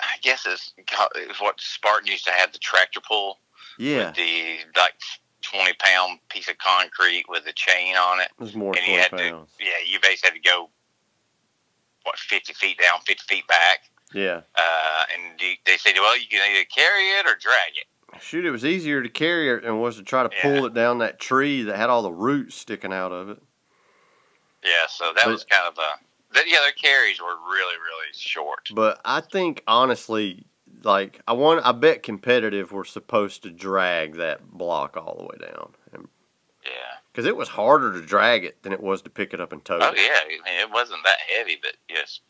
I 0.00 0.16
guess 0.22 0.44
it's, 0.46 0.72
it's 0.76 1.40
what 1.40 1.60
Spartan 1.60 2.08
used 2.10 2.24
to 2.26 2.32
have 2.32 2.52
the 2.52 2.58
tractor 2.58 3.00
pull. 3.00 3.38
Yeah. 3.78 4.06
With 4.08 4.16
the 4.16 4.56
like 4.76 4.94
twenty 5.42 5.72
pound 5.78 6.18
piece 6.28 6.48
of 6.48 6.58
concrete 6.58 7.24
with 7.28 7.46
a 7.46 7.52
chain 7.52 7.96
on 7.96 8.20
it. 8.20 8.28
It 8.38 8.42
was 8.42 8.54
more 8.54 8.72
and 8.76 8.84
than 8.86 8.94
you 8.94 9.08
20 9.08 9.24
had 9.24 9.32
pounds. 9.32 9.50
to 9.58 9.64
yeah, 9.64 9.70
you 9.86 9.98
basically 10.00 10.30
had 10.30 10.42
to 10.42 10.48
go 10.48 10.70
what 12.04 12.18
fifty 12.18 12.52
feet 12.52 12.78
down, 12.78 13.00
fifty 13.06 13.34
feet 13.36 13.46
back. 13.48 13.80
Yeah. 14.12 14.42
Uh, 14.54 15.04
and 15.14 15.40
they 15.66 15.76
said, 15.76 15.94
well, 15.96 16.16
you 16.18 16.26
can 16.28 16.40
either 16.48 16.64
carry 16.74 17.08
it 17.18 17.26
or 17.26 17.34
drag 17.40 17.72
it. 17.76 18.22
Shoot, 18.22 18.44
it 18.44 18.52
was 18.52 18.64
easier 18.64 19.02
to 19.02 19.08
carry 19.08 19.50
it 19.50 19.62
than 19.62 19.72
it 19.74 19.78
was 19.78 19.96
to 19.96 20.04
try 20.04 20.22
to 20.22 20.30
pull 20.40 20.66
it 20.66 20.74
down 20.74 20.98
that 20.98 21.18
tree 21.18 21.62
that 21.64 21.76
had 21.76 21.90
all 21.90 22.02
the 22.02 22.12
roots 22.12 22.54
sticking 22.54 22.92
out 22.92 23.10
of 23.10 23.28
it. 23.28 23.42
Yeah, 24.62 24.86
so 24.88 25.06
that 25.16 25.24
But- 25.24 25.32
was 25.32 25.44
kind 25.44 25.66
of 25.66 25.76
a. 25.78 25.98
That, 26.34 26.44
yeah, 26.48 26.58
their 26.60 26.72
carries 26.72 27.20
were 27.20 27.36
really, 27.50 27.76
really 27.76 28.08
short. 28.12 28.68
But 28.74 29.00
I 29.04 29.20
think 29.20 29.62
honestly, 29.66 30.46
like 30.82 31.20
I 31.26 31.32
want, 31.32 31.64
I 31.64 31.72
bet 31.72 32.02
competitive 32.02 32.72
were 32.72 32.84
supposed 32.84 33.42
to 33.44 33.50
drag 33.50 34.16
that 34.16 34.50
block 34.50 34.96
all 34.96 35.16
the 35.16 35.24
way 35.24 35.50
down, 35.52 35.74
Yeah. 36.64 36.70
because 37.12 37.24
it 37.26 37.36
was 37.36 37.48
harder 37.48 37.92
to 37.92 38.02
drag 38.04 38.44
it 38.44 38.62
than 38.62 38.72
it 38.72 38.82
was 38.82 39.00
to 39.02 39.10
pick 39.10 39.32
it 39.32 39.40
up 39.40 39.52
and 39.52 39.64
tow 39.64 39.78
Oh 39.80 39.88
it. 39.92 39.96
yeah, 39.98 40.18
I 40.24 40.28
mean, 40.28 40.40
it 40.60 40.70
wasn't 40.70 41.00
that 41.04 41.18
heavy, 41.36 41.58
but 41.62 41.74
yes, 41.88 42.20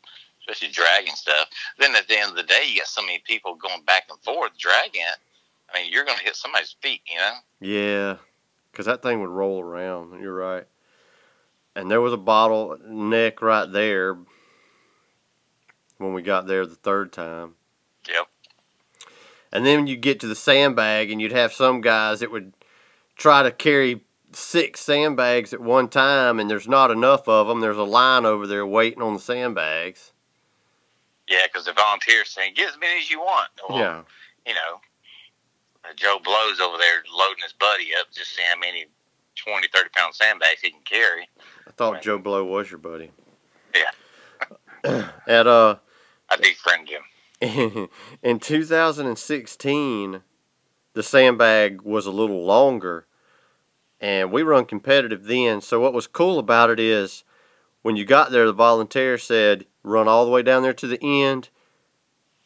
especially 0.41 0.69
dragging 0.69 1.15
stuff. 1.15 1.49
Then 1.79 1.95
at 1.97 2.07
the 2.07 2.19
end 2.19 2.31
of 2.31 2.37
the 2.37 2.43
day, 2.43 2.65
you 2.69 2.79
got 2.81 2.87
so 2.89 3.01
many 3.03 3.21
people 3.25 3.55
going 3.57 3.83
back 3.85 4.05
and 4.11 4.21
forth 4.23 4.53
dragging 4.59 5.01
it. 5.01 5.19
I 5.75 5.83
mean, 5.83 5.93
you're 5.93 6.05
going 6.05 6.19
to 6.19 6.25
hit 6.25 6.37
somebody's 6.37 6.77
feet, 6.83 7.01
you 7.11 7.17
know. 7.17 7.35
Yeah, 7.61 8.17
because 8.71 8.87
that 8.87 9.03
thing 9.03 9.21
would 9.21 9.31
roll 9.31 9.61
around. 9.61 10.21
You're 10.21 10.35
right. 10.35 10.65
And 11.77 11.91
there 11.91 12.01
was 12.01 12.13
a 12.13 12.19
bottle 12.19 12.79
neck 12.87 13.43
right 13.43 13.71
there 13.71 14.17
when 15.99 16.13
we 16.13 16.23
got 16.23 16.47
there 16.47 16.67
the 16.67 16.75
third 16.75 17.13
time. 17.13 17.55
Yep. 18.09 18.29
And 19.53 19.67
then 19.67 19.87
you 19.87 19.97
get 19.97 20.21
to 20.21 20.27
the 20.27 20.35
sandbag, 20.35 21.11
and 21.11 21.21
you'd 21.21 21.33
have 21.33 21.53
some 21.53 21.81
guys 21.81 22.21
that 22.21 22.31
would 22.31 22.53
try 23.17 23.43
to 23.43 23.51
carry 23.51 24.05
six 24.33 24.81
sandbags 24.81 25.53
at 25.53 25.61
one 25.61 25.89
time, 25.89 26.41
and 26.41 26.51
there's 26.51 26.69
not 26.69 26.91
enough 26.91 27.29
of 27.29 27.47
them. 27.47 27.61
There's 27.61 27.77
a 27.77 27.85
line 27.85 28.25
over 28.25 28.47
there 28.47 28.67
waiting 28.67 29.03
on 29.03 29.15
the 29.15 29.21
sandbags. 29.21 30.13
Yeah, 31.29 31.47
because 31.47 31.65
the 31.65 31.73
volunteers 31.73 32.31
saying 32.31 32.55
get 32.55 32.71
as 32.71 32.79
many 32.79 33.01
as 33.01 33.11
you 33.11 33.21
want. 33.21 33.49
Well, 33.69 33.79
yeah. 33.79 34.03
You 34.47 34.55
know, 34.55 34.81
Joe 35.97 36.19
Blow's 36.23 36.61
over 36.61 36.77
there 36.77 37.03
loading 37.17 37.43
his 37.43 37.53
buddy 37.53 37.89
up, 37.99 38.09
just 38.13 38.35
seeing 38.37 38.49
how 38.49 38.59
many 38.59 38.87
20, 39.37 39.69
30 39.73 39.89
pound 39.95 40.15
sandbags 40.15 40.61
he 40.61 40.71
can 40.71 40.81
carry. 40.85 41.29
I 41.67 41.71
thought. 41.73 42.03
Joe 42.03 42.19
Blow 42.19 42.45
was 42.45 42.71
your 42.71 42.79
buddy. 42.79 43.11
Yeah. 43.75 45.11
At 45.27 45.47
uh, 45.47 45.77
I 46.31 46.37
befriended 46.37 46.97
him. 46.97 47.03
in 48.23 48.39
2016, 48.39 50.21
the 50.95 51.03
sandbag 51.03 51.83
was 51.83 52.07
a 52.07 52.11
little 52.11 52.45
longer, 52.45 53.07
and 54.01 54.31
we 54.31 54.43
run 54.43 54.65
competitive 54.65 55.25
then. 55.25 55.61
So 55.61 55.81
what 55.81 55.93
was 55.93 56.07
cool 56.07 56.39
about 56.39 56.71
it 56.71 56.81
is, 56.81 57.25
when 57.83 57.97
you 57.97 58.05
got 58.05 58.31
there, 58.31 58.47
the 58.47 58.53
volunteer 58.53 59.19
said, 59.19 59.67
"Run 59.83 60.09
all 60.09 60.25
the 60.25 60.31
way 60.31 60.43
down 60.43 60.63
there 60.63 60.73
to 60.75 60.87
the 60.87 61.03
end, 61.03 61.49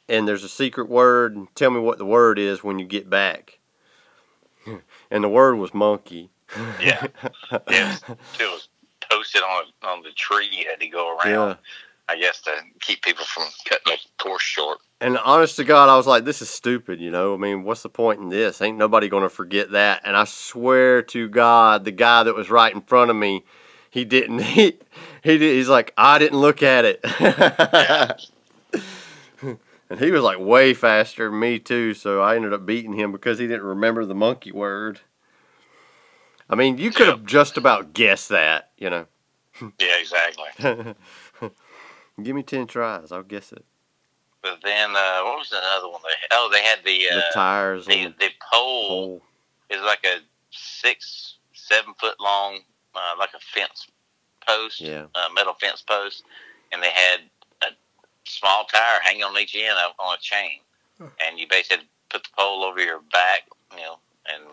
and 0.09 0.26
there's 0.26 0.45
a 0.45 0.49
secret 0.49 0.89
word, 0.89 1.36
and 1.36 1.55
tell 1.55 1.70
me 1.70 1.80
what 1.80 1.99
the 1.99 2.07
word 2.07 2.39
is 2.39 2.64
when 2.64 2.78
you 2.78 2.86
get 2.86 3.11
back." 3.11 3.59
and 5.11 5.24
the 5.24 5.28
word 5.28 5.57
was 5.57 5.74
monkey. 5.74 6.30
Yeah. 6.81 7.07
Yeah, 7.71 7.97
it 8.41 8.41
was, 8.41 8.69
posted 9.11 9.43
on 9.43 9.65
on 9.83 10.03
the 10.03 10.11
tree. 10.11 10.49
You 10.51 10.67
had 10.69 10.81
to 10.81 10.89
go 10.89 11.17
around. 11.17 11.51
Yeah. 11.51 11.55
I 12.11 12.17
guess 12.17 12.41
to 12.43 12.53
keep 12.81 13.03
people 13.03 13.25
from 13.25 13.45
cutting 13.67 13.85
the 13.85 14.23
course 14.23 14.43
short. 14.43 14.79
And 15.01 15.19
honest 15.19 15.57
to 15.57 15.65
God, 15.65 15.91
I 15.91 15.97
was 15.97 16.07
like, 16.07 16.25
this 16.25 16.41
is 16.41 16.49
stupid, 16.49 17.01
you 17.01 17.11
know? 17.11 17.35
I 17.35 17.37
mean, 17.37 17.65
what's 17.65 17.83
the 17.83 17.91
point 17.91 18.21
in 18.21 18.31
this? 18.31 18.63
Ain't 18.63 18.79
nobody 18.79 19.09
going 19.09 19.25
to 19.25 19.29
forget 19.29 19.73
that. 19.73 20.01
And 20.05 20.17
I 20.17 20.25
swear 20.25 21.03
to 21.03 21.29
God, 21.29 21.85
the 21.85 21.93
guy 21.93 22.23
that 22.23 22.35
was 22.35 22.51
right 22.51 22.75
in 22.75 22.81
front 22.81 23.11
of 23.11 23.17
me, 23.17 23.45
he 23.91 24.07
didn't, 24.07 24.39
he, 24.41 24.79
he 25.23 25.39
did, 25.39 25.55
he's 25.55 25.69
like, 25.69 25.93
I 25.99 26.19
didn't 26.19 26.41
look 26.41 26.63
at 26.63 26.87
it. 26.87 27.01
and 29.91 30.01
he 30.01 30.11
was 30.11 30.23
like 30.23 30.41
way 30.41 30.73
faster 30.73 31.29
than 31.29 31.39
me, 31.39 31.59
too. 31.59 31.93
So 31.93 32.23
I 32.23 32.37
ended 32.37 32.55
up 32.55 32.65
beating 32.65 32.95
him 32.95 33.13
because 33.13 33.39
he 33.39 33.47
didn't 33.47 33.65
remember 33.65 34.07
the 34.07 34.15
monkey 34.15 34.51
word. 34.51 35.01
I 36.51 36.55
mean, 36.55 36.79
you 36.79 36.91
could 36.91 37.09
have 37.09 37.25
just 37.25 37.57
about 37.57 37.93
guessed 37.93 38.29
that, 38.31 38.71
you 38.79 38.91
know? 38.91 39.07
Yeah, 39.81 39.99
exactly. 40.01 40.95
Give 42.23 42.35
me 42.37 42.43
10 42.45 42.67
tries, 42.69 43.11
I'll 43.13 43.23
guess 43.25 43.53
it. 43.53 43.65
But 44.43 44.61
then, 44.63 44.91
uh, 44.91 45.23
what 45.25 45.39
was 45.39 45.51
another 45.53 45.89
one? 45.91 46.01
They, 46.05 46.15
oh, 46.33 46.49
they 46.53 46.63
had 46.63 46.79
the 46.85 46.99
The 47.11 47.19
uh, 47.19 47.33
tires 47.35 47.87
the, 47.87 48.05
on 48.07 48.15
the 48.19 48.27
the 48.27 48.33
pole 48.53 48.89
pole. 48.89 49.23
is 49.69 49.81
like 49.83 50.05
a 50.05 50.19
six, 50.51 51.35
seven 51.55 51.93
foot 52.01 52.15
long, 52.21 52.61
uh, 52.95 53.15
like 53.19 53.31
a 53.35 53.41
fence 53.41 53.89
post, 54.47 54.81
Yeah. 54.81 55.07
uh, 55.17 55.29
metal 55.35 55.55
fence 55.61 55.83
post, 55.83 56.23
and 56.73 56.81
they 56.83 56.91
had 56.91 57.21
a 57.63 57.67
small 58.25 58.65
tire 58.67 59.01
hanging 59.03 59.25
on 59.25 59.37
each 59.39 59.57
end 59.57 59.77
on 59.99 60.15
a 60.15 60.19
chain, 60.21 60.61
and 61.01 61.39
you 61.39 61.47
basically 61.51 61.89
put 62.11 62.23
the 62.23 62.31
pole 62.39 62.63
over 62.65 62.81
your 62.81 63.01
back, 63.13 63.41
you 63.73 63.79
know, 63.83 63.99
and 64.33 64.45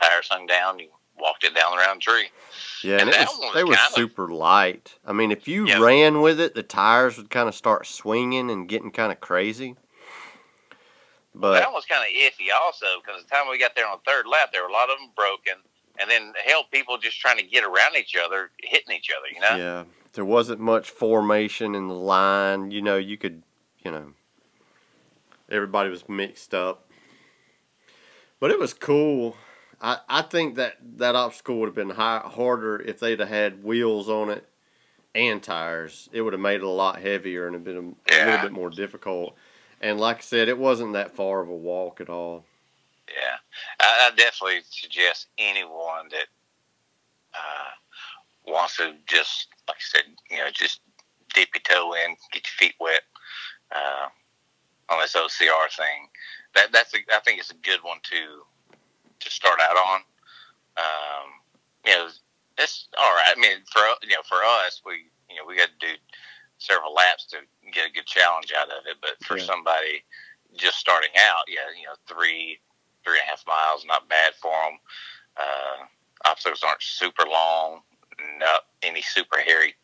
tires 0.00 0.28
hung 0.30 0.46
down. 0.46 0.78
You 0.78 0.88
walked 1.18 1.44
it 1.44 1.54
down 1.54 1.76
around 1.78 1.96
the 1.96 2.00
tree. 2.12 2.28
Yeah, 2.82 2.92
and, 2.98 3.02
And 3.02 3.10
it 3.10 3.18
was, 3.28 3.38
was 3.38 3.54
they 3.54 3.64
were 3.64 3.74
kinda- 3.74 3.92
super 3.94 4.28
light. 4.28 4.94
I 5.04 5.12
mean, 5.12 5.30
if 5.32 5.46
you 5.46 5.66
Yeah. 5.66 5.80
ran 5.80 6.20
with 6.22 6.40
it, 6.40 6.54
the 6.54 6.62
tires 6.62 7.16
would 7.18 7.30
kind 7.30 7.48
of 7.48 7.54
start 7.54 7.86
swinging 7.86 8.50
and 8.50 8.68
getting 8.68 8.90
kind 8.90 9.12
of 9.12 9.20
crazy. 9.20 9.76
But 11.34 11.60
that 11.60 11.72
was 11.72 11.84
kind 11.86 12.02
of 12.02 12.08
iffy 12.08 12.48
also 12.60 12.86
because 13.04 13.22
the 13.22 13.28
time 13.28 13.48
we 13.48 13.58
got 13.58 13.76
there 13.76 13.86
on 13.86 13.98
the 14.04 14.10
third 14.10 14.26
lap, 14.26 14.50
there 14.52 14.62
were 14.62 14.68
a 14.68 14.72
lot 14.72 14.90
of 14.90 14.98
them 14.98 15.10
broken, 15.14 15.54
and 16.00 16.10
then 16.10 16.32
hell, 16.44 16.64
people 16.72 16.98
just 16.98 17.20
trying 17.20 17.36
to 17.36 17.44
get 17.44 17.62
around 17.62 17.96
each 17.96 18.16
other, 18.16 18.50
hitting 18.62 18.96
each 18.96 19.10
other. 19.16 19.28
You 19.32 19.40
know? 19.40 19.56
yeah, 19.64 19.84
there 20.14 20.24
wasn't 20.24 20.60
much 20.60 20.90
formation 20.90 21.74
in 21.76 21.86
the 21.86 21.94
line. 21.94 22.72
You 22.72 22.82
know, 22.82 22.96
you 22.96 23.16
could, 23.16 23.44
you 23.84 23.92
know, 23.92 24.12
everybody 25.48 25.88
was 25.88 26.08
mixed 26.08 26.52
up. 26.52 26.90
But 28.40 28.50
it 28.50 28.58
was 28.58 28.74
cool. 28.74 29.36
I, 29.80 29.98
I 30.08 30.22
think 30.22 30.56
that 30.56 30.76
that 30.98 31.14
obstacle 31.14 31.58
would 31.60 31.66
have 31.66 31.74
been 31.74 31.90
high, 31.90 32.20
harder 32.24 32.80
if 32.80 33.00
they'd 33.00 33.20
have 33.20 33.28
had 33.28 33.64
wheels 33.64 34.08
on 34.08 34.30
it 34.30 34.46
and 35.14 35.42
tires. 35.42 36.08
It 36.12 36.22
would 36.22 36.32
have 36.32 36.40
made 36.40 36.56
it 36.56 36.62
a 36.62 36.68
lot 36.68 37.00
heavier 37.00 37.46
and 37.46 37.54
have 37.54 37.64
been 37.64 37.96
a, 38.08 38.14
a 38.14 38.24
little 38.24 38.42
bit 38.42 38.52
more 38.52 38.70
difficult. 38.70 39.34
And 39.80 39.98
like 39.98 40.18
I 40.18 40.20
said, 40.20 40.48
it 40.48 40.58
wasn't 40.58 40.92
that 40.92 41.16
far 41.16 41.40
of 41.40 41.48
a 41.48 41.56
walk 41.56 42.00
at 42.00 42.10
all. 42.10 42.44
Yeah, 43.08 43.36
I, 43.80 44.10
I 44.12 44.16
definitely 44.16 44.60
suggest 44.70 45.28
anyone 45.38 46.08
that 46.10 46.26
uh, 47.34 48.50
wants 48.52 48.76
to 48.76 48.94
just, 49.06 49.48
like 49.66 49.78
I 49.78 49.98
said, 49.98 50.02
you 50.30 50.36
know, 50.36 50.50
just 50.52 50.80
dip 51.34 51.48
your 51.54 51.62
toe 51.62 51.94
in, 51.94 52.16
get 52.32 52.44
your 52.46 52.68
feet 52.68 52.74
wet 52.78 53.02
uh, 53.74 54.08
on 54.92 55.00
this 55.00 55.14
OCR 55.14 55.74
thing. 55.74 56.08
That 56.54 56.72
that's 56.72 56.94
a, 56.94 56.98
I 57.14 57.20
think 57.20 57.40
it's 57.40 57.50
a 57.50 57.54
good 57.54 57.80
one 57.82 57.98
to 58.10 58.42
to 59.20 59.30
start 59.30 59.58
out 59.60 59.76
on. 59.76 60.00
Um, 60.76 61.28
you 61.86 61.92
know, 61.92 62.08
it's 62.58 62.88
all 62.98 63.14
right. 63.14 63.32
I 63.36 63.40
mean, 63.40 63.58
for 63.72 63.82
you 64.02 64.14
know, 64.14 64.22
for 64.28 64.38
us, 64.44 64.82
we 64.84 65.10
you 65.28 65.36
know 65.36 65.44
we 65.46 65.56
got 65.56 65.68
to 65.78 65.86
do 65.86 65.94
several 66.58 66.92
laps 66.92 67.26
to 67.26 67.38
get 67.72 67.88
a 67.88 67.92
good 67.92 68.06
challenge 68.06 68.52
out 68.58 68.68
of 68.68 68.86
it. 68.86 68.96
But 69.00 69.22
for 69.24 69.38
Yeah. 69.38 69.44
somebody 69.44 70.04
just 70.56 70.78
starting 70.78 71.10
out, 71.18 71.44
yeah, 71.48 71.70
you 71.78 71.86
know, 71.86 71.94
three 72.06 72.60
three 73.04 73.18
and 73.18 73.26
a 73.26 73.30
half 73.30 73.44
miles, 73.46 73.84
not 73.86 74.08
bad 74.08 74.34
for 74.34 74.52
them. 74.52 74.78
Uh, 75.36 75.86
obstacles 76.26 76.62
aren't 76.62 76.82
super 76.82 77.24
long, 77.24 77.80
not 78.38 78.66
any 78.82 79.00
super 79.00 79.38
hairy, 79.40 79.74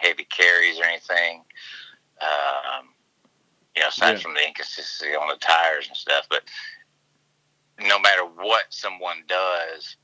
heavy 0.00 0.24
carries 0.24 0.78
or 0.78 0.84
anything. 0.84 1.44
Um, 2.20 2.94
you 3.74 3.82
know, 3.82 3.88
aside 3.88 4.12
Yeah. 4.12 4.18
from 4.18 4.34
the 4.34 4.46
inconsistency 4.46 5.16
on 5.16 5.28
the 5.28 5.36
tires 5.36 5.88
and 5.88 5.96
stuff, 5.96 6.26
but 6.28 6.44
no 7.86 7.98
matter 7.98 8.22
what 8.24 8.64
someone 8.70 9.22
does, 9.28 9.96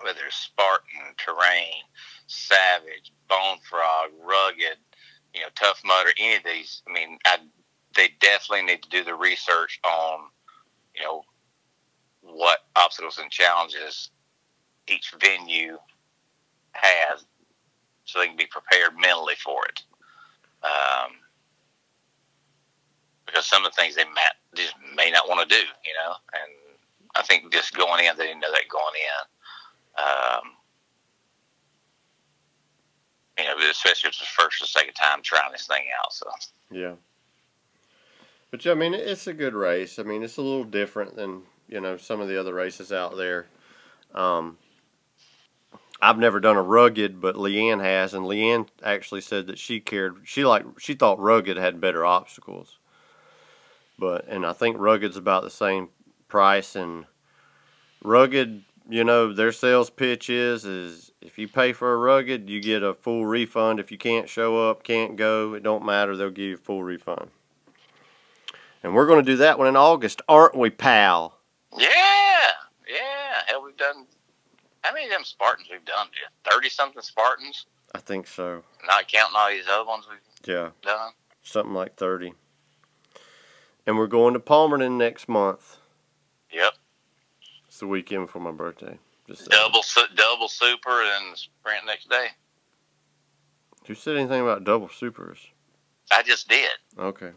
whether 0.00 0.20
it's 0.26 0.36
Spartan, 0.36 1.14
terrain, 1.16 1.82
savage, 2.26 3.12
bone 3.28 3.58
frog, 3.68 4.10
rugged, 4.24 4.78
you 5.34 5.40
know, 5.40 5.48
tough 5.54 5.80
mudder, 5.84 6.10
any 6.18 6.36
of 6.36 6.44
these, 6.44 6.82
I 6.88 6.92
mean, 6.92 7.18
I, 7.26 7.38
they 7.96 8.10
definitely 8.20 8.66
need 8.66 8.82
to 8.82 8.88
do 8.88 9.04
the 9.04 9.14
research 9.14 9.80
on, 9.84 10.20
you 10.94 11.02
know, 11.02 11.22
what 12.20 12.60
obstacles 12.76 13.18
and 13.18 13.30
challenges 13.30 14.10
each 14.88 15.12
venue 15.20 15.78
has 16.72 17.24
so 18.04 18.18
they 18.18 18.26
can 18.26 18.36
be 18.36 18.46
prepared 18.46 18.92
mentally 18.98 19.34
for 19.42 19.64
it. 19.66 19.82
Um, 20.62 21.12
because 23.26 23.46
some 23.46 23.64
of 23.64 23.72
the 23.72 23.76
things 23.76 23.94
they 23.94 24.04
may, 24.04 24.28
just 24.54 24.74
may 24.94 25.10
not 25.10 25.28
want 25.28 25.48
to 25.48 25.54
do, 25.54 25.60
you 25.60 25.94
know, 25.94 26.14
and 26.34 26.52
I 27.14 27.22
think 27.22 27.52
just 27.52 27.74
going 27.76 28.04
in, 28.04 28.16
they 28.16 28.26
didn't 28.26 28.40
know 28.40 28.50
that 28.50 28.68
going 28.68 28.94
in. 28.96 30.04
Um, 30.04 30.56
you 33.38 33.44
know, 33.44 33.70
especially 33.70 34.08
if 34.08 34.14
it's 34.14 34.18
the 34.20 34.42
first 34.42 34.62
or 34.62 34.66
second 34.66 34.94
time 34.94 35.22
trying 35.22 35.52
this 35.52 35.66
thing 35.66 35.84
out. 35.98 36.12
So 36.12 36.26
Yeah. 36.70 36.94
But 38.50 38.66
I 38.66 38.74
mean, 38.74 38.94
it's 38.94 39.26
a 39.26 39.32
good 39.32 39.54
race. 39.54 39.98
I 39.98 40.02
mean, 40.02 40.22
it's 40.22 40.36
a 40.36 40.42
little 40.42 40.64
different 40.64 41.16
than 41.16 41.42
you 41.68 41.80
know 41.80 41.96
some 41.96 42.20
of 42.20 42.28
the 42.28 42.38
other 42.38 42.54
races 42.54 42.92
out 42.92 43.16
there. 43.16 43.46
Um, 44.14 44.58
I've 46.02 46.18
never 46.18 46.40
done 46.40 46.56
a 46.56 46.62
rugged, 46.62 47.20
but 47.20 47.36
Leanne 47.36 47.80
has, 47.80 48.12
and 48.12 48.26
Leanne 48.26 48.68
actually 48.82 49.20
said 49.22 49.46
that 49.46 49.58
she 49.58 49.80
cared. 49.80 50.16
She 50.24 50.44
like 50.44 50.64
she 50.78 50.94
thought 50.94 51.18
rugged 51.18 51.56
had 51.56 51.80
better 51.80 52.04
obstacles. 52.04 52.78
But 53.98 54.26
and 54.28 54.44
I 54.44 54.52
think 54.52 54.76
rugged's 54.78 55.16
about 55.16 55.44
the 55.44 55.50
same 55.50 55.88
price, 56.32 56.74
and 56.74 57.04
rugged, 58.02 58.62
you 58.88 59.04
know, 59.04 59.32
their 59.32 59.52
sales 59.52 59.90
pitch 59.90 60.28
is 60.30 60.64
is 60.64 61.12
if 61.20 61.38
you 61.38 61.46
pay 61.46 61.72
for 61.72 61.92
a 61.92 61.96
rugged, 61.96 62.48
you 62.50 62.60
get 62.60 62.82
a 62.82 62.94
full 62.94 63.24
refund. 63.26 63.78
If 63.78 63.92
you 63.92 63.98
can't 63.98 64.28
show 64.28 64.68
up, 64.70 64.82
can't 64.82 65.14
go, 65.16 65.54
it 65.54 65.62
don't 65.62 65.84
matter. 65.84 66.16
They'll 66.16 66.30
give 66.30 66.44
you 66.46 66.54
a 66.54 66.58
full 66.58 66.82
refund. 66.82 67.30
And 68.82 68.94
we're 68.94 69.06
going 69.06 69.24
to 69.24 69.30
do 69.30 69.36
that 69.36 69.58
one 69.58 69.68
in 69.68 69.76
August, 69.76 70.22
aren't 70.28 70.56
we, 70.56 70.70
pal? 70.70 71.38
yeah, 71.78 71.86
yeah. 72.88 73.42
Hell, 73.46 73.62
we've 73.64 73.76
done. 73.76 74.06
How 74.82 74.92
many 74.92 75.04
of 75.04 75.12
them 75.12 75.22
Spartans 75.24 75.68
we've 75.70 75.84
done? 75.84 76.08
Thirty 76.50 76.68
something 76.68 77.00
Spartans, 77.02 77.66
I 77.94 77.98
think 77.98 78.26
so. 78.26 78.64
not 78.86 79.06
counting 79.06 79.36
all 79.36 79.50
these 79.50 79.68
other 79.70 79.86
ones 79.86 80.06
we've 80.10 80.54
Yeah, 80.56 80.70
done. 80.82 81.12
something 81.42 81.74
like 81.74 81.94
30. 81.94 82.32
And 83.86 83.96
we're 83.96 84.06
going 84.08 84.34
to 84.34 84.40
Palmerton 84.40 84.96
next 84.96 85.28
month. 85.28 85.78
Yep. 86.52 86.72
It's 87.68 87.78
the 87.78 87.86
weekend 87.86 88.26
before 88.26 88.42
my 88.42 88.50
birthday. 88.52 88.98
Just. 89.28 89.48
Double 89.48 89.82
su- 89.82 90.06
double 90.14 90.48
super 90.48 91.02
and 91.02 91.36
sprint 91.36 91.86
next 91.86 92.08
day. 92.10 92.28
Who 93.86 93.94
said 93.94 94.16
anything 94.16 94.40
about 94.40 94.64
double 94.64 94.88
supers? 94.88 95.38
I 96.12 96.22
just 96.22 96.48
did. 96.48 96.70
Okay. 96.98 97.30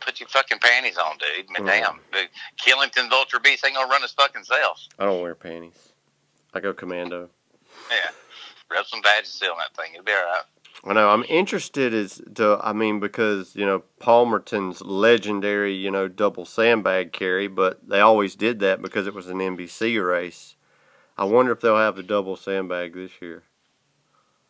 Put 0.00 0.20
your 0.20 0.28
fucking 0.28 0.58
panties 0.60 0.96
on, 0.98 1.16
dude. 1.18 1.50
Man, 1.50 1.62
Mm. 1.62 1.66
damn. 1.66 2.00
The 2.12 2.28
Killington's 2.56 3.12
Ultra 3.12 3.40
Beast 3.40 3.64
ain't 3.64 3.74
gonna 3.74 3.88
run 3.90 4.02
his 4.02 4.12
fucking 4.12 4.44
self. 4.44 4.80
I 4.98 5.04
don't 5.04 5.20
wear 5.20 5.34
panties. 5.34 5.92
I 6.54 6.60
go 6.60 6.72
commando. 6.72 7.30
Yeah. 7.90 8.10
Rub 8.70 8.86
some 8.86 9.02
Vagisil 9.02 9.52
on 9.52 9.58
that 9.58 9.74
thing. 9.76 9.92
It'll 9.94 10.04
be 10.04 10.12
all 10.12 10.22
right. 10.24 10.42
I 10.84 10.94
know. 10.94 11.10
I'm 11.10 11.24
interested 11.28 11.94
as 11.94 12.20
to, 12.34 12.58
I 12.62 12.72
mean, 12.72 12.98
because, 12.98 13.54
you 13.54 13.64
know, 13.64 13.84
Palmerton's 14.00 14.82
legendary, 14.82 15.74
you 15.74 15.90
know, 15.90 16.08
double 16.08 16.44
sandbag 16.44 17.12
carry, 17.12 17.46
but 17.46 17.88
they 17.88 18.00
always 18.00 18.34
did 18.34 18.58
that 18.60 18.82
because 18.82 19.06
it 19.06 19.14
was 19.14 19.28
an 19.28 19.38
NBC 19.38 20.04
race. 20.04 20.56
I 21.16 21.24
wonder 21.24 21.52
if 21.52 21.60
they'll 21.60 21.76
have 21.76 21.96
the 21.96 22.02
double 22.02 22.36
sandbag 22.36 22.94
this 22.94 23.12
year. 23.20 23.44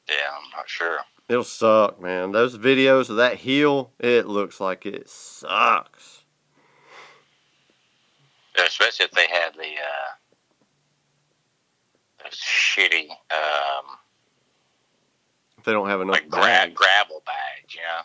Yeah, 0.09 0.31
I'm 0.37 0.51
not 0.57 0.68
sure. 0.68 0.99
It'll 1.29 1.45
suck, 1.45 2.01
man. 2.01 2.33
Those 2.33 2.59
videos 2.59 3.11
of 3.11 3.16
that 3.16 3.39
heel, 3.39 3.93
it 3.99 4.27
looks 4.27 4.61
like 4.61 4.87
it 4.87 5.09
sucks. 5.09 6.25
Yeah, 8.57 8.66
Especially 8.66 9.05
if 9.05 9.12
they 9.12 9.29
had 9.29 9.55
the 9.55 9.62
uh, 9.62 10.14
shitty 12.31 13.09
um, 13.31 13.97
they 15.64 15.72
don't 15.72 15.88
have 15.88 16.00
enough 16.00 16.14
like 16.16 16.28
gra- 16.30 16.70
gravel 16.74 17.22
bags, 17.26 17.74
you 17.74 17.80
know, 17.82 18.02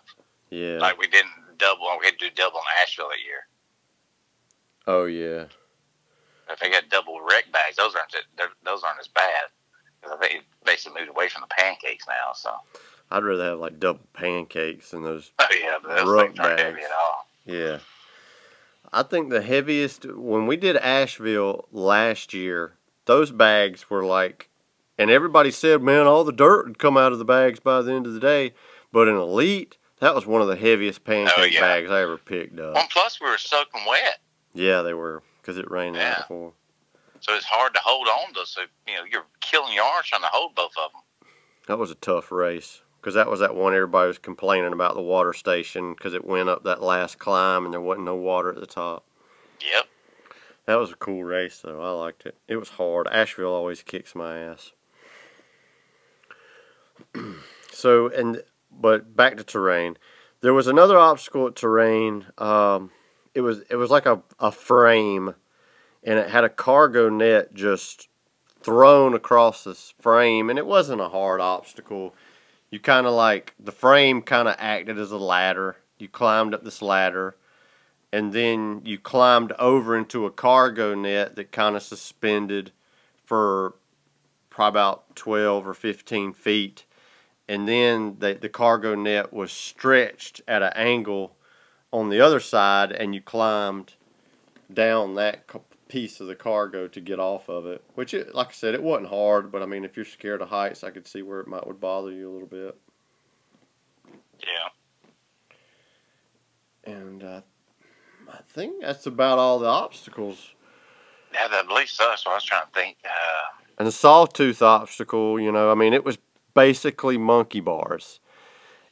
Yeah. 0.49 0.79
like 0.79 0.97
we 0.97 1.07
didn't 1.07 1.31
double. 1.57 1.87
We 1.99 2.05
had 2.05 2.19
to 2.19 2.29
do 2.29 2.35
double 2.35 2.59
in 2.59 2.65
Asheville 2.83 3.09
that 3.09 3.23
year. 3.25 3.47
oh, 4.87 5.05
yeah. 5.05 5.45
If 6.49 6.59
they 6.59 6.69
got 6.69 6.87
double 6.89 7.19
wreck 7.21 7.51
bags, 7.51 7.75
those 7.75 7.93
aren't 7.95 8.15
those 8.63 8.81
aren't 8.83 8.99
as 8.99 9.07
bad. 9.09 9.49
'Cause 10.01 10.13
I 10.13 10.17
think 10.17 10.39
it 10.39 10.43
basically 10.63 11.01
moved 11.01 11.09
away 11.09 11.27
from 11.27 11.41
the 11.41 11.47
pancakes 11.47 12.05
now. 12.07 12.31
So 12.33 12.55
I'd 13.11 13.23
rather 13.23 13.43
have 13.43 13.59
like 13.59 13.79
double 13.79 14.05
pancakes 14.13 14.91
than 14.91 15.03
those 15.03 15.31
oh 15.39 15.47
yeah, 15.59 15.77
but 15.81 15.95
those 15.97 16.07
Ruck 16.07 16.27
things 16.27 16.39
aren't 16.39 16.59
heavy 16.59 16.75
bags. 16.75 16.85
at 16.85 16.91
all. 16.97 17.27
Yeah. 17.45 17.79
I 18.93 19.03
think 19.03 19.29
the 19.29 19.41
heaviest 19.41 20.05
when 20.05 20.47
we 20.47 20.55
did 20.55 20.77
Asheville 20.77 21.67
last 21.73 22.33
year, 22.33 22.77
those 23.05 23.31
bags 23.31 23.89
were 23.89 24.05
like 24.05 24.49
and 24.97 25.09
everybody 25.11 25.51
said, 25.51 25.81
Man, 25.81 26.07
all 26.07 26.23
the 26.23 26.31
dirt 26.31 26.67
would 26.67 26.79
come 26.79 26.97
out 26.97 27.11
of 27.11 27.19
the 27.19 27.25
bags 27.25 27.59
by 27.59 27.81
the 27.81 27.91
end 27.93 28.05
of 28.07 28.13
the 28.13 28.19
day. 28.19 28.53
But 28.91 29.07
in 29.07 29.15
Elite, 29.15 29.77
that 29.99 30.15
was 30.15 30.25
one 30.25 30.41
of 30.41 30.47
the 30.47 30.55
heaviest 30.55 31.01
oh, 31.03 31.11
pancake 31.11 31.33
Oh, 31.37 31.43
yeah. 31.43 31.61
bags 31.61 31.91
I 31.91 32.01
ever 32.01 32.17
picked 32.17 32.59
up. 32.59 32.75
And 32.77 32.89
plus 32.89 33.19
we 33.21 33.29
were 33.29 33.37
soaking 33.37 33.81
wet, 33.87 34.19
Yeah, 34.53 34.81
they 34.81 34.93
were 34.93 35.23
because 35.41 35.57
it 35.57 35.69
rained 35.69 35.95
Yeah. 35.95 36.19
before. 36.19 36.53
so 37.19 37.33
it's 37.35 37.45
hard 37.45 37.73
to 37.73 37.79
hold 37.83 38.07
on 38.07 38.33
to. 38.33 38.45
So 38.45 38.61
you 38.87 38.95
know 38.95 39.03
you're 39.11 39.25
killing 39.41 39.73
your 39.73 39.83
arms 39.85 40.07
trying 40.07 40.21
to 40.21 40.29
hold 40.31 40.55
both 40.55 40.73
of 40.77 40.91
them. 40.91 41.01
That 41.67 41.77
was 41.77 41.91
a 41.91 41.95
tough 41.95 42.31
race 42.31 42.81
because 43.01 43.13
that 43.15 43.29
was 43.29 43.39
that 43.41 43.55
one 43.55 43.73
everybody 43.73 44.07
was 44.07 44.17
complaining 44.17 44.71
about 44.73 44.95
the 44.95 45.01
water 45.01 45.33
station 45.33 45.93
because 45.93 46.13
it 46.13 46.25
went 46.25 46.47
up 46.49 46.63
that 46.63 46.81
last 46.81 47.19
climb 47.19 47.65
and 47.65 47.73
there 47.73 47.81
wasn't 47.81 48.05
no 48.05 48.15
water 48.15 48.49
at 48.49 48.59
the 48.59 48.65
top. 48.65 49.03
Yep. 49.61 49.85
That 50.65 50.75
was 50.75 50.91
a 50.91 50.95
cool 50.95 51.23
race 51.23 51.59
though. 51.59 51.81
I 51.81 51.89
liked 51.91 52.25
it. 52.25 52.37
It 52.47 52.55
was 52.57 52.69
hard. 52.69 53.07
Asheville 53.07 53.53
always 53.53 53.83
kicks 53.83 54.15
my 54.15 54.37
ass. 54.37 54.71
so 57.71 58.09
and 58.09 58.43
but 58.71 59.15
back 59.15 59.37
to 59.37 59.43
terrain. 59.43 59.97
There 60.41 60.53
was 60.53 60.67
another 60.67 60.97
obstacle 60.97 61.47
at 61.47 61.55
terrain. 61.55 62.25
Um, 62.37 62.91
it 63.33 63.41
was 63.41 63.61
it 63.69 63.75
was 63.75 63.89
like 63.89 64.05
a, 64.05 64.21
a 64.39 64.51
frame 64.51 65.35
and 66.03 66.19
it 66.19 66.29
had 66.29 66.43
a 66.43 66.49
cargo 66.49 67.09
net 67.09 67.53
just 67.53 68.07
thrown 68.61 69.13
across 69.13 69.63
this 69.63 69.93
frame 69.99 70.49
and 70.49 70.57
it 70.57 70.65
wasn't 70.65 71.01
a 71.01 71.09
hard 71.09 71.41
obstacle. 71.41 72.15
You 72.69 72.79
kind 72.79 73.07
of 73.07 73.13
like 73.13 73.53
the 73.59 73.71
frame 73.71 74.21
kind 74.21 74.47
of 74.47 74.55
acted 74.57 74.97
as 74.99 75.11
a 75.11 75.17
ladder. 75.17 75.77
You 75.97 76.07
climbed 76.07 76.53
up 76.53 76.63
this 76.63 76.81
ladder 76.81 77.35
and 78.11 78.33
then 78.33 78.81
you 78.85 78.97
climbed 78.97 79.51
over 79.53 79.95
into 79.95 80.25
a 80.25 80.31
cargo 80.31 80.95
net 80.95 81.35
that 81.35 81.51
kind 81.51 81.75
of 81.75 81.83
suspended 81.83 82.71
for 83.25 83.75
probably 84.49 84.79
about 84.79 85.15
12 85.15 85.67
or 85.67 85.73
15 85.73 86.33
feet. 86.33 86.85
And 87.49 87.67
then 87.67 88.17
the, 88.19 88.33
the 88.33 88.49
cargo 88.49 88.95
net 88.95 89.31
was 89.31 89.51
stretched 89.51 90.41
at 90.47 90.61
an 90.61 90.73
angle 90.75 91.35
on 91.93 92.09
the 92.09 92.19
other 92.19 92.39
side, 92.41 92.91
and 92.91 93.15
you 93.15 93.21
climbed 93.21 93.93
down 94.73 95.15
that 95.15 95.47
piece 95.87 96.19
of 96.19 96.27
the 96.27 96.35
cargo 96.35 96.87
to 96.89 96.99
get 96.99 97.19
off 97.19 97.47
of 97.47 97.65
it. 97.65 97.81
Which, 97.95 98.13
it, 98.13 98.35
like 98.35 98.49
I 98.49 98.51
said, 98.51 98.73
it 98.73 98.83
wasn't 98.83 99.07
hard, 99.09 99.51
but 99.51 99.63
I 99.63 99.65
mean, 99.65 99.85
if 99.85 99.95
you're 99.95 100.05
scared 100.05 100.41
of 100.41 100.49
heights, 100.49 100.83
I 100.83 100.89
could 100.89 101.07
see 101.07 101.21
where 101.21 101.39
it 101.39 101.47
might 101.47 101.65
would 101.65 101.79
bother 101.79 102.11
you 102.11 102.29
a 102.29 102.33
little 102.33 102.47
bit. 102.47 102.77
Yeah. 104.39 104.69
And 106.93 107.23
uh, 107.23 107.41
I 108.29 108.39
think 108.49 108.81
that's 108.81 109.05
about 109.05 109.39
all 109.39 109.59
the 109.59 109.67
obstacles. 109.67 110.53
Yeah, 111.33 111.61
believe 111.63 111.89
so. 111.89 112.05
That's 112.09 112.25
what 112.25 112.33
I 112.33 112.35
was 112.35 112.43
trying 112.43 112.65
to 112.65 112.71
think. 112.73 112.97
Uh, 113.05 113.63
And 113.77 113.87
the 113.87 113.91
sawtooth 113.91 114.61
obstacle, 114.61 115.39
you 115.39 115.51
know, 115.51 115.71
I 115.71 115.75
mean, 115.75 115.93
it 115.93 116.03
was 116.03 116.17
basically 116.57 117.19
monkey 117.19 117.59
bars. 117.59 118.19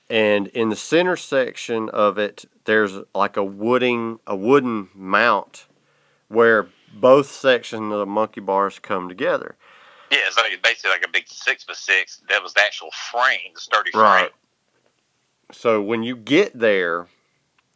And 0.07 0.47
in 0.49 0.70
the 0.70 0.76
center 0.76 1.18
section 1.18 1.89
of 1.89 2.20
it, 2.20 2.45
there's 2.66 2.93
like 3.16 3.38
a 3.38 3.43
wooden 3.43 4.20
a 4.28 4.36
wooden 4.36 4.89
mount 4.93 5.66
where 6.28 6.68
both 6.93 7.30
sections 7.30 7.91
of 7.91 7.99
the 7.99 8.05
monkey 8.05 8.39
bars 8.39 8.78
come 8.78 9.09
together. 9.09 9.55
yeah, 10.11 10.20
it's 10.28 10.38
like 10.38 10.61
basically 10.61 10.91
like 10.91 11.05
a 11.05 11.11
big 11.11 11.28
six 11.28 11.63
by 11.63 11.74
six. 11.74 12.22
That 12.30 12.43
was 12.43 12.53
the 12.53 12.61
actual 12.61 12.91
frame, 13.11 13.51
the 13.55 13.59
sturdy 13.59 13.89
Right. 13.95 14.32
So 15.51 15.82
when 15.82 16.03
you 16.03 16.16
get 16.16 16.57
there, 16.57 17.07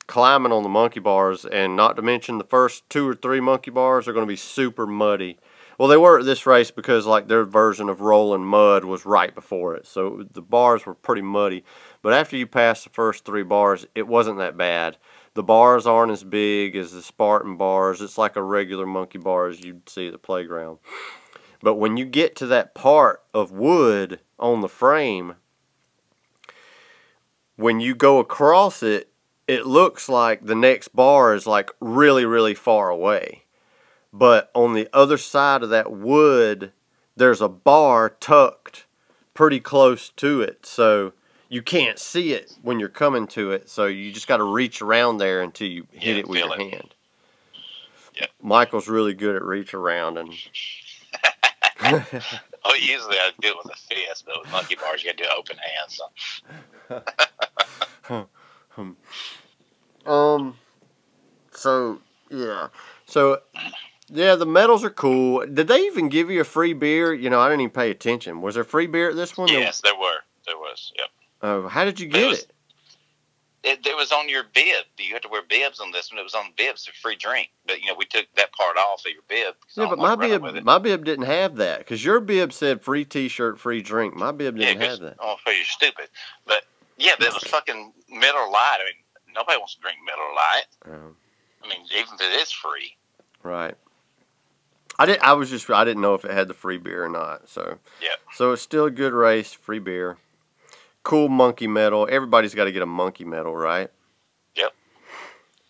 climbing 0.05 0.51
on 0.51 0.61
the 0.61 0.69
monkey 0.69 0.99
bars, 0.99 1.45
and 1.45 1.75
not 1.75 1.95
to 1.95 2.03
mention 2.03 2.37
the 2.37 2.43
first 2.43 2.87
two 2.91 3.07
or 3.07 3.15
three 3.15 3.39
monkey 3.39 3.71
bars 3.71 4.07
are 4.07 4.13
going 4.13 4.25
to 4.25 4.31
be 4.31 4.35
super 4.35 4.85
muddy. 4.85 5.39
Well, 5.79 5.87
they 5.87 5.95
were 5.95 6.19
at 6.19 6.25
this 6.25 6.45
race 6.45 6.71
because 6.71 7.05
like 7.05 7.29
their 7.29 7.45
version 7.45 7.87
of 7.87 8.01
rolling 8.01 8.43
mud 8.43 8.83
was 8.83 9.05
right 9.05 9.33
before 9.33 9.75
it, 9.75 9.87
so 9.87 10.25
the 10.29 10.41
bars 10.41 10.85
were 10.85 10.93
pretty 10.93 11.21
muddy. 11.21 11.63
But 12.01 12.11
after 12.11 12.35
you 12.35 12.47
pass 12.47 12.83
the 12.83 12.89
first 12.89 13.23
three 13.23 13.43
bars, 13.43 13.87
it 13.95 14.05
wasn't 14.05 14.39
that 14.39 14.57
bad. 14.57 14.97
The 15.35 15.43
bars 15.43 15.87
aren't 15.87 16.11
as 16.11 16.25
big 16.25 16.75
as 16.75 16.91
the 16.91 17.01
Spartan 17.01 17.55
bars. 17.55 18.01
It's 18.01 18.17
like 18.17 18.35
a 18.35 18.43
regular 18.43 18.85
monkey 18.85 19.19
bar 19.19 19.47
as 19.47 19.63
you'd 19.63 19.87
see 19.87 20.07
at 20.07 20.11
the 20.11 20.19
playground. 20.19 20.79
But 21.61 21.75
when 21.75 21.95
you 21.95 22.03
get 22.03 22.35
to 22.37 22.45
that 22.47 22.75
part 22.75 23.23
of 23.33 23.53
wood 23.53 24.19
on 24.37 24.59
the 24.59 24.67
frame, 24.67 25.35
when 27.55 27.79
you 27.79 27.95
go 27.95 28.19
across 28.19 28.83
it, 28.83 29.13
it 29.47 29.65
looks 29.65 30.09
like 30.09 30.45
the 30.45 30.55
next 30.55 30.89
bar 30.89 31.33
is 31.33 31.47
like 31.47 31.71
really, 31.79 32.25
really 32.25 32.53
far 32.53 32.89
away. 32.89 33.45
But 34.13 34.51
on 34.55 34.73
the 34.73 34.89
other 34.93 35.17
side 35.17 35.63
of 35.63 35.69
that 35.69 35.91
wood, 35.91 36.71
there's 37.15 37.41
a 37.41 37.49
bar 37.49 38.09
tucked 38.09 38.85
pretty 39.33 39.59
close 39.59 40.09
to 40.09 40.41
it. 40.41 40.65
So 40.65 41.13
you 41.49 41.61
can't 41.61 41.99
see 41.99 42.33
it 42.33 42.53
when 42.61 42.79
you're 42.79 42.89
coming 42.89 43.27
to 43.27 43.51
it. 43.51 43.69
So 43.69 43.85
you 43.87 44.11
just 44.11 44.27
got 44.27 44.37
to 44.37 44.43
reach 44.43 44.81
around 44.81 45.17
there 45.17 45.41
until 45.41 45.67
you 45.67 45.87
hit 45.91 46.15
Yeah, 46.15 46.15
it 46.17 46.27
with 46.27 46.39
your 46.39 46.55
it. 46.55 46.73
hand. 46.73 46.95
Yep. 48.15 48.29
Michael's 48.41 48.87
really 48.87 49.13
good 49.13 49.35
at 49.35 49.43
reach 49.43 49.73
around 49.73 50.17
and. 50.17 50.33
Oh, 52.65 52.75
usually 52.75 53.15
I 53.17 53.31
do 53.41 53.49
it 53.49 53.55
with 53.63 53.73
a 53.73 53.77
fist, 53.77 54.25
but 54.25 54.41
with 54.41 54.51
monkey 54.51 54.75
bars, 54.75 55.03
you 55.03 55.11
got 55.11 55.17
to 55.17 55.23
do 55.23 55.29
open 55.37 55.57
hands. 55.57 56.01
So. 58.09 58.25
Um. 60.05 60.55
So 61.51 61.99
yeah. 62.31 62.67
So 63.05 63.41
yeah, 64.09 64.35
the 64.35 64.45
medals 64.45 64.83
are 64.83 64.89
cool. 64.89 65.45
Did 65.45 65.67
they 65.67 65.81
even 65.85 66.09
give 66.09 66.29
you 66.29 66.41
a 66.41 66.45
free 66.45 66.73
beer? 66.73 67.13
You 67.13 67.29
know, 67.29 67.39
I 67.39 67.49
didn't 67.49 67.61
even 67.61 67.71
pay 67.73 67.89
attention. 67.91 68.41
Was 68.41 68.55
there 68.55 68.63
free 68.63 68.87
beer 68.87 69.09
at 69.09 69.15
this 69.15 69.37
one? 69.37 69.47
Yes, 69.49 69.81
there 69.81 69.95
were. 69.95 70.17
There 70.45 70.57
was. 70.57 70.91
Yep. 70.97 71.07
Oh, 71.41 71.67
how 71.67 71.85
did 71.85 71.99
you 71.99 72.07
It 72.07 72.11
get 72.13 72.27
was- 72.29 72.39
it? 72.43 72.51
It, 73.61 73.85
it 73.85 73.95
was 73.97 74.13
on 74.13 74.29
your 74.29 74.43
bib. 74.53 74.85
You 74.97 75.11
had 75.13 75.21
to 75.23 75.27
wear 75.27 75.41
bibs 75.41 75.81
on 75.81 75.91
this 75.91 76.09
one. 76.09 76.17
It 76.17 76.23
was 76.23 76.33
on 76.33 76.45
bibs, 76.57 76.87
a 76.87 76.93
free 77.01 77.17
drink. 77.17 77.49
But 77.67 77.81
you 77.81 77.87
know, 77.87 77.95
we 77.97 78.05
took 78.05 78.25
that 78.37 78.53
part 78.53 78.77
off 78.77 79.05
of 79.05 79.11
your 79.11 79.21
bib. 79.27 79.53
Yeah, 79.75 79.87
but 79.89 79.99
my 79.99 80.15
bib, 80.15 80.63
my 80.63 80.77
bib 80.77 81.03
didn't 81.03 81.25
have 81.25 81.57
that 81.57 81.79
because 81.79 82.03
your 82.05 82.21
bib 82.21 82.53
said 82.53 82.81
free 82.81 83.03
T-shirt, 83.03 83.59
free 83.59 83.81
drink. 83.81 84.15
My 84.15 84.31
bib 84.31 84.57
Yeah, 84.57 84.67
didn't 84.67 84.79
'cause- 84.79 84.89
have 84.91 84.99
that. 85.01 85.17
Oh, 85.19 85.35
so 85.45 85.51
you're 85.51 85.65
stupid. 85.65 86.07
But 86.45 86.63
yeah, 86.97 87.15
but 87.19 87.27
it 87.27 87.33
was 87.33 87.43
fucking 87.43 87.91
Miller 88.07 88.47
Lite. 88.49 88.79
I 88.79 88.85
mean, 88.85 89.33
nobody 89.35 89.57
wants 89.57 89.75
to 89.75 89.81
drink 89.81 89.97
Miller 90.05 90.33
Lite. 90.33 90.95
Um, 90.95 91.17
I 91.61 91.67
mean, 91.67 91.85
even 91.91 92.13
if 92.13 92.21
it 92.21 92.41
is 92.41 92.51
free. 92.53 92.95
right. 93.43 93.75
I 94.97 95.05
did. 95.05 95.19
I 95.19 95.33
was 95.33 95.49
just. 95.49 95.69
I 95.69 95.83
didn't 95.85 96.01
know 96.01 96.13
if 96.15 96.25
it 96.25 96.31
had 96.31 96.47
the 96.47 96.53
free 96.53 96.77
beer 96.77 97.05
or 97.05 97.09
not. 97.09 97.47
So. 97.49 97.77
Yeah. 98.01 98.15
So 98.33 98.51
it's 98.51 98.61
still 98.61 98.85
a 98.85 98.91
good 98.91 99.13
race. 99.13 99.53
Free 99.53 99.79
beer. 99.79 100.17
Cool 101.03 101.29
monkey 101.29 101.67
medal. 101.67 102.07
Everybody's 102.09 102.53
got 102.53 102.65
to 102.65 102.71
get 102.71 102.81
a 102.81 102.85
monkey 102.85 103.23
medal, 103.25 103.55
right? 103.55 103.89
Yep. 104.55 104.73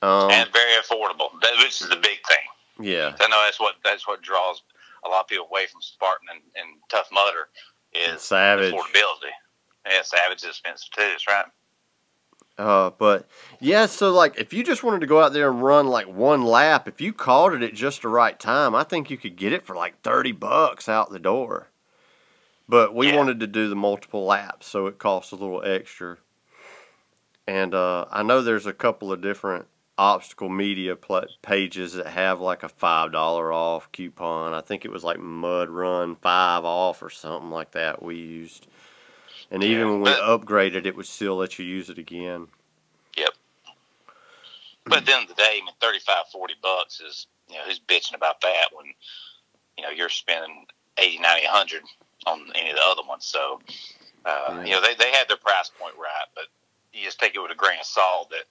Um. 0.01 0.31
and 0.31 0.49
very 0.51 0.71
affordable. 0.81 1.29
That, 1.41 1.51
which 1.59 1.81
is 1.81 1.89
the 1.89 1.95
big 1.97 2.17
thing. 2.27 2.87
yeah. 2.87 3.15
I 3.19 3.27
know 3.27 3.41
that's 3.45 3.59
what 3.59 3.75
that's 3.83 4.07
what 4.07 4.21
draws 4.21 4.63
a 5.05 5.09
lot 5.09 5.21
of 5.21 5.27
people 5.27 5.47
away 5.49 5.67
from 5.67 5.81
Spartan 5.81 6.27
and, 6.31 6.41
and 6.55 6.77
Tough 6.89 7.09
Mudder 7.11 7.47
is 7.93 8.21
Savage. 8.21 8.73
affordability. 8.73 9.31
Yeah, 9.85 10.01
Savage 10.03 10.39
is 10.39 10.45
expensive 10.49 10.89
too. 10.91 11.01
That's 11.01 11.27
right. 11.27 11.45
Uh, 12.59 12.91
but 12.97 13.25
yeah, 13.61 13.85
so 13.85 14.11
like 14.11 14.37
if 14.37 14.53
you 14.53 14.63
just 14.65 14.83
wanted 14.83 14.99
to 14.99 15.07
go 15.07 15.21
out 15.23 15.31
there 15.31 15.49
and 15.49 15.63
run 15.63 15.87
like 15.87 16.07
one 16.07 16.43
lap, 16.43 16.89
if 16.89 16.99
you 16.99 17.13
called 17.13 17.53
it 17.53 17.63
at 17.63 17.73
just 17.73 18.01
the 18.01 18.09
right 18.09 18.37
time, 18.37 18.75
I 18.75 18.83
think 18.83 19.09
you 19.09 19.17
could 19.17 19.37
get 19.37 19.53
it 19.53 19.63
for 19.65 19.75
like 19.75 20.01
thirty 20.01 20.33
bucks 20.33 20.89
out 20.89 21.09
the 21.09 21.19
door. 21.19 21.69
But 22.67 22.93
we 22.93 23.07
Yeah. 23.07 23.15
wanted 23.15 23.39
to 23.39 23.47
do 23.47 23.69
the 23.69 23.75
multiple 23.75 24.25
laps, 24.25 24.67
so 24.67 24.87
it 24.87 24.99
costs 24.99 25.31
a 25.31 25.35
little 25.37 25.63
extra. 25.63 26.17
And 27.47 27.73
uh, 27.73 28.05
I 28.11 28.23
know 28.23 28.41
there's 28.41 28.67
a 28.67 28.73
couple 28.73 29.11
of 29.11 29.21
different 29.21 29.67
obstacle 29.97 30.49
media 30.49 30.95
pla 30.95 31.23
pages 31.41 31.93
that 31.93 32.07
have 32.07 32.39
like 32.39 32.63
a 32.63 32.69
five 32.69 33.11
dollar 33.13 33.51
off 33.53 33.91
coupon. 33.91 34.53
I 34.53 34.61
think 34.61 34.83
it 34.83 34.91
was 34.91 35.03
like 35.03 35.19
Mud 35.19 35.69
Run 35.69 36.15
five 36.17 36.65
off 36.65 37.01
or 37.01 37.09
something 37.09 37.51
like 37.51 37.71
that. 37.71 38.03
We 38.03 38.15
used, 38.17 38.67
and 39.51 39.63
even 39.63 39.87
Yeah, 39.87 39.91
when 39.91 40.01
we 40.01 40.09
upgraded, 40.11 40.85
it 40.85 40.95
would 40.95 41.05
still 41.07 41.37
let 41.37 41.59
you 41.59 41.65
use 41.65 41.89
it 41.89 41.97
again. 41.97 42.47
Yep. 43.17 43.33
But 44.85 44.99
at 44.99 45.05
the 45.05 45.13
end 45.13 45.29
of 45.29 45.35
the 45.35 45.41
day, 45.41 45.59
I 45.61 45.65
mean, 45.65 45.73
35, 45.81 46.25
40 46.31 46.53
bucks 46.61 46.99
is, 47.01 47.27
you 47.47 47.55
know, 47.55 47.63
who's 47.65 47.79
bitching 47.79 48.15
about 48.15 48.41
that 48.41 48.67
when, 48.73 48.85
you 49.77 49.83
know, 49.83 49.89
you're 49.89 50.09
spending 50.09 50.65
80, 50.97 51.19
90, 51.19 51.45
100 51.45 51.83
on 52.27 52.51
any 52.55 52.69
of 52.71 52.75
the 52.75 52.81
other 52.83 53.03
ones. 53.07 53.25
So, 53.25 53.61
uh, 54.25 54.45
Yeah. 54.49 54.63
you 54.65 54.71
know, 54.71 54.81
they, 54.81 54.95
they 54.95 55.11
had 55.11 55.27
their 55.27 55.37
price 55.37 55.71
point 55.79 55.95
right, 55.97 56.27
but 56.35 56.45
you 56.93 57.03
just 57.03 57.19
take 57.19 57.35
it 57.35 57.39
with 57.39 57.51
a 57.51 57.55
grain 57.55 57.79
of 57.79 57.85
salt 57.85 58.29
that, 58.31 58.45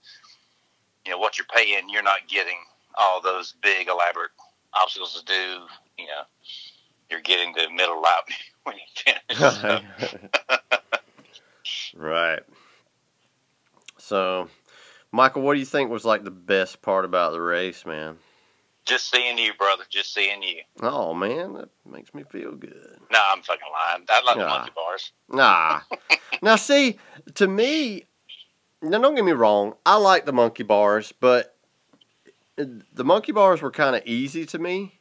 you 1.05 1.13
know, 1.13 1.19
what 1.19 1.39
you're 1.39 1.47
paying, 1.55 1.89
you're 1.89 2.03
not 2.03 2.29
getting 2.29 2.59
all 2.97 3.21
those 3.21 3.55
big, 3.63 3.89
elaborate 3.89 4.31
obstacles 4.75 5.15
to 5.21 5.25
do. 5.25 5.63
You 5.99 6.07
know, 6.07 6.23
you're 7.11 7.21
getting 7.21 7.53
the 7.53 7.69
middle 7.71 8.01
lap 8.01 8.29
when 8.65 8.77
you 8.77 8.83
finish. 9.05 9.21
So, 9.61 9.81
right. 11.97 12.41
So, 13.99 14.49
Michael, 15.13 15.43
what 15.43 15.55
do 15.55 15.61
you 15.61 15.67
think 15.67 15.91
was 15.91 16.05
like 16.05 16.25
the 16.25 16.31
best 16.31 16.83
part 16.83 17.05
about 17.05 17.33
the 17.33 17.41
race, 17.41 17.85
man? 17.85 18.19
just 18.89 19.11
seeing 19.11 19.37
you, 19.37 19.53
brother. 19.55 19.85
Just 19.91 20.15
seeing 20.15 20.43
you. 20.43 20.63
Oh 20.81 21.13
man, 21.13 21.53
that 21.53 21.69
makes 21.85 22.15
me 22.15 22.25
feel 22.31 22.53
good. 22.53 22.99
No, 23.13 23.21
I'm 23.33 23.43
fucking 23.43 23.61
lying. 23.71 24.05
I 24.09 24.23
like 24.25 24.37
the 24.37 24.43
Nah. 24.45 24.49
monkey 24.49 24.73
bars. 24.75 25.13
Nah. 25.29 25.81
now 26.43 26.57
see, 26.57 26.99
to 27.35 27.47
me, 27.47 28.05
now 28.81 28.99
don't 28.99 29.15
get 29.15 29.25
me 29.27 29.33
wrong, 29.33 29.75
I 29.85 29.97
like 29.97 30.25
the 30.25 30.33
monkey 30.33 30.63
bars, 30.63 31.13
but 31.21 31.55
the 32.57 33.05
monkey 33.05 33.33
bars 33.33 33.61
were 33.61 33.71
kind 33.71 33.95
of 33.95 34.03
easy 34.07 34.47
to 34.47 34.59
me. 34.59 35.01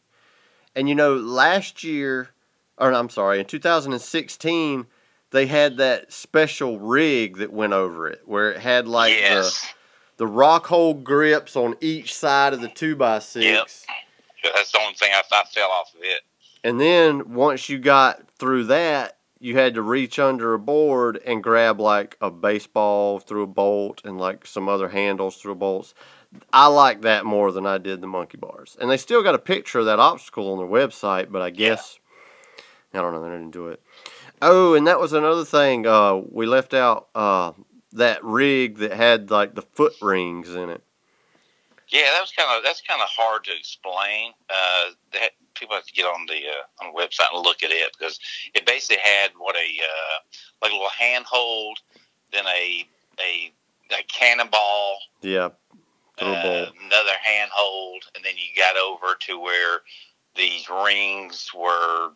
And 0.76 0.88
you 0.89 0.93
know, 0.93 1.15
last 1.15 1.84
year, 1.84 2.30
or 2.78 2.93
I'm 2.93 3.09
sorry, 3.09 3.39
in 3.39 3.45
2016, 3.45 4.86
they 5.32 5.48
had 5.48 5.78
that 5.78 6.12
special 6.12 6.80
rig 6.80 7.38
that 7.38 7.52
went 7.52 7.74
over 7.74 8.08
it, 8.08 8.22
where 8.26 8.52
it 8.52 8.60
had 8.60 8.88
like 8.88 9.14
yes. 9.14 9.62
the 9.62 9.68
the 10.18 10.28
rock 10.28 10.66
hold 10.68 11.04
grips 11.04 11.56
on 11.56 11.76
each 11.80 12.14
side 12.16 12.54
of 12.54 12.62
the 12.62 12.70
two 12.70 12.96
by 12.96 13.20
six. 13.20 13.86
But 14.44 14.54
That's 14.56 14.72
the 14.72 14.80
only 14.80 14.96
thing 14.96 15.12
I, 15.14 15.22
I 15.32 15.44
fell 15.46 15.70
off 15.70 15.94
of 15.94 16.02
it. 16.02 16.22
And 16.64 16.80
then 16.80 17.34
once 17.34 17.70
you 17.70 17.78
got 17.78 18.30
through 18.32 18.66
that, 18.66 19.18
you 19.40 19.56
had 19.56 19.76
to 19.76 19.82
reach 19.82 20.18
under 20.18 20.54
a 20.54 20.60
board 20.60 21.22
and 21.26 21.44
grab 21.44 21.80
like 21.80 22.18
a 22.20 22.32
baseball 22.32 23.20
through 23.20 23.44
a 23.44 23.48
bolt 23.48 24.02
and 24.04 24.18
like 24.18 24.48
some 24.48 24.68
other 24.68 24.90
handles 24.90 25.38
through 25.38 25.56
bolts. 25.56 25.94
I 26.52 26.68
like 26.68 27.02
that 27.02 27.26
more 27.26 27.52
than 27.52 27.66
I 27.66 27.78
did 27.78 28.02
the 28.02 28.08
monkey 28.08 28.38
bars. 28.38 28.76
And 28.82 28.90
they 28.90 28.98
still 28.98 29.24
got 29.24 29.36
a 29.36 29.40
picture 29.40 29.80
of 29.80 29.86
that 29.86 30.00
obstacle 30.00 30.52
on 30.52 30.58
their 30.58 30.68
website, 30.68 31.32
but 31.32 31.42
I 31.42 31.52
guess 31.52 32.00
I 32.94 33.02
don't 33.02 33.14
know, 33.14 33.24
they 33.24 33.30
didn't 33.30 33.52
do 33.52 33.68
it. 33.68 33.82
Oh, 34.42 34.76
and 34.76 34.86
that 34.88 35.00
was 35.00 35.14
another 35.14 35.46
thing. 35.46 35.88
Uh, 35.88 36.22
we 36.32 36.46
left 36.46 36.74
out 36.74 37.08
uh, 37.16 37.54
that 37.94 38.24
rig 38.24 38.78
that 38.78 38.94
had 38.94 39.32
like 39.32 39.56
the 39.56 39.62
foot 39.62 39.94
rings 40.02 40.54
in 40.56 40.70
it. 40.70 40.84
Yeah, 41.90 42.04
that 42.14 42.22
was 42.22 42.32
kind 42.32 42.50
of 42.56 42.64
that's 42.64 42.82
kind 42.82 43.02
of 43.02 43.08
hard 43.10 43.46
to 43.46 43.56
explain. 43.58 44.34
Uh, 44.50 44.92
that 45.14 45.32
people 45.56 45.76
have 45.76 45.86
to 45.86 45.94
get 45.94 46.06
on 46.06 46.26
the 46.28 46.36
uh, 46.36 46.86
on 46.86 46.94
the 46.94 47.00
website 47.00 47.34
and 47.34 47.44
look 47.44 47.64
at 47.64 47.72
it 47.72 47.96
because 47.98 48.20
it 48.54 48.66
basically 48.66 49.02
had 49.02 49.32
what 49.38 49.56
a 49.56 49.60
uh, 49.60 50.20
like 50.62 50.72
a 50.72 50.76
little 50.76 50.90
handhold, 50.90 51.80
then 52.32 52.46
a 52.46 52.86
a 53.20 53.52
a 53.92 54.04
cannonball, 54.12 55.00
Yeah. 55.22 55.50
Uh, 56.20 56.66
another 56.84 57.12
handhold, 57.22 58.04
and 58.16 58.26
then 58.26 58.34
you 58.36 58.60
got 58.60 58.76
over 58.76 59.16
to 59.20 59.40
where 59.40 59.82
these 60.36 60.68
rings 60.68 61.52
were 61.56 62.10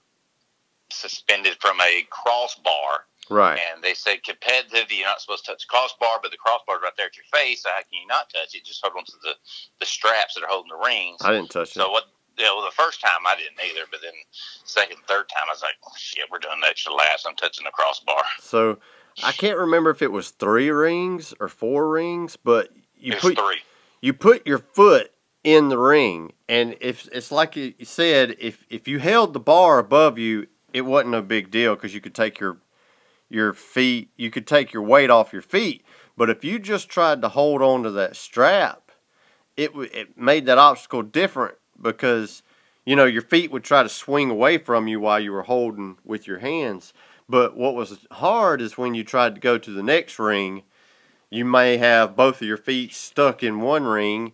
suspended 0.94 1.58
from 1.60 1.80
a 1.82 2.06
crossbar. 2.10 3.06
Right. 3.30 3.60
And 3.72 3.84
they 3.84 3.94
said 3.94 4.24
competitive, 4.24 4.92
you're 4.92 5.08
not 5.08 5.22
supposed 5.22 5.46
to 5.46 5.52
touch 5.52 5.62
the 5.62 5.70
crossbar, 5.70 6.20
but 6.22 6.32
the 6.32 6.38
crossbar's 6.38 6.82
right 6.84 6.92
there 6.98 7.08
at 7.08 7.16
your 7.16 7.26
face. 7.32 7.64
So 7.64 7.70
how 7.70 7.82
can 7.82 8.02
you 8.02 8.08
not 8.08 8.30
touch 8.30 8.56
it? 8.56 8.66
Just 8.66 8.82
hold 8.84 8.98
on 8.98 9.06
to 9.06 9.14
the, 9.24 9.34
the 9.80 9.86
straps 9.86 10.36
that 10.36 10.44
are 10.44 10.50
holding 10.50 10.70
the 10.70 10.84
rings. 10.84 11.22
I 11.24 11.32
didn't 11.32 11.52
touch 11.52 11.70
it. 11.70 11.80
So 11.80 11.90
what? 11.90 12.06
Yeah, 12.38 12.54
well, 12.56 12.66
the 12.66 12.72
first 12.72 13.02
time 13.02 13.28
I 13.28 13.36
didn't 13.36 13.60
either, 13.64 13.86
but 13.92 14.00
then 14.02 14.14
second, 14.64 14.98
third 15.08 15.30
time 15.30 15.44
I 15.48 15.54
was 15.54 15.62
like, 15.62 15.76
oh, 15.86 15.92
shit, 15.98 16.26
we're 16.32 16.40
doing 16.40 16.60
the 16.62 16.68
extra 16.68 16.94
laps. 16.94 17.26
I'm 17.28 17.36
touching 17.36 17.66
the 17.66 17.72
crossbar. 17.72 18.24
So 18.40 18.80
I 19.24 19.32
can't 19.32 19.58
remember 19.58 19.90
if 19.90 20.02
it 20.02 20.12
was 20.12 20.32
three 20.32 20.70
rings 20.70 21.34
or 21.40 21.48
four 21.48 21.90
rings, 21.90 22.38
but 22.38 22.70
you 22.96 23.16
put 23.16 23.38
three. 23.38 23.62
you 24.02 24.14
put 24.14 24.48
your 24.48 24.60
foot 24.60 25.12
in 25.44 25.70
the 25.70 25.78
ring, 25.78 26.34
and 26.48 26.76
if 26.82 27.08
it's 27.12 27.32
like 27.32 27.56
you 27.56 27.74
you 27.78 27.86
said, 27.86 28.36
if 28.40 28.66
if 28.70 28.88
you 28.88 29.00
held 29.00 29.34
the 29.34 29.40
bar 29.40 29.80
above 29.80 30.18
you, 30.18 30.48
it 30.74 30.82
wasn't 30.82 31.16
a 31.16 31.22
big 31.22 31.52
deal 31.52 31.76
because 31.76 31.94
you 31.94 32.02
could 32.02 32.16
take 32.16 32.40
your 32.40 32.58
your 33.30 33.54
feet, 33.54 34.10
you 34.18 34.30
could 34.30 34.46
take 34.46 34.74
your 34.74 34.84
weight 34.84 35.10
off 35.10 35.32
your 35.32 35.42
feet. 35.42 35.86
But 36.18 36.30
if 36.30 36.44
you 36.44 36.60
just 36.60 36.90
tried 36.90 37.22
to 37.22 37.30
hold 37.30 37.62
on 37.62 37.84
to 37.84 37.92
that 37.92 38.16
strap, 38.16 38.92
it 39.56 39.72
it 39.76 40.18
made 40.18 40.46
that 40.46 40.58
obstacle 40.58 41.02
different 41.02 41.56
because 41.82 42.44
you 42.86 42.96
know 42.96 43.06
your 43.06 43.22
feet 43.22 43.52
would 43.52 43.64
try 43.64 43.84
to 43.84 43.90
swing 43.90 44.30
away 44.30 44.58
from 44.58 44.88
you 44.88 45.00
while 45.00 45.20
you 45.20 45.32
were 45.32 45.44
holding 45.44 45.98
with 46.04 46.28
your 46.28 46.40
hands. 46.40 46.94
But 47.30 47.56
what 47.56 47.76
was 47.76 48.06
hard 48.12 48.62
is 48.62 48.78
when 48.78 48.94
you 48.94 49.04
tried 49.04 49.36
to 49.36 49.42
go 49.42 49.58
to 49.58 49.72
the 49.72 49.84
next 49.84 50.20
ring, 50.20 50.64
you 51.30 51.46
may 51.46 51.78
have 51.78 52.16
both 52.16 52.42
of 52.42 52.48
your 52.48 52.58
feet 52.58 52.94
stuck 52.94 53.42
in 53.42 53.62
one 53.62 53.86
ring, 53.86 54.34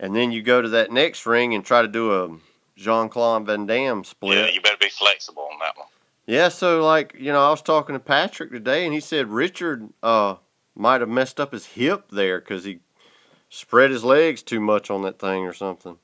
and 0.00 0.16
then 0.16 0.32
you 0.32 0.42
go 0.42 0.60
to 0.60 0.68
that 0.70 0.90
next 0.90 1.24
ring 1.24 1.54
and 1.54 1.64
try 1.64 1.82
to 1.82 1.88
do 1.88 2.12
a 2.12 2.36
Jean 2.76 3.08
Claude 3.08 3.46
Van 3.46 3.66
Damme 3.66 4.04
split. 4.04 4.38
Yeah, 4.38 4.48
you 4.48 4.60
better 4.60 4.76
be 4.78 4.88
flexible 4.88 5.48
on 5.52 5.58
that 5.60 5.76
one. 5.76 5.88
Yeah, 6.26 6.48
so 6.48 6.84
like 6.84 7.14
you 7.18 7.32
know, 7.32 7.44
I 7.44 7.50
was 7.50 7.62
talking 7.62 7.94
to 7.94 8.00
Patrick 8.00 8.50
today, 8.50 8.84
and 8.84 8.94
he 8.94 9.00
said 9.00 9.28
Richard 9.28 9.88
uh 10.02 10.36
might 10.74 11.00
have 11.00 11.10
messed 11.10 11.38
up 11.40 11.52
his 11.52 11.66
hip 11.66 12.10
there 12.10 12.40
because 12.40 12.64
he 12.64 12.80
spread 13.50 13.90
his 13.90 14.04
legs 14.04 14.42
too 14.42 14.60
much 14.60 14.90
on 14.90 15.02
that 15.02 15.18
thing 15.18 15.44
or 15.44 15.52
something. 15.52 15.98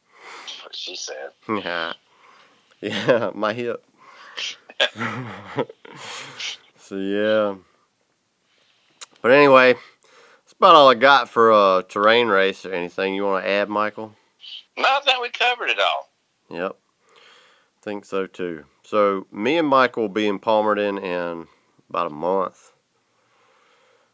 What 0.63 0.75
she 0.75 0.97
said. 0.97 1.31
Yeah, 1.49 1.93
yeah, 2.81 3.31
my 3.35 3.55
hip. 3.55 3.85
so 6.79 6.97
yeah, 6.97 7.57
but 9.21 9.33
anyway, 9.33 9.73
that's 9.73 10.53
about 10.53 10.77
all 10.77 10.89
I 10.91 10.95
got 10.95 11.29
for 11.29 11.51
a 11.51 11.83
terrain 11.89 12.29
race 12.29 12.65
or 12.65 12.73
anything 12.73 13.15
you 13.15 13.25
want 13.25 13.45
to 13.45 13.51
add, 13.51 13.69
Michael. 13.69 14.15
No, 14.77 14.85
I 14.85 15.01
think 15.05 15.21
we 15.21 15.31
covered 15.31 15.71
it 15.71 15.81
all. 15.81 16.09
Yep. 16.51 16.77
Think 17.83 18.05
so 18.05 18.27
too. 18.27 18.65
So 18.83 19.27
me 19.31 19.59
and 19.59 19.69
Michael 19.69 20.05
will 20.05 20.09
be 20.09 20.27
in 20.27 20.39
Palmerton 20.39 21.03
in 21.03 21.47
about 21.91 22.07
a 22.07 22.11
month. 22.15 22.73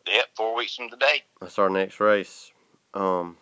Yep, 0.07 0.25
four 0.37 0.55
weeks 0.55 0.77
from 0.77 0.91
today. 0.91 1.23
That's 1.41 1.59
our 1.59 1.71
next 1.71 1.99
race. 1.99 2.53
Um, 2.93 3.39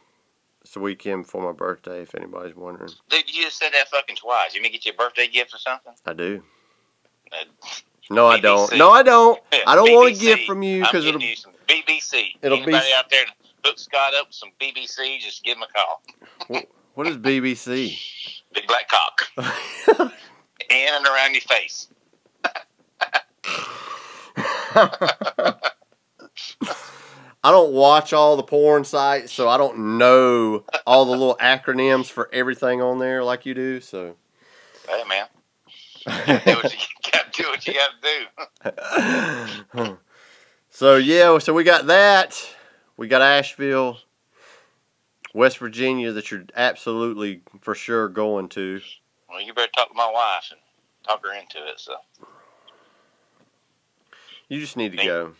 it's 0.61 0.75
the 0.75 0.81
weekend 0.81 1.25
before 1.25 1.43
my 1.43 1.57
birthday. 1.57 2.03
If 2.03 2.15
anybody's 2.15 2.55
wondering, 2.55 2.91
Dude, 3.11 3.29
you 3.35 3.45
just 3.45 3.59
said 3.59 3.71
that 3.73 3.89
fucking 3.89 4.17
twice. 4.17 4.55
You 4.55 4.63
mean 4.63 4.73
get 4.73 4.85
you 4.87 4.93
a 4.93 4.95
birthday 4.95 5.27
gift 5.27 5.55
or 5.55 5.59
something? 5.59 5.93
I 6.07 6.13
do. 6.13 6.43
Uh, 7.33 7.45
No, 8.11 8.29
I 8.29 8.39
don't. 8.39 8.77
No, 8.77 8.91
I 8.91 9.03
don't. 9.03 9.41
I 9.67 9.75
don't 9.75 9.93
want 9.93 10.15
a 10.15 10.19
gift 10.19 10.47
from 10.47 10.63
you 10.63 10.83
because 10.83 11.05
it'll. 11.05 11.21
you 11.21 11.35
some 11.35 11.53
BBC. 11.69 12.37
it'll 12.43 12.65
be- 12.65 12.75
out 12.75 13.11
there 13.11 13.25
hook 13.65 13.79
Scott 13.79 14.15
up 14.15 14.29
with 14.29 14.35
some 14.35 14.51
BBC, 14.61 15.21
just 15.21 15.43
give 15.45 15.57
him 15.57 15.65
a 15.65 15.69
call. 15.73 16.63
What 16.95 17.07
is 17.07 17.17
BBC? 17.17 17.99
Big 18.53 18.67
black 18.67 18.89
cock. 18.89 19.23
In 20.71 20.89
and 20.95 21.07
around 21.07 21.33
your 21.33 21.43
face. 21.43 21.89
I 27.45 27.51
don't 27.51 27.73
watch 27.73 28.13
all 28.13 28.37
the 28.37 28.43
porn 28.45 28.85
sites, 28.85 29.33
so 29.33 29.49
I 29.49 29.57
don't 29.57 29.99
know 29.99 30.65
all 30.87 31.05
the 31.05 31.11
little 31.11 31.37
acronyms 31.41 32.07
for 32.07 32.31
everything 32.33 32.81
on 32.81 32.99
there 32.99 33.25
like 33.25 33.45
you 33.45 33.55
do. 33.55 33.81
So, 33.81 34.15
Hey, 34.89 35.03
man. 35.09 35.27
do 36.45 36.53
what 36.57 36.73
you 36.73 37.11
got 37.13 37.33
to 37.33 37.43
do 37.43 37.49
what 37.49 37.67
you 37.67 37.75
got 37.75 37.91
to 38.03 39.87
do. 39.87 39.99
so 40.71 40.97
yeah, 40.97 41.39
so 41.39 41.53
we 41.53 41.65
got 41.65 41.87
that. 41.87 42.41
We 42.97 43.09
got 43.09 43.23
Asheville, 43.23 43.99
West 45.35 45.59
Virginia 45.59 46.13
that 46.13 46.31
you're 46.31 46.45
absolutely 46.55 47.41
for 47.61 47.75
sure 47.75 48.09
going 48.09 48.49
to. 48.51 48.81
Well, 49.29 49.41
you 49.41 49.55
better 49.55 49.71
talk 49.75 49.89
to 49.89 49.95
my 49.95 50.11
wife 50.11 50.49
and 50.51 50.61
talk 51.07 51.25
her 51.25 51.33
into 51.35 51.59
it. 51.67 51.81
So, 51.81 51.97
You 54.49 54.61
just 54.61 54.77
need 54.77 54.93
to 54.93 54.99
Me? 54.99 55.07
go. 55.07 55.33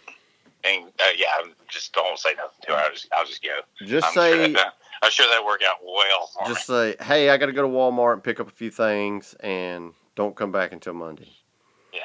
and 0.65 0.85
uh, 0.87 1.05
yeah, 1.17 1.27
I'm 1.43 1.53
just 1.69 1.93
don't 1.93 2.19
say 2.19 2.31
nothing 2.35 2.51
to 2.63 2.73
her. 2.73 2.79
I'll 2.79 2.93
just, 2.93 3.09
I'll 3.15 3.27
just 3.27 3.43
go. 3.43 3.51
Just 3.87 4.09
I'm 4.09 4.15
say, 4.15 4.33
Sure 4.37 4.49
that, 4.55 4.75
I'm 5.03 5.11
sure 5.11 5.27
that 5.29 5.45
work 5.45 5.61
out 5.69 5.77
well 5.85 6.31
just 6.47 6.69
me. 6.69 6.75
say, 6.75 7.05
hey, 7.05 7.29
I 7.31 7.37
got 7.37 7.47
to 7.47 7.53
go 7.53 7.63
to 7.63 7.69
Walmart 7.69 8.15
and 8.15 8.25
pick 8.25 8.41
up 8.41 8.49
a 8.49 8.53
few 8.53 8.71
things, 8.71 9.35
and 9.41 9.93
don't 10.15 10.35
come 10.37 10.53
back 10.53 10.73
until 10.73 10.95
Monday. 10.95 11.29
Yeah. 11.93 12.01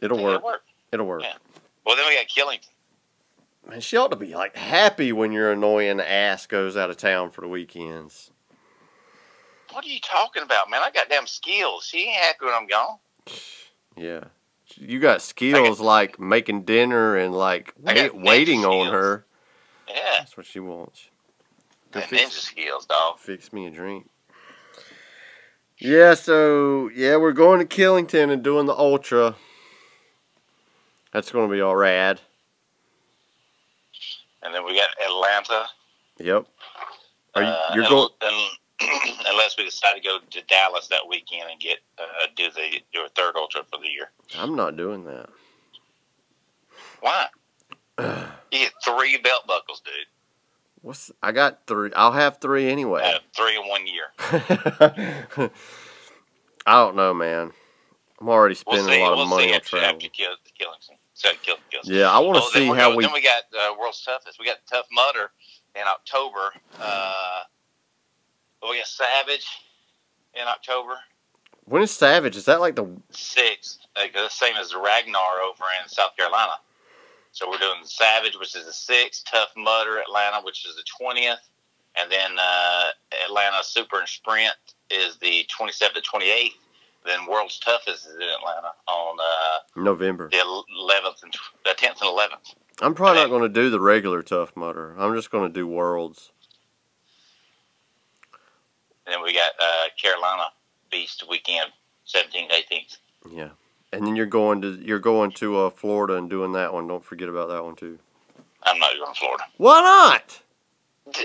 It'll 0.00 0.18
Yeah, 0.18 0.24
work. 0.24 0.34
it'll 0.36 0.46
work. 0.46 0.62
It'll 0.92 1.06
work. 1.06 1.22
Yeah. 1.22 1.32
Well, 1.84 1.96
then 1.96 2.06
we 2.06 2.14
got 2.16 2.26
Killington. 2.28 2.68
Man, 3.68 3.80
she 3.80 3.96
ought 3.96 4.10
to 4.10 4.16
be 4.16 4.34
like 4.34 4.56
happy 4.56 5.12
when 5.12 5.32
your 5.32 5.52
annoying 5.52 6.00
ass 6.00 6.46
goes 6.46 6.76
out 6.76 6.90
of 6.90 6.96
town 6.96 7.30
for 7.30 7.42
the 7.42 7.48
weekends. 7.48 8.30
What 9.72 9.84
are 9.84 9.88
you 9.88 10.00
talking 10.00 10.42
about, 10.42 10.70
man? 10.70 10.80
I 10.82 10.90
got 10.90 11.10
damn 11.10 11.26
skills. 11.26 11.84
She 11.84 12.08
ain't 12.08 12.16
happy 12.16 12.46
when 12.46 12.54
I'm 12.54 12.66
gone. 12.66 12.98
Yeah. 13.96 14.26
You 14.76 15.00
got 15.00 15.22
skills 15.22 15.80
like 15.80 16.20
making 16.20 16.62
dinner 16.62 17.16
and 17.16 17.34
like 17.34 17.74
wait, 17.80 18.12
got 18.12 18.14
waiting 18.14 18.64
on 18.64 18.92
her. 18.92 19.24
Yeah, 19.88 19.94
That's 20.18 20.36
what 20.36 20.46
she 20.46 20.60
wants. 20.60 21.08
Go 21.90 21.98
that 21.98 22.08
fix, 22.08 22.22
ninja 22.22 22.40
skills, 22.40 22.86
dog. 22.86 23.18
fix 23.18 23.52
me 23.52 23.66
a 23.66 23.70
drink. 23.70 24.08
Yeah, 25.78 26.14
so 26.14 26.90
yeah, 26.94 27.16
we're 27.16 27.32
going 27.32 27.58
to 27.58 27.64
Killington 27.66 28.30
and 28.30 28.44
doing 28.44 28.66
the 28.66 28.76
ultra. 28.76 29.34
That's 31.12 31.32
going 31.32 31.48
to 31.48 31.52
be 31.52 31.60
all 31.60 31.74
rad. 31.74 32.20
And 34.48 34.54
then 34.54 34.64
we 34.64 34.74
got 34.74 34.88
Atlanta. 35.06 35.66
Yep. 36.20 36.46
Are 37.34 37.42
you, 37.42 37.48
Uh, 37.48 37.70
you're 37.74 37.84
and- 37.84 37.90
going? 37.90 38.08
and- 38.22 38.58
unless 39.26 39.58
we 39.58 39.64
decide 39.64 39.94
to 39.94 40.00
go 40.00 40.18
to 40.30 40.42
Dallas 40.46 40.86
that 40.88 41.06
weekend 41.06 41.50
and 41.50 41.60
get 41.60 41.80
uh, 41.98 42.04
do 42.34 42.50
the 42.50 42.80
do 42.94 43.04
a 43.04 43.08
third 43.10 43.34
ultra 43.36 43.62
for 43.70 43.78
the 43.78 43.88
year. 43.88 44.10
I'm 44.38 44.54
not 44.56 44.76
doing 44.78 45.04
that. 45.04 45.28
Why? 47.00 47.26
You 48.50 48.60
get 48.60 48.72
three 48.82 49.18
belt 49.18 49.46
buckles, 49.46 49.80
dude. 49.84 49.92
What's 50.80 51.10
I 51.22 51.32
got 51.32 51.66
three? 51.66 51.90
I'll 51.94 52.12
have 52.12 52.38
three 52.40 52.70
anyway. 52.70 53.02
Uh, 53.04 53.18
three 53.36 53.56
in 53.58 53.68
one 53.68 53.86
year. 53.86 54.06
I 56.66 56.72
don't 56.74 56.96
know, 56.96 57.12
man. 57.12 57.52
I'm 58.20 58.28
already 58.28 58.56
We'll 58.66 58.78
spending 58.78 58.94
see. 58.94 59.00
a 59.00 59.04
lot 59.04 59.12
of 59.12 59.18
we'll 59.18 59.26
money 59.26 59.48
see 59.48 59.54
on 59.54 59.60
travel. 59.60 59.88
after 59.96 60.08
kill, 60.08 60.30
Killington. 60.58 60.97
So 61.18 61.30
kill, 61.42 61.56
kill. 61.68 61.80
Yeah, 61.82 62.08
I 62.12 62.20
want 62.20 62.36
to 62.38 62.42
Oh, 62.44 62.50
see 62.52 62.66
how 62.68 62.90
go- 62.90 62.96
we. 62.96 63.04
Then 63.04 63.12
we 63.12 63.20
got 63.22 63.42
uh, 63.52 63.74
World's 63.78 64.04
Toughest. 64.04 64.38
We 64.38 64.46
got 64.46 64.58
Tough 64.70 64.86
Mudder 64.92 65.32
in 65.74 65.82
October. 65.84 66.52
Uh, 66.80 67.40
we 68.70 68.76
got 68.78 68.86
Savage 68.86 69.44
in 70.34 70.46
October. 70.46 70.94
When 71.64 71.82
is 71.82 71.90
Savage? 71.90 72.36
Is 72.36 72.44
that 72.44 72.60
like 72.60 72.76
the? 72.76 72.86
sixth, 73.10 73.78
like 73.96 74.12
the 74.14 74.28
same 74.28 74.54
as 74.56 74.70
the 74.70 74.78
Ragnar 74.78 75.40
over 75.44 75.64
in 75.82 75.88
South 75.88 76.16
Carolina. 76.16 76.52
So 77.32 77.50
we're 77.50 77.58
doing 77.58 77.80
Savage, 77.82 78.36
which 78.38 78.54
is 78.54 78.66
the 78.66 78.72
sixth, 78.72 79.24
Tough 79.28 79.50
Mudder 79.56 79.98
Atlanta, 79.98 80.40
which 80.44 80.64
is 80.66 80.76
the 80.76 80.84
twentieth, 81.00 81.40
and 81.96 82.10
then 82.12 82.30
uh, 82.40 82.84
Atlanta 83.26 83.58
Super 83.64 83.98
and 83.98 84.08
Sprint 84.08 84.54
is 84.88 85.16
the 85.18 85.44
twenty 85.48 85.72
seventh 85.72 85.96
to 85.96 86.02
twenty 86.02 86.30
eighth. 86.30 86.56
Then 87.08 87.26
World's 87.26 87.58
Toughest 87.58 88.06
is 88.06 88.14
in 88.14 88.20
Atlanta 88.20 88.68
on 88.86 89.16
uh, 89.18 89.80
November. 89.82 90.28
the 90.28 90.40
eleventh 90.78 91.22
and 91.22 91.32
the 91.64 91.72
tenth 91.74 92.02
and 92.02 92.10
eleventh. 92.10 92.54
I'm 92.82 92.94
probably 92.94 93.22
not 93.22 93.30
going 93.30 93.42
to 93.42 93.48
do 93.48 93.70
the 93.70 93.80
regular 93.80 94.22
Tough 94.22 94.54
Mudder. 94.54 94.94
I'm 94.98 95.14
just 95.16 95.30
going 95.30 95.48
to 95.50 95.52
do 95.52 95.66
Worlds. 95.66 96.30
And 99.06 99.14
then 99.14 99.22
we 99.22 99.32
got 99.32 99.52
uh, 99.58 99.86
Carolina 100.00 100.44
Beast 100.90 101.24
weekend, 101.30 101.70
seventeenth, 102.04 102.52
eighteenth. 102.52 102.98
Yeah, 103.30 103.50
and 103.90 104.06
then 104.06 104.14
you're 104.14 104.26
going 104.26 104.60
to 104.60 104.78
you're 104.84 104.98
going 104.98 105.32
to 105.32 105.56
uh, 105.60 105.70
Florida 105.70 106.16
and 106.16 106.28
doing 106.28 106.52
that 106.52 106.74
one. 106.74 106.86
Don't 106.88 107.04
forget 107.04 107.30
about 107.30 107.48
that 107.48 107.64
one 107.64 107.74
too. 107.74 107.98
I'm 108.64 108.78
not 108.78 108.92
going 108.98 109.14
to 109.14 109.18
Florida. 109.18 109.44
Why 109.56 109.80
not? 109.80 110.40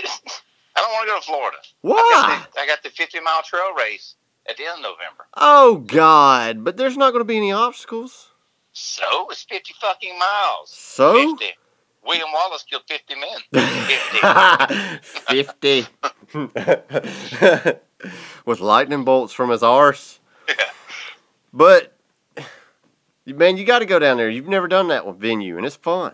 I 0.76 0.80
don't 0.80 0.90
want 0.92 1.06
to 1.06 1.12
go 1.12 1.20
to 1.20 1.26
Florida. 1.26 1.56
I 1.62 1.68
Why? 1.82 1.94
got, 2.40 2.52
the, 2.54 2.60
I 2.60 2.66
got 2.66 2.82
the 2.82 2.90
50 2.90 3.20
mile 3.20 3.42
trail 3.42 3.74
race 3.78 4.14
at 4.48 4.56
the 4.56 4.64
end 4.64 4.78
of 4.78 4.82
November. 4.82 5.26
Oh 5.34 5.76
God! 5.86 6.64
But 6.64 6.76
there's 6.76 6.96
not 6.96 7.10
going 7.10 7.20
to 7.20 7.24
be 7.24 7.36
any 7.36 7.52
obstacles. 7.52 8.30
So 8.72 9.04
it's 9.30 9.44
50 9.44 9.72
fucking 9.80 10.18
miles. 10.18 10.70
So 10.70 11.36
50. 11.36 11.46
William 12.04 12.28
Wallace 12.32 12.64
killed 12.64 12.82
50 12.88 13.14
men. 13.14 13.38
50. 15.00 15.86
50. 16.34 17.78
With 18.44 18.60
lightning 18.60 19.04
bolts 19.04 19.32
from 19.32 19.50
his 19.50 19.62
arse. 19.62 20.20
Yeah. 20.48 20.64
But, 21.52 21.96
man, 23.24 23.56
you 23.56 23.64
got 23.64 23.78
to 23.78 23.86
go 23.86 23.98
down 23.98 24.18
there. 24.18 24.28
You've 24.28 24.48
never 24.48 24.68
done 24.68 24.88
that 24.88 25.06
venue, 25.16 25.56
and 25.56 25.64
it's 25.64 25.76
fun. 25.76 26.12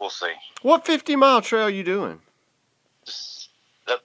We'll 0.00 0.08
see. 0.10 0.32
What 0.62 0.86
50 0.86 1.16
mile 1.16 1.42
trail 1.42 1.68
you 1.68 1.84
doing? 1.84 2.20
Just 3.04 3.50
up 3.88 4.02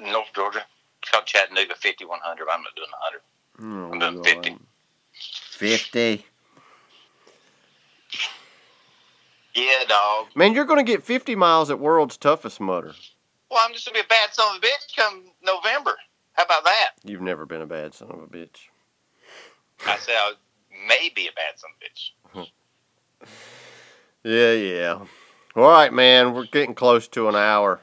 North 0.00 0.28
Georgia. 0.34 0.64
Called 1.10 1.24
Chattanooga 1.26 1.74
5100. 1.74 2.46
I'm 2.50 2.62
not 2.62 2.74
doing 2.76 2.88
100. 2.90 3.20
Oh, 3.58 4.06
I'm 4.06 4.22
doing 4.22 4.24
50. 4.24 4.50
God. 4.50 4.58
50. 5.12 6.26
Yeah, 9.54 9.84
dog. 9.88 10.26
Man, 10.34 10.52
you're 10.52 10.66
going 10.66 10.84
to 10.84 10.90
get 10.92 11.02
50 11.02 11.34
miles 11.34 11.70
at 11.70 11.78
World's 11.78 12.16
Toughest 12.16 12.60
Mudder. 12.60 12.94
Well, 13.50 13.60
I'm 13.62 13.72
just 13.72 13.86
going 13.86 13.94
to 13.94 14.02
be 14.02 14.04
a 14.06 14.08
bad 14.08 14.34
son 14.34 14.56
of 14.56 14.62
a 14.62 14.66
bitch 14.66 14.94
come 14.96 15.24
November. 15.42 15.96
How 16.34 16.44
about 16.44 16.64
that? 16.64 16.90
You've 17.04 17.22
never 17.22 17.46
been 17.46 17.62
a 17.62 17.66
bad 17.66 17.94
son 17.94 18.10
of 18.10 18.18
a 18.18 18.26
bitch. 18.26 18.68
I 19.86 19.96
said 19.98 20.14
I 20.14 20.32
may 20.86 21.10
be 21.14 21.28
a 21.28 21.32
bad 21.32 21.58
son 21.58 21.70
of 21.74 21.80
a 21.80 22.44
bitch. 22.44 22.46
Yeah, 24.24 24.54
yeah. 24.54 24.98
All 25.54 25.62
right, 25.70 25.92
man. 25.92 26.34
We're 26.34 26.46
getting 26.46 26.74
close 26.74 27.06
to 27.08 27.28
an 27.28 27.36
hour. 27.36 27.80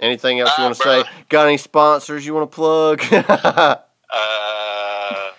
Anything 0.00 0.40
else 0.40 0.50
you 0.58 0.64
Uh, 0.64 0.66
want 0.68 0.76
to 0.78 0.82
say? 0.82 1.04
Got 1.28 1.46
any 1.46 1.56
sponsors 1.58 2.26
you 2.26 2.34
want 2.34 2.50
to 2.50 2.54
plug? 2.54 3.02
Uh, 4.14 5.30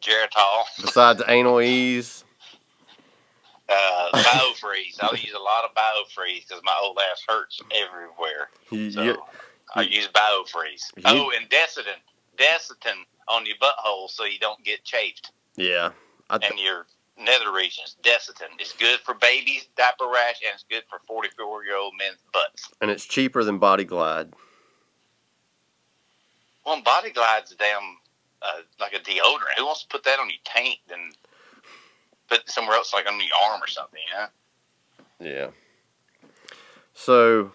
Geritol. 0.00 0.62
Besides 0.80 1.22
Anal 1.28 1.60
Ease? 1.60 2.24
Uh, 3.68 4.08
BioFreeze. 4.14 4.96
I'll 5.02 5.14
use 5.14 5.34
a 5.34 5.38
lot 5.38 5.64
of 5.64 5.74
BioFreeze 5.74 6.48
because 6.48 6.62
my 6.64 6.72
old 6.82 6.98
ass 7.12 7.22
hurts 7.28 7.60
everywhere. 7.70 8.48
So 8.92 9.02
you- 9.02 9.22
I 9.74 9.82
use 9.82 10.08
BioFreeze. 10.08 10.84
You- 10.96 11.02
oh, 11.04 11.30
and 11.38 11.50
Desitin. 11.50 11.98
Desitin 12.38 13.02
on 13.28 13.44
your 13.44 13.56
butthole 13.56 14.08
so 14.08 14.24
you 14.24 14.38
don't 14.38 14.64
get 14.64 14.82
chafed 14.84 15.32
yeah. 15.56 15.90
Th- 16.30 16.50
and 16.50 16.58
your 16.58 16.86
nether 17.18 17.52
regions. 17.52 17.96
Desitin. 18.02 18.48
It's 18.58 18.72
good 18.72 19.00
for 19.00 19.14
babies, 19.14 19.68
diaper 19.76 20.06
rash, 20.06 20.40
and 20.44 20.54
it's 20.54 20.64
good 20.70 20.84
for 20.88 21.00
44 21.06 21.64
year 21.64 21.76
old 21.76 21.94
men's 21.98 22.18
butts. 22.32 22.70
and 22.80 22.90
it's 22.90 23.04
cheaper 23.04 23.44
than 23.44 23.58
Body 23.58 23.84
Glide. 23.84 24.32
Well, 26.64 26.82
Body 26.82 27.10
Glide's 27.10 27.52
a 27.52 27.56
damn, 27.56 27.96
uh, 28.42 28.60
like 28.78 28.92
a 28.92 28.98
deodorant. 28.98 29.56
Who 29.56 29.66
wants 29.66 29.82
to 29.82 29.88
put 29.88 30.04
that 30.04 30.18
on 30.20 30.28
your 30.28 30.38
taint 30.44 30.78
and 30.92 31.16
put 32.28 32.40
it 32.40 32.50
somewhere 32.50 32.76
else, 32.76 32.92
like 32.92 33.06
on 33.06 33.18
your 33.18 33.28
arm 33.50 33.62
or 33.62 33.66
something, 33.66 34.00
you 34.06 35.26
know? 35.26 35.30
Yeah. 35.32 35.48
So, 36.92 37.52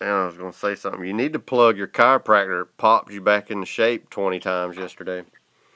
I 0.00 0.24
was 0.24 0.36
gonna 0.36 0.52
say 0.52 0.74
something. 0.74 1.04
You 1.04 1.12
need 1.12 1.34
to 1.34 1.38
plug 1.38 1.76
your 1.76 1.88
chiropractor. 1.88 2.68
Popped 2.78 3.12
you 3.12 3.20
back 3.20 3.50
into 3.50 3.66
shape 3.66 4.08
twenty 4.08 4.38
times 4.40 4.76
yesterday. 4.76 5.24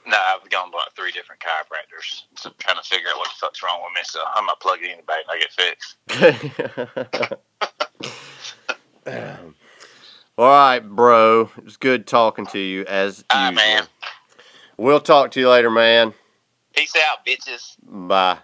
No, 0.07 0.17
I've 0.19 0.49
gone 0.51 0.71
to 0.71 0.77
like 0.77 0.93
three 0.95 1.13
different 1.13 1.41
chiropractors. 1.41 2.23
So 2.37 2.51
I'm 2.51 2.55
trying 2.59 2.77
to 2.77 2.83
figure 2.83 3.09
out 3.09 3.17
what 3.17 3.29
the 3.29 3.35
fuck's 3.39 3.63
wrong 3.63 3.81
with 3.83 3.93
me. 3.95 4.03
So 4.05 4.23
I'm 4.35 4.45
not 4.47 4.61
plugging 4.61 4.91
anybody 4.91 5.23
and 5.29 5.31
I 5.31 5.39
get 5.39 5.53
fixed. 5.53 5.97
All 10.37 10.49
right, 10.49 10.81
bro. 10.81 11.51
It's 11.65 11.77
good 11.77 12.07
talking 12.07 12.47
to 12.47 12.59
you 12.59 12.85
as 12.87 13.25
right, 13.33 13.51
usual. 13.51 13.65
man. 13.65 13.87
We'll 14.77 15.01
talk 15.01 15.31
to 15.33 15.41
you 15.41 15.49
later, 15.49 15.71
man. 15.71 16.13
Peace 16.75 16.93
out, 17.09 17.25
bitches. 17.25 17.77
Bye. 17.83 18.39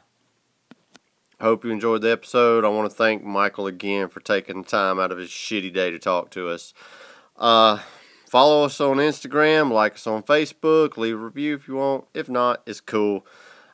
Hope 1.41 1.65
you 1.65 1.71
enjoyed 1.71 2.03
the 2.03 2.11
episode. 2.11 2.65
I 2.65 2.69
want 2.69 2.89
to 2.91 2.95
thank 2.95 3.25
Michael 3.25 3.67
again 3.67 4.09
for 4.09 4.21
taking 4.21 4.63
the 4.63 4.69
time 4.69 5.01
out 5.01 5.11
of 5.11 5.19
his 5.19 5.31
shitty 5.31 5.73
day 5.73 5.91
to 5.91 5.99
talk 5.99 6.31
to 6.31 6.49
us. 6.49 6.73
Uh, 7.37 7.79
follow 8.31 8.65
us 8.65 8.81
on 8.81 8.99
Instagram, 8.99 9.73
like 9.73 9.95
us 9.95 10.07
on 10.07 10.23
Facebook, 10.23 10.97
leave 10.97 11.15
a 11.15 11.19
review 11.19 11.57
if 11.57 11.67
you 11.67 11.75
want. 11.75 12.05
If 12.15 12.29
not, 12.29 12.63
it's 12.65 12.81
cool. 12.81 13.27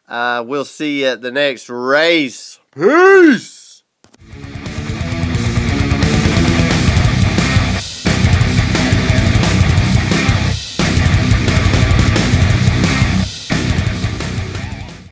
Uh, 0.09 0.43
we'll 0.47 0.65
see 0.65 1.01
you 1.01 1.09
at 1.09 1.21
the 1.21 1.31
next 1.31 1.69
race. 1.69 2.59
Peace. 2.75 3.66